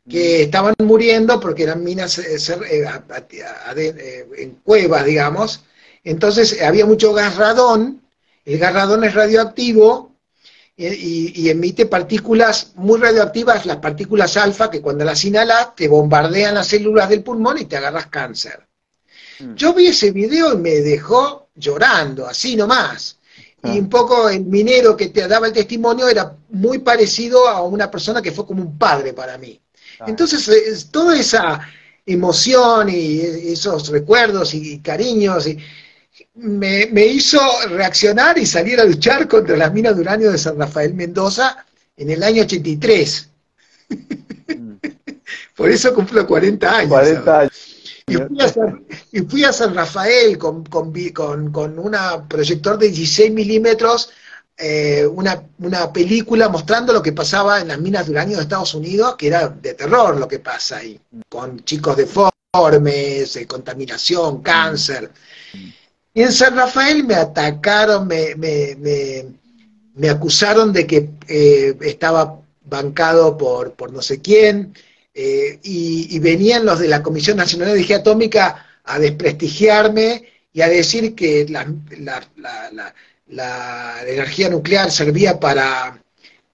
que 0.07 0.39
mm. 0.39 0.41
estaban 0.41 0.75
muriendo 0.79 1.39
porque 1.39 1.63
eran 1.63 1.83
minas 1.83 2.19
en 2.19 4.55
cuevas, 4.63 5.05
digamos. 5.05 5.63
Entonces 6.03 6.61
había 6.61 6.85
mucho 6.85 7.13
gas 7.13 7.35
radón, 7.35 8.01
el 8.45 8.57
gas 8.57 8.73
radón 8.73 9.03
es 9.03 9.13
radioactivo 9.13 10.09
y, 10.77 11.49
emite 11.49 11.85
partículas 11.87 12.71
muy 12.75 12.99
radioactivas, 12.99 13.65
las 13.65 13.77
partículas 13.77 14.37
alfa, 14.37 14.71
que 14.71 14.81
cuando 14.81 15.03
las 15.03 15.23
inhalas 15.25 15.75
te 15.75 15.89
bombardean 15.89 16.55
las 16.55 16.67
células 16.67 17.09
del 17.09 17.21
pulmón 17.21 17.57
y 17.57 17.65
te 17.65 17.75
agarras 17.75 18.07
cáncer. 18.07 18.65
Mm. 19.39 19.55
Yo 19.55 19.73
vi 19.73 19.87
ese 19.87 20.11
video 20.11 20.53
y 20.53 20.57
me 20.57 20.75
dejó 20.75 21.49
llorando, 21.53 22.25
así 22.25 22.55
nomás. 22.55 23.17
Y 23.61 23.71
ah. 23.71 23.73
un 23.73 23.89
poco 23.89 24.29
el 24.29 24.45
minero 24.45 24.95
que 24.95 25.09
te 25.09 25.27
daba 25.27 25.47
el 25.47 25.53
testimonio 25.53 26.07
era 26.07 26.33
muy 26.49 26.79
parecido 26.79 27.49
a 27.49 27.61
una 27.61 27.91
persona 27.91 28.21
que 28.21 28.31
fue 28.31 28.45
como 28.45 28.63
un 28.63 28.77
padre 28.77 29.11
para 29.11 29.37
mí. 29.37 29.59
Ah. 29.99 30.05
Entonces, 30.07 30.87
toda 30.89 31.19
esa 31.19 31.59
emoción 32.05 32.89
y 32.89 33.19
esos 33.51 33.89
recuerdos 33.89 34.53
y 34.53 34.79
cariños 34.79 35.45
y, 35.45 35.57
me, 36.39 37.05
hizo 37.05 37.39
reaccionar 37.69 38.37
y 38.37 38.45
salir 38.45 38.79
a 38.79 38.85
luchar 38.85 39.27
contra 39.27 39.57
las 39.57 39.73
minas 39.73 39.95
de 39.95 40.01
uranio 40.01 40.31
de 40.31 40.37
San 40.37 40.57
Rafael 40.57 40.93
Mendoza 40.93 41.65
en 41.97 42.09
el 42.09 42.23
año 42.23 42.43
83. 42.43 43.29
Mm. 43.89 44.73
Por 45.55 45.69
eso 45.69 45.93
cumplo 45.93 46.25
40 46.25 46.77
años. 46.77 46.89
40 46.89 47.39
años. 47.39 47.53
y, 49.11 49.21
fui 49.21 49.43
a 49.43 49.53
San, 49.53 49.75
Rafael 49.75 50.37
con, 50.37 50.63
con, 50.65 50.93
con, 51.51 51.79
una 51.79 52.27
proyector 52.27 52.77
de 52.77 52.87
16 52.87 53.31
milímetros, 53.31 54.09
eh, 54.57 55.05
una, 55.05 55.43
una, 55.59 55.93
película 55.93 56.49
mostrando 56.49 56.91
lo 56.91 57.03
que 57.03 57.11
pasaba 57.11 57.61
en 57.61 57.67
las 57.67 57.79
minas 57.79 58.05
de 58.05 58.11
uranio 58.13 58.37
de 58.37 58.43
Estados 58.43 58.73
Unidos, 58.73 59.15
que 59.15 59.27
era 59.27 59.49
de 59.49 59.73
terror 59.73 60.17
lo 60.17 60.27
que 60.27 60.39
pasa 60.39 60.77
ahí, 60.77 60.99
con 61.29 61.63
chicos 61.63 61.97
deformes, 61.97 63.35
eh, 63.35 63.45
contaminación, 63.45 64.41
cáncer. 64.41 65.11
Y 66.13 66.23
en 66.23 66.31
San 66.31 66.55
Rafael 66.55 67.03
me 67.03 67.15
atacaron, 67.15 68.07
me, 68.07 68.35
me, 68.35 68.75
me, 69.95 70.09
acusaron 70.09 70.73
de 70.73 70.87
que 70.87 71.09
eh, 71.27 71.77
estaba 71.81 72.41
bancado 72.65 73.37
por, 73.37 73.73
por 73.73 73.91
no 73.91 74.01
sé 74.01 74.19
quién, 74.19 74.73
eh, 75.13 75.59
y, 75.63 76.17
venían 76.19 76.65
los 76.65 76.79
de 76.79 76.87
la 76.87 77.03
Comisión 77.03 77.37
Nacional 77.37 77.67
de 77.67 77.73
Energía 77.75 77.97
Atómica 77.97 78.65
a 78.85 78.99
desprestigiarme 78.99 80.23
y 80.53 80.61
a 80.61 80.69
decir 80.69 81.13
que 81.15 81.45
la, 81.49 81.67
energía 84.07 84.49
nuclear 84.49 84.91
servía 84.91 85.39
para, 85.39 86.01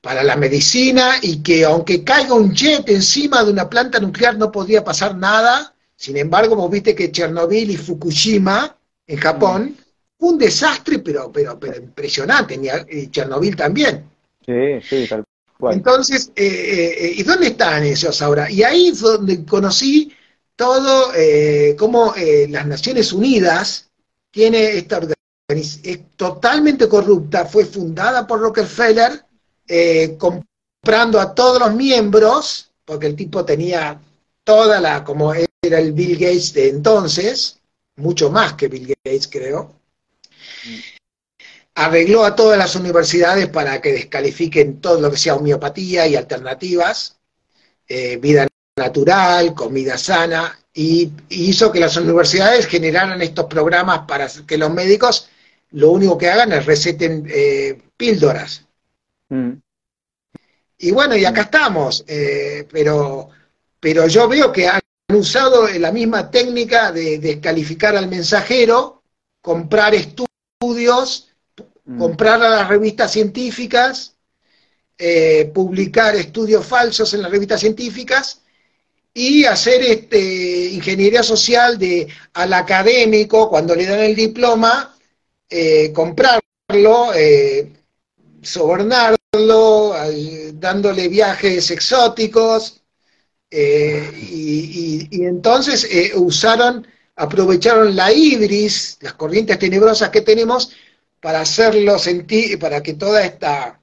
para 0.01 0.23
la 0.23 0.35
medicina 0.35 1.15
y 1.21 1.41
que 1.41 1.63
aunque 1.65 2.03
caiga 2.03 2.33
un 2.33 2.53
jet 2.53 2.89
encima 2.89 3.43
de 3.43 3.51
una 3.51 3.69
planta 3.69 3.99
nuclear 3.99 4.37
no 4.37 4.51
podría 4.51 4.83
pasar 4.83 5.15
nada. 5.15 5.73
Sin 5.95 6.17
embargo, 6.17 6.55
vos 6.55 6.69
viste 6.69 6.93
que 6.95 7.11
Chernobyl 7.11 7.71
y 7.71 7.77
Fukushima 7.77 8.74
en 9.07 9.17
Japón 9.17 9.77
fue 10.17 10.29
un 10.29 10.37
desastre, 10.37 10.99
pero, 10.99 11.31
pero, 11.31 11.59
pero 11.59 11.77
impresionante, 11.77 12.59
y 12.89 13.07
Chernobyl 13.09 13.55
también. 13.55 14.05
Sí, 14.45 14.79
sí, 14.81 15.07
tal 15.07 15.23
entonces, 15.61 16.31
eh, 16.35 16.95
eh, 16.99 17.13
¿y 17.17 17.23
dónde 17.23 17.47
están 17.47 17.83
ellos 17.83 18.21
ahora? 18.21 18.49
Y 18.51 18.63
ahí 18.63 18.89
es 18.89 18.99
donde 18.99 19.45
conocí 19.45 20.11
todo, 20.55 21.13
eh, 21.15 21.75
cómo 21.77 22.13
las 22.49 22.67
Naciones 22.67 23.13
Unidas 23.13 23.89
tiene 24.31 24.77
esta 24.77 24.97
organización, 24.97 25.83
es 25.83 25.99
totalmente 26.15 26.87
corrupta, 26.87 27.45
fue 27.45 27.65
fundada 27.65 28.25
por 28.25 28.39
Rockefeller, 28.39 29.23
comprando 30.17 31.19
a 31.19 31.33
todos 31.33 31.59
los 31.59 31.73
miembros, 31.73 32.71
porque 32.83 33.07
el 33.07 33.15
tipo 33.15 33.45
tenía 33.45 33.99
toda 34.43 34.79
la, 34.79 35.03
como 35.03 35.33
era 35.33 35.79
el 35.79 35.93
Bill 35.93 36.17
Gates 36.17 36.53
de 36.53 36.69
entonces, 36.69 37.59
mucho 37.97 38.29
más 38.29 38.53
que 38.53 38.67
Bill 38.67 38.95
Gates 39.03 39.27
creo. 39.27 39.73
Arregló 41.75 42.23
a 42.23 42.35
todas 42.35 42.57
las 42.57 42.75
universidades 42.75 43.47
para 43.49 43.81
que 43.81 43.91
descalifiquen 43.91 44.79
todo 44.79 45.01
lo 45.01 45.11
que 45.11 45.17
sea 45.17 45.35
homeopatía 45.35 46.07
y 46.07 46.15
alternativas, 46.15 47.17
eh, 47.87 48.17
vida 48.17 48.47
natural, 48.77 49.53
comida 49.53 49.97
sana, 49.97 50.57
y, 50.73 51.11
hizo 51.29 51.71
que 51.71 51.79
las 51.79 51.95
universidades 51.97 52.67
generaran 52.67 53.21
estos 53.21 53.45
programas 53.45 54.01
para 54.07 54.27
que 54.45 54.57
los 54.57 54.73
médicos 54.73 55.29
lo 55.71 55.91
único 55.91 56.17
que 56.17 56.29
hagan 56.29 56.53
es 56.53 56.65
receten 56.65 57.25
eh, 57.29 57.81
píldoras. 57.97 58.65
Mm. 59.29 59.53
Y 60.77 60.91
bueno, 60.91 61.15
y 61.15 61.25
acá 61.25 61.43
estamos, 61.43 62.03
eh, 62.07 62.67
pero, 62.71 63.29
pero 63.79 64.07
yo 64.07 64.27
veo 64.27 64.51
que 64.51 64.67
han 64.67 64.81
usado 65.13 65.67
la 65.67 65.91
misma 65.91 66.31
técnica 66.31 66.91
de 66.91 67.19
descalificar 67.19 67.95
al 67.95 68.07
mensajero, 68.07 69.03
comprar 69.41 69.93
estudios 69.93 71.29
Mm. 71.85 71.99
comprar 71.99 72.41
a 72.41 72.49
las 72.49 72.67
revistas 72.67 73.11
científicas, 73.11 74.15
eh, 74.97 75.51
publicar 75.53 76.15
estudios 76.15 76.65
falsos 76.65 77.13
en 77.13 77.21
las 77.21 77.31
revistas 77.31 77.59
científicas 77.59 78.41
y 79.13 79.45
hacer 79.45 79.81
este, 79.83 80.69
ingeniería 80.71 81.23
social 81.23 81.77
de, 81.77 82.07
al 82.33 82.53
académico, 82.53 83.49
cuando 83.49 83.75
le 83.75 83.85
dan 83.85 83.99
el 83.99 84.15
diploma, 84.15 84.95
eh, 85.49 85.93
comprarlo, 85.93 87.13
eh, 87.13 87.71
sobornarlo, 88.41 89.93
dándole 90.53 91.07
viajes 91.07 91.69
exóticos, 91.71 92.81
y, 93.57 95.07
y, 95.11 95.23
entonces 95.23 95.87
usaron, 96.15 96.85
aprovecharon 97.15 97.95
la 97.95 98.11
ibris, 98.11 98.97
las 99.01 99.13
corrientes 99.13 99.57
tenebrosas 99.57 100.09
que 100.09 100.21
tenemos, 100.21 100.71
para 101.21 101.41
hacerlo 101.41 101.97
sentir, 101.97 102.59
para 102.59 102.83
que 102.83 102.93
toda 102.93 103.23
esta 103.23 103.79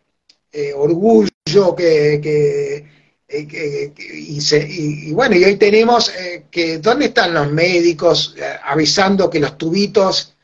eh, 0.52 0.74
orgullo 0.74 1.74
que, 1.74 2.84
eh, 3.26 3.92
y, 3.98 5.12
bueno, 5.12 5.34
y 5.34 5.44
hoy 5.44 5.56
tenemos 5.56 6.14
eh, 6.14 6.44
que, 6.50 6.76
¿dónde 6.76 7.06
están 7.06 7.32
los 7.32 7.50
médicos 7.50 8.36
avisando 8.64 9.30
que 9.30 9.40
los 9.40 9.56
tubitos 9.56 10.34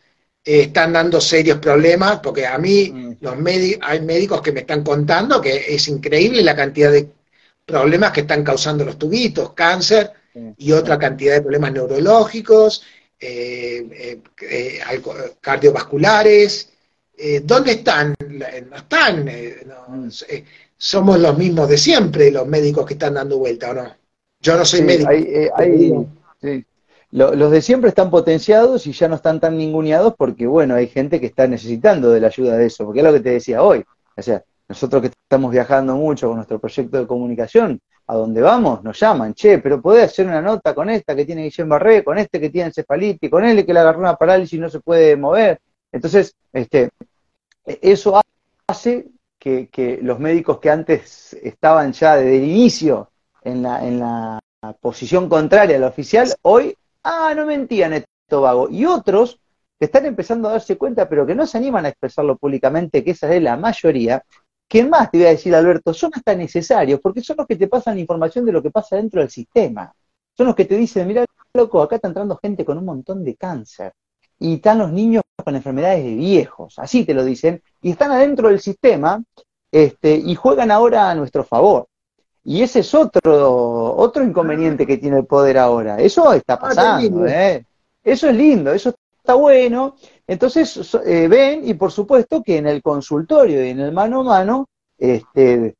están 0.42 0.94
dando 0.94 1.20
serios 1.20 1.58
problemas? 1.58 2.20
Porque 2.20 2.46
a 2.46 2.56
mí 2.56 2.90
mm. 2.90 3.16
los 3.20 3.34
hay 3.82 4.00
médicos 4.00 4.40
que 4.40 4.52
me 4.52 4.60
están 4.60 4.82
contando 4.82 5.42
que 5.42 5.66
es 5.68 5.86
increíble 5.88 6.42
la 6.42 6.56
cantidad 6.56 6.90
de 6.90 7.06
problemas 7.68 8.12
que 8.12 8.22
están 8.22 8.42
causando 8.42 8.82
los 8.82 8.98
tubitos, 8.98 9.52
cáncer 9.52 10.10
y 10.56 10.72
otra 10.72 10.98
cantidad 10.98 11.34
de 11.34 11.42
problemas 11.42 11.72
neurológicos, 11.72 12.82
cardiovasculares, 15.42 16.72
eh, 17.18 17.42
¿dónde 17.44 17.72
están? 17.72 18.14
No 18.26 18.76
están, 18.76 19.28
eh, 19.28 19.66
mm. 19.88 20.08
eh, 20.28 20.44
somos 20.78 21.18
los 21.18 21.36
mismos 21.36 21.68
de 21.68 21.76
siempre, 21.76 22.30
los 22.30 22.46
médicos 22.46 22.86
que 22.86 22.94
están 22.94 23.14
dando 23.14 23.36
vuelta, 23.36 23.70
¿o 23.70 23.74
no? 23.74 23.94
Yo 24.40 24.56
no 24.56 24.64
soy 24.64 24.82
médico. 24.82 25.10
los 27.10 27.50
de 27.50 27.60
siempre 27.60 27.88
están 27.90 28.08
potenciados 28.10 28.86
y 28.86 28.92
ya 28.92 29.08
no 29.08 29.16
están 29.16 29.40
tan 29.40 29.58
ninguneados 29.58 30.14
porque, 30.16 30.46
bueno, 30.46 30.74
hay 30.76 30.86
gente 30.86 31.20
que 31.20 31.26
está 31.26 31.46
necesitando 31.46 32.10
de 32.10 32.20
la 32.20 32.28
ayuda 32.28 32.56
de 32.56 32.66
eso, 32.66 32.86
porque 32.86 33.00
es 33.00 33.04
lo 33.04 33.12
que 33.12 33.20
te 33.20 33.30
decía 33.30 33.62
hoy. 33.62 33.84
O 34.16 34.22
sea, 34.22 34.42
nosotros 34.68 35.02
que 35.02 35.08
estamos 35.08 35.50
viajando 35.50 35.96
mucho 35.96 36.28
con 36.28 36.36
nuestro 36.36 36.58
proyecto 36.58 36.98
de 36.98 37.06
comunicación, 37.06 37.80
a 38.06 38.14
donde 38.14 38.40
vamos, 38.40 38.82
nos 38.82 38.98
llaman, 38.98 39.34
che, 39.34 39.58
pero 39.58 39.80
podés 39.80 40.04
hacer 40.04 40.26
una 40.26 40.40
nota 40.40 40.74
con 40.74 40.88
esta 40.88 41.14
que 41.14 41.24
tiene 41.24 41.44
Guillén 41.44 41.68
Barré, 41.68 42.04
con 42.04 42.18
este 42.18 42.40
que 42.40 42.50
tiene 42.50 42.68
encefalitis, 42.68 43.30
con 43.30 43.44
él 43.44 43.64
que 43.66 43.72
le 43.72 43.80
agarró 43.80 44.00
una 44.00 44.16
parálisis 44.16 44.54
y 44.54 44.60
no 44.60 44.70
se 44.70 44.80
puede 44.80 45.16
mover. 45.16 45.60
Entonces, 45.92 46.34
este, 46.52 46.90
eso 47.64 48.20
hace 48.66 49.06
que, 49.38 49.98
los 50.02 50.18
médicos 50.18 50.58
que 50.58 50.70
antes 50.70 51.34
estaban 51.42 51.92
ya 51.92 52.16
desde 52.16 52.36
el 52.36 52.44
inicio 52.44 53.10
en 53.42 53.62
la, 53.62 53.86
en 53.86 54.00
la 54.00 54.40
posición 54.80 55.28
contraria 55.28 55.76
a 55.76 55.80
la 55.80 55.88
oficial, 55.88 56.34
hoy, 56.42 56.76
ah, 57.04 57.32
no 57.34 57.46
mentían 57.46 57.92
esto 57.92 58.42
vago. 58.42 58.68
Y 58.70 58.84
otros 58.84 59.40
que 59.78 59.84
están 59.84 60.06
empezando 60.06 60.48
a 60.48 60.52
darse 60.52 60.76
cuenta, 60.76 61.08
pero 61.08 61.26
que 61.26 61.34
no 61.34 61.46
se 61.46 61.58
animan 61.58 61.86
a 61.86 61.90
expresarlo 61.90 62.36
públicamente, 62.36 63.04
que 63.04 63.12
esa 63.12 63.32
es 63.32 63.42
la 63.42 63.56
mayoría, 63.56 64.24
que 64.68 64.84
más 64.84 65.10
te 65.10 65.18
voy 65.18 65.26
a 65.26 65.30
decir, 65.30 65.54
Alberto, 65.54 65.94
son 65.94 66.10
hasta 66.14 66.34
necesarios, 66.34 67.00
porque 67.00 67.22
son 67.22 67.36
los 67.38 67.46
que 67.46 67.56
te 67.56 67.68
pasan 67.68 67.94
la 67.94 68.00
información 68.02 68.44
de 68.44 68.52
lo 68.52 68.62
que 68.62 68.70
pasa 68.70 68.96
dentro 68.96 69.20
del 69.20 69.30
sistema. 69.30 69.92
Son 70.36 70.46
los 70.46 70.54
que 70.54 70.66
te 70.66 70.76
dicen, 70.76 71.08
mira, 71.08 71.24
loco, 71.54 71.82
acá 71.82 71.96
está 71.96 72.08
entrando 72.08 72.38
gente 72.40 72.64
con 72.64 72.78
un 72.78 72.84
montón 72.84 73.24
de 73.24 73.34
cáncer 73.34 73.92
y 74.38 74.54
están 74.54 74.78
los 74.78 74.92
niños 74.92 75.22
con 75.42 75.56
enfermedades 75.56 76.04
de 76.04 76.14
viejos, 76.14 76.78
así 76.78 77.04
te 77.04 77.14
lo 77.14 77.24
dicen, 77.24 77.62
y 77.82 77.90
están 77.90 78.12
adentro 78.12 78.48
del 78.48 78.60
sistema 78.60 79.22
este, 79.72 80.14
y 80.14 80.34
juegan 80.34 80.70
ahora 80.70 81.10
a 81.10 81.14
nuestro 81.14 81.42
favor. 81.44 81.86
Y 82.44 82.62
ese 82.62 82.80
es 82.80 82.94
otro, 82.94 83.96
otro 83.96 84.22
inconveniente 84.22 84.86
que 84.86 84.96
tiene 84.96 85.18
el 85.18 85.26
poder 85.26 85.58
ahora. 85.58 85.98
Eso 85.98 86.32
está 86.32 86.54
ah, 86.54 86.58
pasando, 86.60 87.26
¿eh? 87.26 87.64
Eso 88.02 88.28
es 88.28 88.36
lindo, 88.36 88.72
eso 88.72 88.94
está 89.18 89.34
bueno. 89.34 89.96
Entonces 90.28 90.94
eh, 91.06 91.26
ven 91.26 91.66
y 91.66 91.74
por 91.74 91.90
supuesto 91.90 92.42
que 92.42 92.58
en 92.58 92.66
el 92.66 92.82
consultorio 92.82 93.64
y 93.64 93.70
en 93.70 93.80
el 93.80 93.92
mano 93.92 94.20
a 94.20 94.24
mano 94.24 94.68
este, 94.98 95.74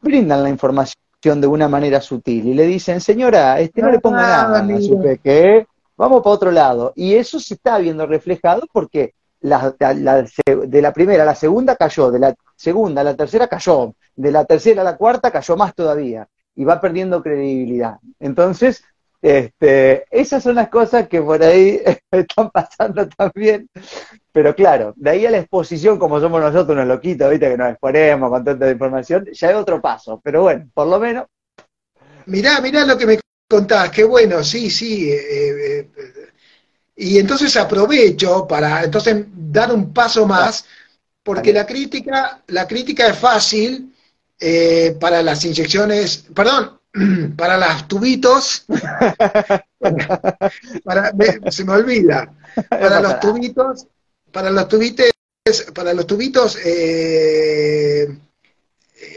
brindan 0.00 0.44
la 0.44 0.48
información 0.48 1.40
de 1.40 1.46
una 1.48 1.68
manera 1.68 2.00
sutil 2.00 2.46
y 2.46 2.54
le 2.54 2.64
dicen, 2.64 3.00
señora, 3.00 3.58
este 3.58 3.82
no 3.82 3.90
le 3.90 3.98
ponga 3.98 4.22
nada 4.22 4.60
a 4.60 4.80
su 4.80 5.02
peque, 5.02 5.66
vamos 5.96 6.22
para 6.22 6.34
otro 6.34 6.52
lado. 6.52 6.92
Y 6.94 7.14
eso 7.14 7.40
se 7.40 7.54
está 7.54 7.78
viendo 7.78 8.06
reflejado 8.06 8.62
porque 8.72 9.14
de 9.40 10.82
la 10.82 10.92
primera 10.92 11.24
a 11.24 11.26
la 11.26 11.34
segunda 11.34 11.74
cayó, 11.74 12.12
de 12.12 12.20
la 12.20 12.34
segunda 12.54 13.00
a 13.00 13.04
la 13.04 13.16
tercera 13.16 13.48
cayó, 13.48 13.94
de 14.14 14.30
la 14.30 14.44
tercera 14.44 14.82
a 14.82 14.84
la 14.84 14.96
cuarta 14.96 15.32
cayó 15.32 15.56
más 15.56 15.74
todavía 15.74 16.28
y 16.54 16.64
va 16.64 16.80
perdiendo 16.80 17.20
credibilidad. 17.20 17.98
Entonces, 18.20 18.84
este, 19.20 20.04
esas 20.10 20.42
son 20.42 20.54
las 20.54 20.68
cosas 20.68 21.08
que 21.08 21.20
por 21.20 21.42
ahí 21.42 21.80
están 22.10 22.50
pasando 22.50 23.08
también. 23.08 23.68
Pero 24.32 24.54
claro, 24.54 24.94
de 24.96 25.10
ahí 25.10 25.26
a 25.26 25.30
la 25.30 25.38
exposición, 25.38 25.98
como 25.98 26.20
somos 26.20 26.40
nosotros 26.40 26.70
unos 26.70 26.86
loquitos, 26.86 27.30
¿viste? 27.30 27.50
que 27.50 27.56
nos 27.56 27.70
exponemos 27.70 28.30
con 28.30 28.44
tanta 28.44 28.70
información, 28.70 29.26
ya 29.32 29.50
es 29.50 29.56
otro 29.56 29.80
paso. 29.80 30.20
Pero 30.22 30.42
bueno, 30.42 30.68
por 30.72 30.86
lo 30.86 30.98
menos. 31.00 31.26
Mirá, 32.26 32.60
mirá 32.60 32.84
lo 32.84 32.96
que 32.96 33.06
me 33.06 33.18
contás, 33.48 33.90
qué 33.90 34.04
bueno, 34.04 34.44
sí, 34.44 34.70
sí. 34.70 35.10
Eh, 35.10 35.80
eh, 35.80 35.88
y 36.96 37.18
entonces 37.18 37.56
aprovecho 37.56 38.46
para 38.46 38.84
entonces 38.84 39.24
dar 39.32 39.72
un 39.72 39.92
paso 39.92 40.26
más, 40.26 40.64
porque 41.22 41.52
la 41.52 41.64
crítica, 41.64 42.42
la 42.48 42.66
crítica 42.66 43.08
es 43.08 43.18
fácil 43.18 43.94
eh, 44.38 44.96
para 45.00 45.22
las 45.22 45.44
inyecciones, 45.44 46.26
perdón, 46.34 46.78
para 47.36 47.56
los 47.56 47.88
tubitos, 47.88 48.64
para, 50.84 51.12
se 51.50 51.64
me 51.64 51.72
olvida, 51.72 52.32
para 52.68 53.00
los 53.00 53.20
tubitos, 53.20 53.86
para 54.32 54.50
los 54.50 54.68
tubites, 54.68 55.12
para 55.74 55.92
los 55.92 56.06
tubitos 56.06 56.58
eh, 56.64 58.08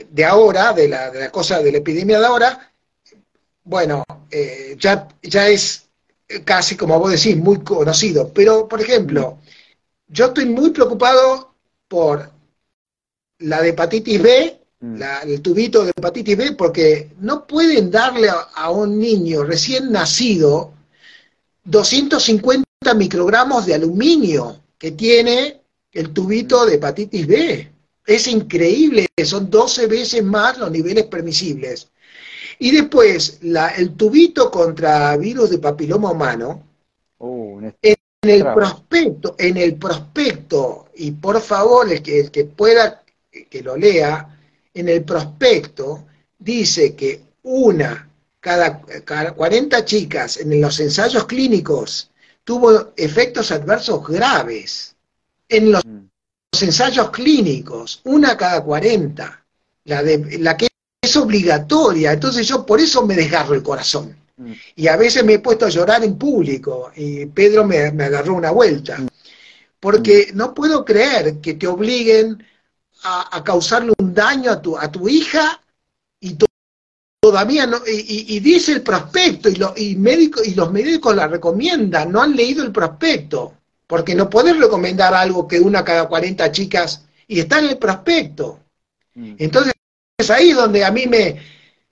de 0.10 0.26
ahora, 0.26 0.74
de 0.74 0.88
la, 0.88 1.10
de 1.10 1.20
la 1.20 1.32
cosa 1.32 1.62
de 1.62 1.72
la 1.72 1.78
epidemia 1.80 2.20
de 2.20 2.26
ahora, 2.26 2.72
bueno, 3.64 4.04
eh, 4.30 4.76
ya, 4.80 5.08
ya 5.22 5.48
es 5.48 5.88
casi, 6.46 6.76
como 6.76 7.00
vos 7.00 7.12
decís, 7.12 7.38
muy 7.38 7.64
conocido. 7.64 8.32
Pero, 8.34 8.68
por 8.68 8.82
ejemplo, 8.82 9.40
yo 10.08 10.28
estoy 10.28 10.46
muy 10.46 10.72
preocupado 10.72 11.56
por 11.88 12.32
la 13.40 13.62
de 13.62 13.70
hepatitis 13.70 14.22
B, 14.22 14.61
mm. 14.82 15.02
el 15.28 15.42
tubito 15.42 15.84
de 15.84 15.92
hepatitis 15.96 16.38
B, 16.38 16.52
porque 16.54 17.12
no 17.20 17.48
pueden 17.48 17.90
darle 17.90 18.30
a, 18.30 18.70
un 18.70 19.00
niño 19.00 19.44
recién 19.44 19.92
nacido 19.92 20.74
250 21.64 22.66
microgramos 22.96 23.66
de 23.66 23.76
aluminio 23.76 24.60
que 24.78 24.92
tiene 24.92 25.62
el 25.92 26.12
tubito 26.12 26.66
de 26.66 26.76
hepatitis 26.76 27.28
B. 27.28 27.72
Es 28.06 28.28
increíble, 28.28 29.08
son 29.24 29.50
12 29.50 29.88
veces 29.88 30.24
más 30.24 30.58
los 30.58 30.72
niveles 30.72 31.06
permisibles. 31.06 31.90
Y 32.58 32.72
después, 32.72 33.40
la, 33.42 33.70
el 33.70 33.96
tubito 33.96 34.52
contra 34.52 35.16
virus 35.18 35.50
de 35.52 35.60
papiloma 35.60 36.12
humano, 36.12 36.64
uh, 37.20 37.60
en 37.82 37.96
el 38.22 38.44
prospecto, 38.54 39.36
en 39.38 39.58
el 39.58 39.76
prospecto, 39.76 40.90
y 40.96 41.12
por 41.12 41.42
favor, 41.42 41.92
el 41.92 42.02
que, 42.04 42.20
el 42.20 42.32
que 42.32 42.46
pueda 42.46 43.04
que 43.32 43.62
lo 43.64 43.78
lea, 43.78 44.41
en 44.74 44.90
el 44.90 45.04
prospecto 45.04 46.06
dice 46.38 46.96
que 46.96 47.22
una 47.44 48.10
cada, 48.40 48.82
cada 49.06 49.34
40 49.34 49.86
chicas 49.86 50.38
en 50.38 50.60
los 50.60 50.80
ensayos 50.80 51.26
clínicos 51.26 52.12
tuvo 52.44 52.92
efectos 52.98 53.52
adversos 53.52 54.06
graves. 54.08 54.96
En 55.48 55.72
los, 55.72 55.86
mm. 55.86 56.08
ensayos 56.62 57.12
clínicos, 57.12 58.02
una 58.06 58.36
cada 58.36 58.64
40. 58.64 59.38
La, 59.86 60.04
de, 60.04 60.38
la 60.40 60.56
que 60.56 60.68
es 61.02 61.16
obligatoria, 61.16 62.14
entonces 62.14 62.48
yo 62.48 62.66
por 62.66 62.80
eso 62.80 63.06
me 63.06 63.16
desgarro 63.16 63.56
el 63.56 63.64
corazón. 63.64 64.16
Mm. 64.38 64.54
Y 64.76 64.88
a 64.88 64.96
veces 64.98 65.24
me 65.24 65.34
he 65.34 65.40
puesto 65.40 65.66
a 65.66 65.70
llorar 65.70 66.04
en 66.04 66.18
público 66.18 66.92
y 66.96 67.26
Pedro 67.28 67.66
me, 67.66 67.78
agarró 67.80 68.34
una 68.34 68.52
vuelta. 68.52 68.98
Mm. 68.98 69.08
Porque 69.80 70.32
no 70.34 70.54
puedo 70.54 70.86
creer 70.86 71.38
que 71.42 71.56
te 71.56 71.68
obliguen 71.68 72.44
a, 73.04 73.44
causarle 73.44 73.94
un 74.00 74.14
daño 74.14 74.52
a 74.52 74.62
tu, 74.62 74.78
a 74.78 74.92
tu 74.92 75.08
hija 75.08 75.62
y 76.20 76.38
todavía 77.22 77.66
no, 77.66 77.80
y, 77.86 78.40
dice 78.40 78.74
el 78.74 78.82
prospecto 78.82 79.50
y, 79.50 79.56
lo, 79.56 79.74
y, 79.76 79.96
médico, 79.96 80.42
y 80.44 80.54
los 80.54 80.72
médicos 80.72 81.16
la 81.16 81.28
recomiendan, 81.28 82.12
no 82.12 82.22
han 82.22 82.36
leído 82.36 82.64
el 82.64 82.72
prospecto, 82.72 83.54
porque 83.88 84.16
no 84.16 84.30
puedes 84.30 84.58
recomendar 84.58 85.14
algo 85.14 85.48
que 85.48 85.60
una 85.60 85.84
cada 85.84 86.08
40 86.08 86.52
chicas 86.52 87.06
y 87.28 87.40
está 87.40 87.60
en 87.60 87.70
el 87.70 87.78
prospecto. 87.78 88.60
Entonces 89.14 89.74
es 90.18 90.30
ahí 90.30 90.54
donde 90.54 90.86
a 90.86 90.92
mí 90.92 91.08
me, 91.08 91.38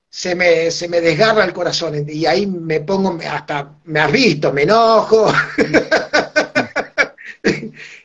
se, 0.09 0.33
me, 0.35 0.71
se 0.71 0.87
me 0.87 1.01
desgarra 1.01 1.43
el 1.43 1.53
corazón 1.53 2.05
y 2.07 2.25
ahí 2.25 2.47
me 2.47 2.79
pongo, 2.81 3.17
hasta 3.29 3.75
me 3.85 3.99
has 3.99 4.11
visto, 4.11 4.53
me 4.53 4.63
enojo 4.63 5.31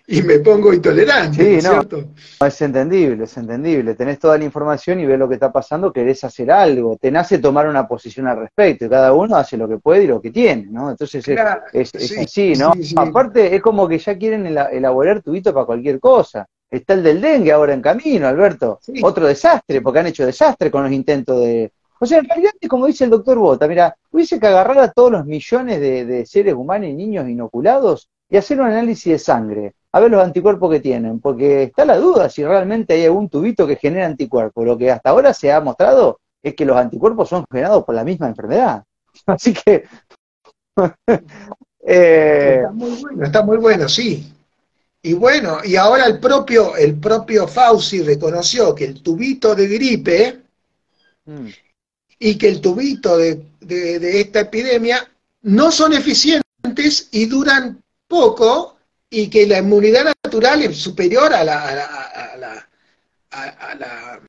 y 0.07 0.23
me 0.23 0.39
pongo 0.41 0.73
intolerante. 0.73 1.61
Sí, 1.61 1.67
no, 1.67 2.47
es 2.47 2.63
entendible, 2.63 3.25
es 3.25 3.37
entendible. 3.37 3.95
Tenés 3.95 4.19
toda 4.19 4.37
la 4.37 4.45
información 4.45 5.01
y 5.01 5.07
ves 5.07 5.19
lo 5.19 5.29
que 5.29 5.35
está 5.35 5.51
pasando, 5.51 5.93
querés 5.93 6.23
hacer 6.25 6.51
algo, 6.51 6.97
te 7.01 7.11
nace 7.11 7.39
tomar 7.39 7.67
una 7.67 7.89
posición 7.89 8.27
al 8.27 8.39
respecto 8.39 8.85
y 8.85 8.89
cada 8.89 9.13
uno 9.13 9.37
hace 9.37 9.57
lo 9.57 9.69
que 9.69 9.79
puede 9.79 10.05
y 10.05 10.07
lo 10.07 10.21
que 10.21 10.31
tiene, 10.31 10.67
¿no? 10.71 10.91
Entonces 10.91 11.25
es, 11.73 11.95
así, 12.19 12.53
¿no? 12.55 12.73
Aparte 12.97 13.55
es 13.55 13.63
como 13.63 13.89
que 13.89 13.99
ya 13.99 14.19
quieren 14.19 14.47
elaborar 14.47 15.23
tubito 15.23 15.55
para 15.55 15.67
cualquier 15.67 15.99
cosa. 16.01 16.47
Está 16.71 16.95
el 16.95 17.03
del 17.03 17.21
dengue 17.21 17.53
ahora 17.53 17.73
en 17.73 17.81
camino, 17.81 18.27
Alberto. 18.27 18.81
Otro 19.03 19.27
desastre, 19.27 19.81
porque 19.81 20.01
han 20.01 20.09
hecho 20.09 20.27
desastre 20.27 20.71
con 20.71 20.83
los 20.83 20.93
intentos 20.93 21.41
de... 21.41 21.73
O 22.01 22.07
sea, 22.07 22.19
en 22.19 22.25
realidad, 22.25 22.51
como 22.69 22.87
dice 22.87 23.05
el 23.05 23.11
doctor 23.11 23.39
Bota, 23.39 23.69
mira, 23.69 23.97
hubiese 24.11 24.41
que 24.41 24.49
agarrar 24.49 24.79
a 24.81 24.91
todos 24.91 25.13
los 25.13 25.25
millones 25.25 25.81
de, 25.81 26.27
seres 26.27 26.55
humanos 26.55 26.89
y 26.89 26.95
niños 26.95 27.29
inoculados 27.29 28.11
y 28.29 28.37
hacer 28.37 28.61
un 28.61 28.66
análisis 28.66 29.12
de 29.12 29.18
sangre, 29.18 29.75
a 29.93 30.01
ver 30.01 30.11
los 30.11 30.22
anticuerpos 30.22 30.70
que 30.70 30.81
tienen, 30.81 31.20
porque 31.20 31.64
está 31.64 31.85
la 31.85 31.97
duda 31.97 32.29
si 32.29 32.45
realmente 32.45 32.95
hay 32.95 33.05
algún 33.05 33.29
tubito 33.29 33.66
que 33.66 33.77
genera 33.77 34.07
anticuerpos. 34.07 34.64
Lo 34.64 34.77
que 34.77 34.91
hasta 34.91 35.11
ahora 35.11 35.33
se 35.33 35.53
ha 35.53 35.61
mostrado 35.61 36.20
es 36.43 36.55
que 36.55 36.64
los 36.64 36.77
anticuerpos 36.77 37.29
son 37.29 37.45
generados 37.51 37.85
por 37.85 37.95
la 37.95 38.05
misma 38.05 38.29
enfermedad. 38.29 38.85
Así 39.27 39.55
que... 39.55 39.85
eh... 41.87 42.62
Está 42.62 42.72
muy 42.72 42.91
bueno, 43.01 43.25
está 43.25 43.43
muy 43.43 43.57
bueno, 43.59 43.89
sí. 43.89 44.35
Y 45.07 45.12
bueno, 45.12 45.59
y 45.62 45.77
ahora 45.77 46.07
el 46.07 46.18
propio, 46.18 46.77
el 46.77 46.99
propio 46.99 47.47
Fauci 47.47 48.01
reconoció 48.01 48.75
que 48.75 48.87
el 48.87 49.03
tubito 49.03 49.55
de 49.55 49.68
gripe 49.68 50.41
mm. 51.27 51.49
y 52.20 52.39
que 52.39 52.49
el 52.49 52.62
tubito 52.62 53.18
de, 53.18 53.45
esta 53.61 54.41
epidemia 54.41 55.07
no 55.43 55.70
son 55.70 55.93
eficientes 55.93 57.09
y 57.11 57.27
duran 57.27 57.84
poco 58.15 58.77
y 59.11 59.29
que 59.29 59.45
la 59.45 59.59
inmunidad 59.59 60.15
natural 60.25 60.62
es 60.62 60.79
superior 60.79 61.35
a 61.35 61.43
la, 61.43 61.69
a 61.69 61.75
la, 61.75 62.69
a 63.31 63.75
la, 63.75 64.21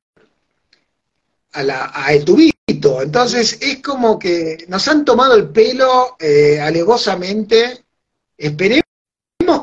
a 1.52 1.62
la, 1.62 1.92
a 1.94 2.12
el 2.12 2.24
tubito. 2.24 3.00
Entonces 3.00 3.58
es 3.60 3.80
como 3.80 4.18
que 4.18 4.64
nos 4.66 4.88
han 4.88 5.04
tomado 5.04 5.34
el 5.34 5.50
pelo 5.50 6.16
eh, 6.18 6.58
alevosamente. 6.60 7.84
Esperemos 8.36 8.82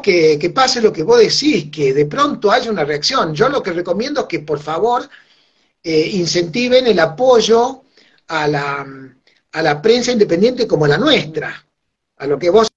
que, 0.02 0.52
pase 0.56 0.82
lo 0.82 0.94
que 0.94 1.04
vos 1.04 1.20
decís, 1.20 1.70
que 1.70 1.94
de 1.94 2.06
pronto 2.06 2.50
haya 2.50 2.72
una 2.72 2.86
reacción. 2.86 3.36
Yo 3.36 3.50
lo 3.50 3.62
que 3.62 3.74
recomiendo 3.74 4.22
es 4.22 4.28
que 4.28 4.40
por 4.40 4.60
favor 4.60 5.10
eh, 5.84 6.10
incentiven 6.14 6.88
el 6.88 7.00
apoyo 7.00 7.84
a 8.28 8.48
la, 8.48 8.86
a 9.52 9.62
la 9.62 9.82
prensa 9.82 10.14
independiente 10.14 10.66
como 10.66 10.88
la 10.88 10.98
nuestra, 10.98 11.66
a 12.18 12.26
lo 12.26 12.40
que 12.40 12.50
vos. 12.50 12.73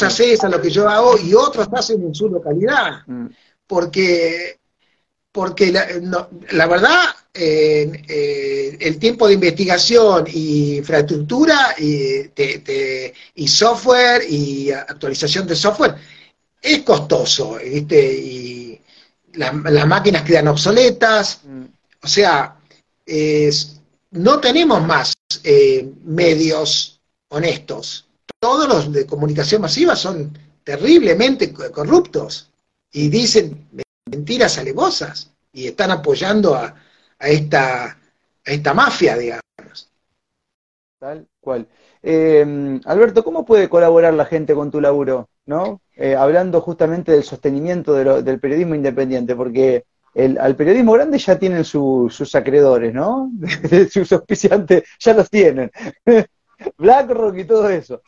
Haces, 0.00 0.42
a 0.44 0.48
lo 0.48 0.60
que 0.60 0.70
yo 0.70 0.88
hago 0.88 1.18
y 1.18 1.34
otros 1.34 1.68
hacen 1.72 2.02
en 2.02 2.14
su 2.14 2.28
localidad. 2.28 3.02
Mm. 3.06 3.26
Porque, 3.66 4.58
porque 5.32 5.72
la, 5.72 6.66
verdad, 6.66 7.14
eh, 7.32 8.76
el 8.80 8.98
tiempo 8.98 9.26
de 9.26 9.34
investigación 9.34 10.26
y 10.28 10.76
infraestructura 10.78 11.74
y, 11.78 12.30
y 13.34 13.48
software 13.48 14.22
y 14.28 14.70
actualización 14.70 15.46
de 15.46 15.56
software 15.56 15.94
es 16.60 16.82
costoso, 16.82 17.58
¿viste? 17.62 18.14
Y 18.14 18.80
las 19.34 19.86
máquinas 19.86 20.22
quedan 20.22 20.48
obsoletas, 20.48 21.40
mm. 21.44 21.64
o 22.02 22.08
sea, 22.08 22.56
no 24.14 24.40
tenemos 24.40 24.82
más 24.82 25.14
eh, 25.42 25.90
medios 26.04 27.00
honestos. 27.28 28.03
Todos 28.44 28.68
los 28.68 28.92
de 28.92 29.06
comunicación 29.06 29.62
masiva 29.62 29.96
son 29.96 30.38
terriblemente 30.62 31.50
corruptos 31.50 32.52
y 32.92 33.08
dicen 33.08 33.66
mentiras 34.04 34.58
alevosas 34.58 35.32
y 35.50 35.68
están 35.68 35.90
apoyando 35.90 36.54
a, 36.54 36.74
esta, 37.20 37.96
mafia, 38.74 39.16
digamos. 39.16 39.90
Tal 40.98 41.26
cual. 41.40 41.66
Eh, 42.02 42.80
Alberto, 42.84 43.24
¿cómo 43.24 43.46
puede 43.46 43.70
colaborar 43.70 44.12
la 44.12 44.26
gente 44.26 44.54
con 44.54 44.70
tu 44.70 44.78
laburo? 44.78 45.30
¿no? 45.46 45.80
Eh, 45.96 46.14
hablando 46.14 46.60
justamente 46.60 47.12
del 47.12 47.24
sostenimiento 47.24 47.94
del 47.94 48.40
periodismo 48.40 48.74
independiente, 48.74 49.34
porque 49.34 49.86
el, 50.14 50.36
al 50.36 50.54
periodismo 50.54 50.92
grande 50.92 51.16
ya 51.16 51.38
tienen 51.38 51.64
sus 51.64 52.34
acreedores, 52.34 52.92
¿no? 52.92 53.32
sus 53.90 54.12
auspiciantes 54.12 54.84
ya 55.00 55.14
los 55.14 55.30
tienen. 55.30 55.72
BlackRock 56.76 57.38
y 57.38 57.44
todo 57.44 57.68
eso. 57.70 58.02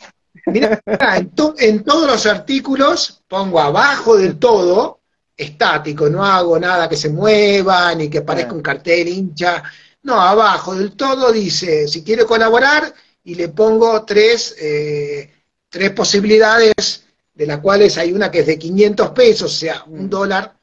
Mira, 0.46 0.80
en, 0.86 1.32
en, 1.58 1.84
todos 1.84 2.06
los 2.06 2.26
artículos 2.26 3.22
pongo 3.28 3.60
abajo 3.60 4.16
del 4.16 4.38
todo, 4.38 5.00
estático, 5.36 6.08
no 6.08 6.24
hago 6.24 6.58
nada 6.58 6.88
que 6.88 6.96
se 6.96 7.08
mueva, 7.08 7.94
ni 7.94 8.08
que 8.08 8.22
parezca 8.22 8.52
un 8.52 8.62
cartel 8.62 9.08
hincha. 9.08 9.62
No, 10.02 10.20
abajo 10.20 10.74
del 10.74 10.92
todo 10.92 11.32
dice, 11.32 11.88
si 11.88 12.02
quiere 12.02 12.24
colaborar, 12.24 12.94
y 13.26 13.34
le 13.34 13.48
pongo 13.48 14.04
tres, 14.04 14.54
eh, 14.60 15.30
tres 15.68 15.90
posibilidades 15.90 17.04
de 17.34 17.46
las 17.46 17.58
cuales 17.58 17.98
hay 17.98 18.12
una 18.12 18.30
que 18.30 18.40
es 18.40 18.46
de 18.46 18.58
500 18.58 19.10
pesos, 19.10 19.52
o 19.52 19.56
sea, 19.56 19.84
un 19.86 20.06
mm. 20.06 20.10
dólar. 20.10 20.56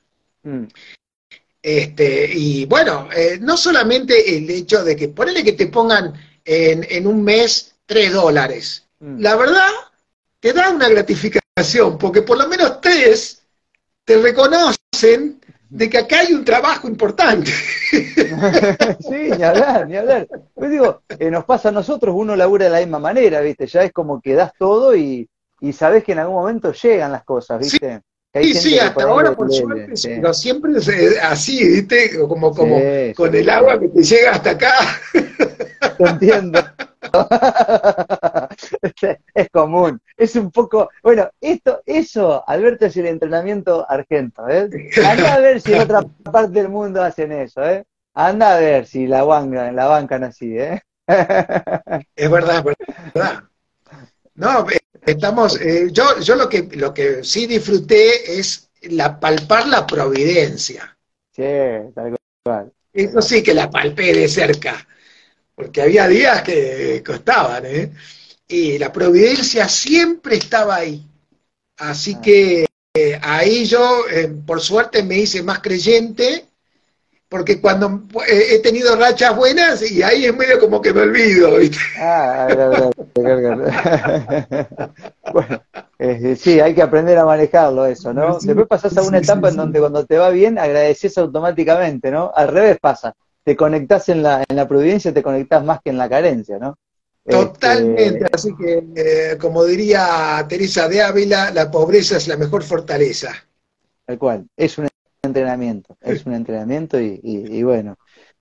Mm. 0.44 0.64
Este, 1.62 2.34
y 2.34 2.66
bueno, 2.66 3.10
eh, 3.16 3.38
no 3.40 3.58
solamente 3.58 4.38
el 4.38 4.50
hecho 4.50 4.84
de 4.84 4.96
que, 4.96 5.10
ponele 5.10 5.44
que 5.44 5.54
te 5.54 5.68
pongan 5.68 6.14
en, 6.44 7.06
un 7.06 7.24
mes 7.24 7.76
3 7.86 8.14
dólares. 8.14 8.83
Mm. 9.04 9.20
La 9.20 9.36
verdad, 9.36 9.70
te 10.40 10.54
da 10.54 10.70
una 10.70 10.88
gratificación, 10.88 11.98
porque 11.98 12.22
por 12.22 12.38
lo 12.38 12.48
menos 12.48 12.80
tres 12.80 13.46
te 14.06 14.18
reconocen 14.18 15.42
de 15.70 15.90
que 15.90 15.98
acá 15.98 16.20
hay 16.20 16.34
un 16.34 16.46
trabajo 16.46 16.88
importante. 16.88 17.52
sí, 17.92 19.32
ni 19.38 19.44
hablar, 19.44 19.88
ni 19.88 19.98
hablar. 19.98 20.28
Pues 20.54 20.72
digo, 20.72 21.02
eh, 21.20 21.30
nos 21.30 21.44
pasa 21.44 21.68
a 21.68 21.74
nosotros, 21.74 22.16
uno 22.18 22.36
labura 22.38 22.66
de 22.66 22.72
la 22.72 22.80
misma 22.80 23.00
manera, 23.00 23.42
¿viste? 23.42 23.68
Ya 23.68 23.84
es 23.84 23.92
como 23.92 24.22
que 24.22 24.36
das 24.36 24.54
todo 24.58 24.96
y, 24.96 25.28
y 25.60 25.74
sabes 25.74 26.06
que 26.06 26.14
en 26.14 26.20
algún 26.20 26.36
momento 26.36 26.72
llegan 26.72 27.12
las 27.12 27.26
cosas, 27.26 27.60
¿viste? 27.60 27.98
Sí, 27.98 28.02
sí, 28.42 28.80
hasta 28.80 29.04
ahora 29.04 29.36
por 29.36 29.52
suerte, 29.52 29.94
pero 30.04 30.34
siempre 30.34 30.78
es 30.78 30.88
eh, 30.88 31.20
así, 31.22 31.68
¿viste? 31.68 32.18
Como, 32.28 32.54
como 32.54 32.80
con 33.16 33.36
el 33.36 33.50
agua 33.50 33.80
que 33.80 33.90
te 33.90 34.04
llega 34.04 34.32
hasta 34.32 34.52
acá. 34.52 34.74
Te 35.98 36.04
entiendo. 36.04 36.60
es 39.36 39.50
común, 39.52 40.02
es 40.18 40.36
un 40.36 40.50
poco, 40.52 40.90
bueno, 41.04 41.30
esto, 41.42 41.82
eso, 41.86 42.44
Alberto, 42.48 42.86
es 42.86 42.96
el 42.98 43.08
entrenamiento 43.08 43.86
argento, 43.90 44.48
¿eh? 44.50 44.70
Anda 45.06 45.36
a 45.36 45.40
ver 45.40 45.62
si 45.62 45.74
en 45.74 45.82
otra 45.82 46.02
parte 46.32 46.54
del 46.54 46.70
mundo 46.70 47.04
hacen 47.04 47.32
eso, 47.32 47.64
¿eh? 47.64 47.86
Anda 48.14 48.56
a 48.56 48.60
ver 48.60 48.88
si 48.88 49.06
la 49.06 49.24
bancan, 49.24 49.76
la 49.76 49.86
bancan 49.86 50.24
así, 50.24 50.58
¿eh? 50.58 50.82
Es 52.16 52.32
verdad, 52.32 52.58
es 52.58 52.64
verdad. 53.14 53.44
No, 54.36 54.68
eh, 54.70 54.80
estamos, 55.06 55.60
eh, 55.60 55.90
yo, 55.92 56.20
yo 56.20 56.36
lo 56.36 56.50
que 56.50 56.70
lo 56.74 56.94
que 56.94 57.24
sí 57.24 57.48
disfruté 57.48 58.40
es 58.40 58.70
la 58.82 59.20
palpar 59.20 59.68
la 59.68 59.86
providencia. 59.86 60.98
Sí, 61.36 61.44
tal 61.96 62.16
cual. 62.44 62.72
Eso 62.92 63.22
sí 63.22 63.42
que 63.42 63.54
la 63.54 63.70
palpé 63.70 64.14
de 64.14 64.28
cerca 64.28 64.88
porque 65.56 65.82
había 65.82 66.08
días 66.08 66.42
que 66.42 67.04
costaban, 67.06 67.66
¿eh? 67.66 67.92
Y 68.48 68.78
la 68.78 68.92
providencia 68.92 69.68
siempre 69.68 70.36
estaba 70.38 70.76
ahí. 70.76 71.06
Así 71.78 72.16
ah. 72.18 72.22
que 72.22 72.66
eh, 72.96 73.20
ahí 73.22 73.66
yo, 73.66 74.08
eh, 74.10 74.28
por 74.46 74.62
suerte, 74.62 75.04
me 75.04 75.18
hice 75.18 75.42
más 75.44 75.60
creyente, 75.60 76.48
porque 77.34 77.60
cuando 77.60 78.04
eh, 78.30 78.44
he 78.52 78.60
tenido 78.60 78.96
rachas 78.96 79.36
buenas, 79.36 79.82
y 79.90 80.04
ahí 80.04 80.26
es 80.26 80.38
medio 80.38 80.60
como 80.60 80.80
que 80.80 80.94
me 80.94 81.02
olvido, 81.02 81.58
¿viste? 81.58 81.80
Ah, 82.00 82.92
bueno, 85.34 85.64
sí, 86.38 86.60
hay 86.60 86.76
que 86.76 86.84
aprender 86.84 87.18
a 87.18 87.26
manejarlo 87.26 87.88
eso, 87.88 88.14
¿no? 88.14 88.38
Después 88.40 88.68
pasas 88.68 88.96
a 88.98 89.02
una 89.02 89.18
etapa 89.18 89.50
en 89.50 89.56
donde 89.56 89.80
cuando 89.80 90.06
te 90.06 90.20
va 90.20 90.30
bien, 90.30 90.60
agradeces 90.60 91.18
automáticamente, 91.18 92.12
¿no? 92.12 92.32
Al 92.36 92.50
revés 92.50 92.78
pasa 92.80 93.16
te 93.44 93.56
conectás 93.56 94.10
en 94.10 94.22
la, 94.22 94.44
en 94.48 94.56
la 94.56 94.68
providencia, 94.68 95.12
te 95.12 95.24
conectás 95.24 95.66
más 95.66 95.82
que 95.84 95.90
en 95.90 95.98
la 95.98 96.08
carencia, 96.08 96.60
¿no? 96.60 96.78
Totalmente, 97.26 98.26
este, 98.26 98.30
así 98.32 98.56
que 98.56 98.84
eh, 98.96 99.38
como 99.42 99.66
diría 99.66 100.46
Teresa 100.48 100.88
de 100.88 101.02
Ávila, 101.02 101.50
la 101.50 101.72
pobreza 101.72 102.18
es 102.18 102.28
la 102.28 102.38
mejor 102.38 102.62
fortaleza. 102.62 103.34
Tal 104.06 104.20
cual, 104.20 104.46
es 104.56 104.78
un 104.78 104.88
entrenamiento, 105.24 105.98
es 106.02 106.26
un 106.26 106.34
entrenamiento 106.34 107.00
y, 107.00 107.64
bueno, 107.64 107.96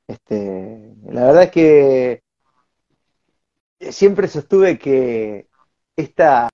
este, 0.06 0.94
la 1.04 1.26
verdad 1.26 1.44
es 1.44 1.50
que 1.50 2.22
siempre 3.90 4.28
sostuve 4.28 4.78
que 4.78 5.48
esta, 5.96 6.48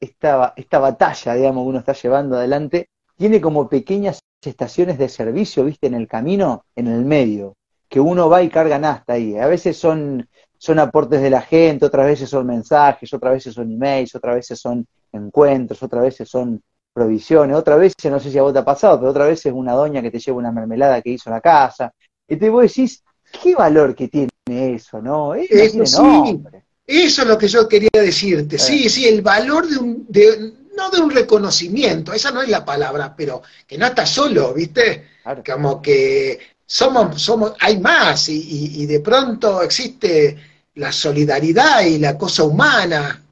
esta, 0.00 0.52
esta 0.56 0.78
batalla, 0.78 1.34
digamos, 1.34 1.64
que 1.64 1.68
uno 1.68 1.78
está 1.78 1.94
llevando 1.94 2.36
adelante, 2.36 2.90
tiene 3.16 3.40
como 3.40 3.68
pequeñas 3.68 4.20
estaciones 4.42 4.98
de 4.98 5.08
servicio, 5.08 5.64
viste, 5.64 5.86
en 5.86 5.94
el 5.94 6.06
camino, 6.06 6.64
en 6.76 6.86
el 6.88 7.04
medio 7.04 7.56
que 7.88 8.00
uno 8.00 8.28
va 8.28 8.42
y 8.42 8.50
carga 8.50 8.76
hasta 8.76 9.14
ahí. 9.14 9.36
A 9.38 9.46
veces 9.46 9.76
son, 9.76 10.28
son 10.58 10.78
aportes 10.78 11.22
de 11.22 11.30
la 11.30 11.40
gente, 11.40 11.86
otras 11.86 12.06
veces 12.06 12.28
son 12.28 12.46
mensajes, 12.46 13.12
otras 13.12 13.34
veces 13.34 13.54
son 13.54 13.72
emails, 13.72 14.14
otras 14.14 14.36
veces 14.36 14.60
son 14.60 14.86
encuentros, 15.12 15.82
otras 15.82 16.02
veces 16.02 16.28
son 16.28 16.62
provisiones, 16.98 17.56
otras 17.56 17.78
veces, 17.78 18.10
no 18.10 18.18
sé 18.18 18.30
si 18.30 18.38
a 18.38 18.42
vos 18.42 18.52
te 18.52 18.58
ha 18.58 18.64
pasado, 18.64 18.98
pero 18.98 19.10
otra 19.10 19.26
vez 19.26 19.44
es 19.46 19.52
una 19.52 19.72
doña 19.72 20.02
que 20.02 20.10
te 20.10 20.18
lleva 20.18 20.38
una 20.38 20.52
mermelada 20.52 21.00
que 21.00 21.10
hizo 21.10 21.30
en 21.30 21.34
la 21.34 21.40
casa. 21.40 21.92
Y 22.26 22.36
te 22.36 22.50
vos 22.50 22.62
decís, 22.62 23.02
¿qué 23.42 23.54
valor 23.54 23.94
que 23.94 24.08
tiene 24.08 24.30
eso, 24.74 25.00
no? 25.00 25.34
Eso, 25.34 25.86
sí, 25.86 26.42
eso 26.86 27.22
es 27.22 27.28
lo 27.28 27.38
que 27.38 27.48
yo 27.48 27.68
quería 27.68 27.90
decirte. 27.92 28.58
Sí, 28.58 28.88
sí, 28.88 29.06
el 29.06 29.22
valor 29.22 29.68
de 29.68 29.78
un, 29.78 30.06
de, 30.08 30.52
no 30.76 30.90
de 30.90 31.00
un 31.00 31.10
reconocimiento, 31.10 32.12
esa 32.12 32.30
no 32.30 32.42
es 32.42 32.48
la 32.48 32.64
palabra, 32.64 33.14
pero 33.16 33.42
que 33.66 33.78
no 33.78 33.86
estás 33.86 34.10
solo, 34.10 34.52
¿viste? 34.54 35.08
Como 35.44 35.80
que 35.80 36.38
somos, 36.64 37.20
somos, 37.20 37.54
hay 37.60 37.78
más 37.78 38.28
y, 38.28 38.86
de 38.86 39.00
pronto 39.00 39.62
existe 39.62 40.36
la 40.74 40.92
solidaridad 40.92 41.82
y 41.82 41.98
la 41.98 42.16
cosa 42.16 42.44
humana 42.44 43.22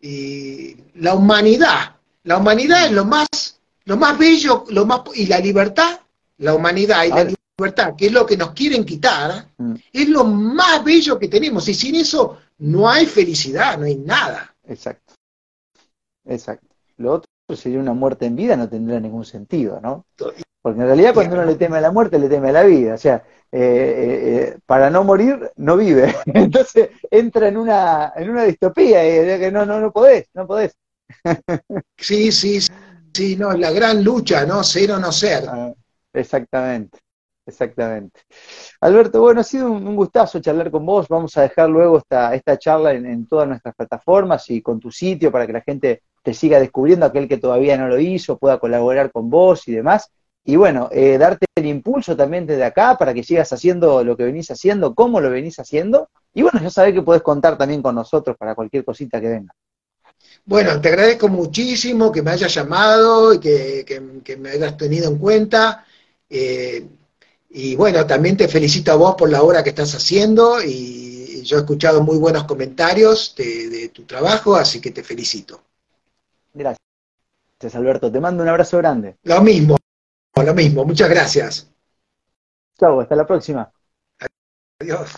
y 0.00 0.76
la 0.96 1.14
humanidad. 1.14 1.96
La 2.30 2.36
humanidad 2.36 2.86
es 2.86 2.92
lo 2.92 3.04
más, 3.04 3.26
lo 3.86 3.96
más 3.96 4.16
bello, 4.16 4.64
lo 4.68 4.86
más 4.86 5.00
y 5.16 5.26
la 5.26 5.40
libertad, 5.40 5.98
la 6.38 6.54
humanidad 6.54 7.02
y 7.02 7.08
la 7.08 7.24
libertad, 7.24 7.96
que 7.96 8.06
es 8.06 8.12
lo 8.12 8.24
que 8.24 8.36
nos 8.36 8.52
quieren 8.52 8.84
quitar, 8.84 9.48
mm. 9.58 9.74
es 9.92 10.08
lo 10.08 10.22
más 10.22 10.84
bello 10.84 11.18
que 11.18 11.26
tenemos 11.26 11.66
y 11.68 11.74
sin 11.74 11.96
eso 11.96 12.38
no 12.58 12.88
hay 12.88 13.06
felicidad, 13.06 13.76
no 13.76 13.86
hay 13.86 13.96
nada. 13.96 14.54
Exacto. 14.68 15.14
Exacto. 16.24 16.68
Lo 16.98 17.14
otro 17.14 17.26
sería 17.56 17.80
una 17.80 17.94
muerte 17.94 18.26
en 18.26 18.36
vida, 18.36 18.56
no 18.56 18.68
tendría 18.68 19.00
ningún 19.00 19.24
sentido, 19.24 19.80
¿no? 19.80 20.06
Porque 20.62 20.80
en 20.82 20.86
realidad 20.86 21.14
cuando 21.14 21.34
uno 21.34 21.44
le 21.44 21.56
teme 21.56 21.78
a 21.78 21.80
la 21.80 21.90
muerte, 21.90 22.16
le 22.20 22.28
teme 22.28 22.50
a 22.50 22.52
la 22.52 22.62
vida. 22.62 22.94
O 22.94 22.98
sea, 22.98 23.24
eh, 23.50 24.52
eh, 24.52 24.58
para 24.66 24.88
no 24.88 25.02
morir, 25.02 25.50
no 25.56 25.76
vive. 25.76 26.14
Entonces 26.26 26.90
entra 27.10 27.48
en 27.48 27.56
una, 27.56 28.12
en 28.14 28.30
una 28.30 28.44
distopía 28.44 29.04
y 29.04 29.40
que 29.40 29.50
no, 29.50 29.66
no, 29.66 29.80
no 29.80 29.90
podés, 29.90 30.28
no 30.32 30.46
podés. 30.46 30.76
Sí, 31.96 32.32
sí, 32.32 32.58
sí, 33.12 33.36
no, 33.36 33.52
la 33.52 33.70
gran 33.70 34.02
lucha, 34.02 34.44
¿no? 34.46 34.62
Ser 34.62 34.92
o 34.92 34.98
no 34.98 35.12
ser. 35.12 35.44
Ah, 35.48 35.72
exactamente, 36.12 36.98
exactamente. 37.46 38.20
Alberto, 38.80 39.20
bueno, 39.20 39.40
ha 39.40 39.44
sido 39.44 39.70
un, 39.70 39.96
gustazo 39.96 40.40
charlar 40.40 40.70
con 40.70 40.84
vos. 40.86 41.08
Vamos 41.08 41.36
a 41.36 41.42
dejar 41.42 41.68
luego 41.68 41.98
esta, 41.98 42.34
esta 42.34 42.58
charla 42.58 42.92
en, 42.92 43.26
todas 43.26 43.48
nuestras 43.48 43.74
plataformas 43.74 44.48
y 44.50 44.62
con 44.62 44.80
tu 44.80 44.90
sitio 44.90 45.30
para 45.30 45.46
que 45.46 45.52
la 45.52 45.60
gente 45.60 46.02
te 46.22 46.34
siga 46.34 46.58
descubriendo, 46.58 47.06
aquel 47.06 47.28
que 47.28 47.38
todavía 47.38 47.76
no 47.76 47.88
lo 47.88 47.98
hizo, 47.98 48.38
pueda 48.38 48.58
colaborar 48.58 49.10
con 49.10 49.30
vos 49.30 49.66
y 49.68 49.72
demás 49.72 50.10
y 50.44 50.56
bueno, 50.56 50.88
eh, 50.90 51.18
darte 51.18 51.46
el 51.54 51.66
impulso 51.66 52.16
también 52.16 52.46
desde 52.46 52.64
acá 52.64 52.96
para 52.98 53.12
que 53.12 53.22
sigas 53.22 53.52
haciendo 53.52 54.02
lo 54.02 54.16
que 54.16 54.24
venís 54.24 54.50
haciendo, 54.50 54.94
cómo 54.94 55.20
lo 55.20 55.30
venís 55.30 55.58
haciendo, 55.58 56.08
y 56.32 56.42
bueno, 56.42 56.60
ya 56.60 56.70
sabés 56.70 56.94
que 56.94 57.02
podés 57.02 57.22
contar 57.22 57.58
también 57.58 57.82
con 57.82 57.94
nosotros 57.94 58.36
para 58.36 58.54
cualquier 58.54 58.84
cosita 58.84 59.20
que 59.20 59.28
venga. 59.28 59.52
Bueno, 60.50 60.80
te 60.80 60.88
agradezco 60.88 61.28
muchísimo 61.28 62.10
que 62.10 62.22
me 62.22 62.32
hayas 62.32 62.52
llamado 62.52 63.32
y 63.32 63.38
que, 63.38 64.36
me 64.36 64.50
hayas 64.50 64.76
tenido 64.76 65.08
en 65.08 65.16
cuenta. 65.16 65.86
Eh, 66.28 66.88
y 67.50 67.76
bueno, 67.76 68.04
también 68.04 68.36
te 68.36 68.48
felicito 68.48 68.90
a 68.90 68.96
vos 68.96 69.14
por 69.14 69.30
la 69.30 69.44
obra 69.44 69.62
que 69.62 69.68
estás 69.68 69.94
haciendo 69.94 70.60
y 70.60 71.40
yo 71.44 71.56
he 71.56 71.60
escuchado 71.60 72.02
muy 72.02 72.18
buenos 72.18 72.42
comentarios 72.44 73.32
de 73.36 73.92
tu 73.94 74.02
trabajo, 74.06 74.56
así 74.56 74.80
que 74.80 74.90
te 74.90 75.04
felicito. 75.04 75.62
Gracias, 76.52 76.80
Alberto. 77.76 78.10
Te 78.10 78.18
mando 78.18 78.42
un 78.42 78.48
abrazo 78.48 78.78
grande. 78.78 79.18
Lo 79.22 79.40
mismo. 79.42 79.76
Lo 80.34 80.52
mismo, 80.52 80.84
muchas 80.84 81.08
gracias. 81.08 81.70
Chau, 82.76 83.00
hasta 83.00 83.14
la 83.14 83.24
próxima. 83.24 83.70
Adiós. 84.80 85.10